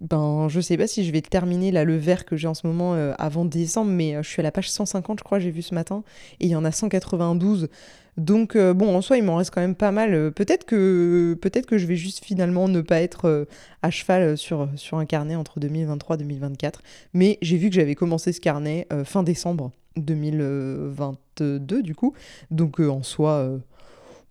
ben, 0.00 0.46
je 0.48 0.60
sais 0.60 0.76
pas 0.76 0.86
si 0.86 1.04
je 1.04 1.10
vais 1.10 1.22
terminer 1.22 1.72
là 1.72 1.84
le 1.84 1.96
verre 1.96 2.24
que 2.24 2.36
j'ai 2.36 2.46
en 2.46 2.54
ce 2.54 2.66
moment 2.66 2.94
euh, 2.94 3.12
avant 3.18 3.44
décembre, 3.44 3.90
mais 3.90 4.14
euh, 4.14 4.22
je 4.22 4.28
suis 4.28 4.40
à 4.40 4.44
la 4.44 4.52
page 4.52 4.70
150, 4.70 5.18
je 5.18 5.24
crois, 5.24 5.40
j'ai 5.40 5.50
vu 5.50 5.62
ce 5.62 5.74
matin, 5.74 6.04
et 6.38 6.46
il 6.46 6.50
y 6.50 6.56
en 6.56 6.64
a 6.64 6.70
192. 6.70 7.68
Donc 8.16 8.54
euh, 8.54 8.74
bon, 8.74 8.94
en 8.96 9.00
soi, 9.00 9.16
il 9.16 9.24
m'en 9.24 9.36
reste 9.36 9.52
quand 9.52 9.60
même 9.60 9.74
pas 9.74 9.90
mal. 9.90 10.32
peut-être 10.32 10.64
que 10.64 11.36
peut-être 11.40 11.66
que 11.66 11.78
je 11.78 11.86
vais 11.86 11.96
juste 11.96 12.24
finalement 12.24 12.68
ne 12.68 12.80
pas 12.80 13.00
être 13.00 13.46
à 13.82 13.90
cheval 13.90 14.36
sur, 14.36 14.68
sur 14.76 14.98
un 14.98 15.06
carnet 15.06 15.36
entre 15.36 15.60
2023 15.60 16.16
et 16.16 16.18
2024. 16.18 16.82
Mais 17.14 17.38
j'ai 17.42 17.56
vu 17.56 17.68
que 17.68 17.74
j'avais 17.74 17.94
commencé 17.94 18.32
ce 18.32 18.40
carnet 18.40 18.88
fin 19.04 19.22
décembre 19.22 19.72
2022 19.96 21.82
du 21.82 21.94
coup. 21.94 22.12
Donc 22.50 22.80
en 22.80 23.04
soi, 23.04 23.60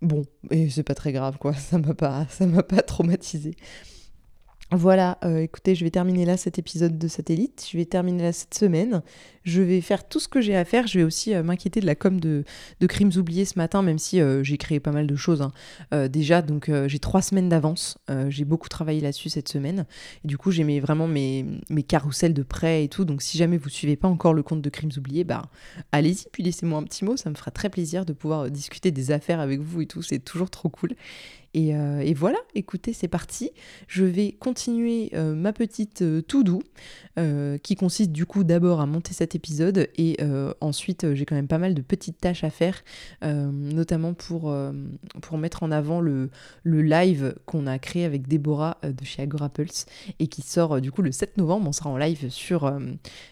bon, 0.02 0.24
et 0.50 0.68
c'est 0.68 0.82
pas 0.82 0.94
très 0.94 1.12
grave 1.12 1.38
quoi. 1.38 1.54
Ça 1.54 1.78
m'a 1.78 1.94
pas 1.94 2.26
ça 2.28 2.46
m'a 2.46 2.62
pas 2.62 2.82
traumatisé. 2.82 3.54
Voilà, 4.70 5.16
euh, 5.24 5.38
écoutez, 5.38 5.74
je 5.74 5.82
vais 5.82 5.90
terminer 5.90 6.26
là 6.26 6.36
cet 6.36 6.58
épisode 6.58 6.98
de 6.98 7.08
Satellite. 7.08 7.66
Je 7.72 7.78
vais 7.78 7.86
terminer 7.86 8.22
là 8.22 8.32
cette 8.34 8.52
semaine. 8.52 9.02
Je 9.42 9.62
vais 9.62 9.80
faire 9.80 10.06
tout 10.06 10.20
ce 10.20 10.28
que 10.28 10.42
j'ai 10.42 10.54
à 10.54 10.66
faire. 10.66 10.86
Je 10.86 10.98
vais 10.98 11.04
aussi 11.04 11.34
euh, 11.34 11.42
m'inquiéter 11.42 11.80
de 11.80 11.86
la 11.86 11.94
com 11.94 12.20
de, 12.20 12.44
Crimes 12.86 13.12
oubliés 13.16 13.46
ce 13.46 13.58
matin, 13.58 13.80
même 13.80 13.98
si 13.98 14.20
euh, 14.20 14.44
j'ai 14.44 14.58
créé 14.58 14.78
pas 14.78 14.92
mal 14.92 15.06
de 15.06 15.16
choses 15.16 15.40
hein. 15.40 16.08
déjà. 16.08 16.42
Donc 16.42 16.70
j'ai 16.86 16.98
trois 16.98 17.22
semaines 17.22 17.48
d'avance. 17.48 17.96
j'ai 18.28 18.44
beaucoup 18.44 18.68
travaillé 18.68 19.00
là-dessus 19.00 19.30
cette 19.30 19.48
semaine. 19.48 19.86
Et 20.24 20.28
du 20.28 20.36
coup, 20.36 20.50
j'ai 20.50 20.80
vraiment 20.80 21.08
mes, 21.08 21.46
mes 21.70 21.82
carousels 21.82 22.34
de 22.34 22.42
prêts 22.42 22.84
et 22.84 22.88
tout. 22.88 23.06
Donc 23.06 23.22
si 23.22 23.38
jamais 23.38 23.56
vous 23.56 23.70
suivez 23.70 23.96
pas 23.96 24.08
encore 24.08 24.34
le 24.34 24.42
compte 24.42 24.60
de 24.60 24.68
Crimes 24.68 24.92
oubliés, 24.98 25.24
bah 25.24 25.42
allez-y, 25.92 26.26
puis 26.30 26.42
laissez-moi 26.42 26.78
un 26.78 26.84
petit 26.84 27.06
mot. 27.06 27.16
Ça 27.16 27.30
me 27.30 27.34
fera 27.34 27.50
très 27.50 27.70
plaisir 27.70 28.04
de 28.04 28.12
pouvoir 28.12 28.50
discuter 28.50 28.90
des 28.90 29.12
affaires 29.12 29.40
avec 29.40 29.60
vous 29.60 29.80
et 29.80 29.86
tout. 29.86 30.02
C'est 30.02 30.18
toujours 30.18 30.50
trop 30.50 30.68
cool. 30.68 30.90
Euh, 31.56 32.00
et, 32.00 32.14
voilà, 32.14 32.38
écoutez, 32.54 32.92
c'est 32.92 33.08
parti. 33.08 33.50
Je 33.86 34.04
vais 34.04 34.32
continuer 34.32 35.10
euh, 35.14 35.34
ma 35.34 35.52
petite 35.52 36.02
euh, 36.02 36.22
tout 36.22 36.44
doux, 36.44 36.62
qui 37.64 37.74
consiste 37.74 38.12
du 38.12 38.26
coup 38.26 38.44
d'abord 38.44 38.80
à 38.80 38.86
monter 38.86 39.12
cet 39.12 39.34
épisode 39.34 39.88
et 39.98 40.18
ensuite 40.60 41.14
j'ai 41.14 41.24
quand 41.24 41.34
même 41.34 41.48
pas 41.48 41.58
mal 41.58 41.74
de 41.74 41.82
petites 41.82 42.18
tâches 42.20 42.44
à 42.44 42.50
faire, 42.50 42.84
notamment 43.22 44.14
pour, 44.14 44.54
mettre 45.32 45.64
en 45.64 45.72
avant 45.72 46.00
le, 46.00 46.30
live 46.64 47.34
qu'on 47.44 47.66
a 47.66 47.80
créé 47.80 48.04
avec 48.04 48.28
Déborah 48.28 48.78
de 48.84 49.04
chez 49.04 49.22
Agorapulse 49.22 49.86
et 50.20 50.28
qui 50.28 50.42
sort 50.42 50.80
du 50.80 50.92
coup 50.92 51.02
le 51.02 51.10
7 51.10 51.38
novembre. 51.38 51.68
On 51.68 51.72
sera 51.72 51.90
en 51.90 51.96
live 51.96 52.30
sur, 52.30 52.72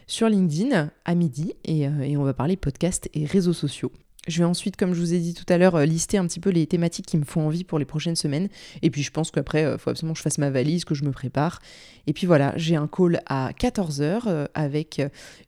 sur 0.05 0.27
LinkedIn 0.27 0.91
à 1.05 1.15
midi 1.15 1.53
et 1.63 1.87
on 1.87 2.23
va 2.23 2.33
parler 2.33 2.57
podcast 2.57 3.09
et 3.13 3.25
réseaux 3.25 3.53
sociaux. 3.53 3.93
Je 4.27 4.39
vais 4.39 4.45
ensuite, 4.45 4.75
comme 4.75 4.93
je 4.93 4.99
vous 4.99 5.13
ai 5.13 5.19
dit 5.19 5.33
tout 5.33 5.45
à 5.47 5.57
l'heure, 5.57 5.75
euh, 5.75 5.85
lister 5.85 6.17
un 6.17 6.27
petit 6.27 6.41
peu 6.41 6.49
les 6.49 6.67
thématiques 6.67 7.05
qui 7.05 7.17
me 7.17 7.23
font 7.23 7.47
envie 7.47 7.63
pour 7.63 7.79
les 7.79 7.85
prochaines 7.85 8.15
semaines. 8.15 8.49
Et 8.81 8.89
puis 8.89 9.01
je 9.01 9.11
pense 9.11 9.31
qu'après, 9.31 9.61
il 9.61 9.65
euh, 9.65 9.77
faut 9.77 9.89
absolument 9.89 10.13
que 10.13 10.17
je 10.17 10.23
fasse 10.23 10.37
ma 10.37 10.49
valise, 10.49 10.83
que 10.83 10.95
je 10.95 11.05
me 11.05 11.11
prépare. 11.11 11.61
Et 12.07 12.13
puis 12.13 12.27
voilà, 12.27 12.53
j'ai 12.57 12.75
un 12.75 12.87
call 12.87 13.21
à 13.25 13.51
14h 13.53 14.23
euh, 14.27 14.45
avec 14.53 15.01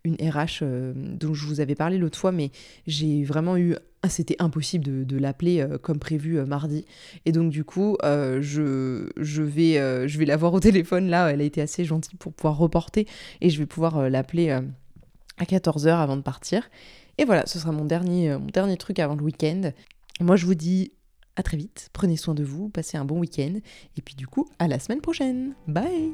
une 0.04 0.16
RH 0.16 0.64
dont 0.64 1.34
je 1.34 1.46
vous 1.46 1.60
avais 1.60 1.76
parlé 1.76 1.98
l'autre 1.98 2.18
fois, 2.18 2.32
mais 2.32 2.52
j'ai 2.88 3.24
vraiment 3.24 3.58
eu 3.58 3.76
ah, 4.02 4.08
c'était 4.08 4.38
impossible 4.40 5.06
de, 5.06 5.18
l'appeler 5.18 5.66
comme 5.82 6.00
prévu 6.00 6.42
mardi. 6.46 6.86
Et 7.26 7.34
donc 7.34 7.52
du 7.52 7.66
coup, 7.66 7.98
je, 8.02 9.42
vais, 9.42 10.08
je 10.08 10.18
vais 10.18 10.26
la 10.26 10.38
voir 10.38 10.54
au 10.54 10.62
téléphone 10.62 11.10
là. 11.10 11.30
Elle 11.32 11.42
a 11.42 11.44
été 11.44 11.60
assez 11.60 11.84
gentille 11.84 12.18
pour 12.18 12.32
pouvoir 12.32 12.58
reporter 12.58 13.06
et 13.42 13.50
je 13.50 13.60
vais 13.60 13.66
pouvoir 13.66 14.10
l'appeler 14.10 14.52
à 14.52 15.44
14h 15.44 15.90
avant 15.90 16.16
de 16.16 16.22
partir. 16.22 16.70
Et 17.20 17.26
voilà, 17.26 17.46
ce 17.46 17.60
sera 17.60 17.74
mon 17.74 17.84
dernier, 17.84 18.32
euh, 18.32 18.40
mon 18.40 18.48
dernier 18.48 18.78
truc 18.78 18.98
avant 18.98 19.16
le 19.16 19.24
week-end. 19.24 19.74
Moi, 20.22 20.38
je 20.38 20.46
vous 20.46 20.56
dis 20.56 20.94
à 21.36 21.44
très 21.44 21.58
vite, 21.58 21.90
prenez 21.92 22.16
soin 22.16 22.34
de 22.34 22.46
vous, 22.46 22.70
passez 22.70 22.98
un 22.98 23.04
bon 23.04 23.20
week-end, 23.20 23.60
et 23.98 24.02
puis 24.02 24.16
du 24.16 24.26
coup, 24.26 24.48
à 24.58 24.70
la 24.70 24.80
semaine 24.80 25.02
prochaine. 25.02 25.54
Bye 25.68 26.14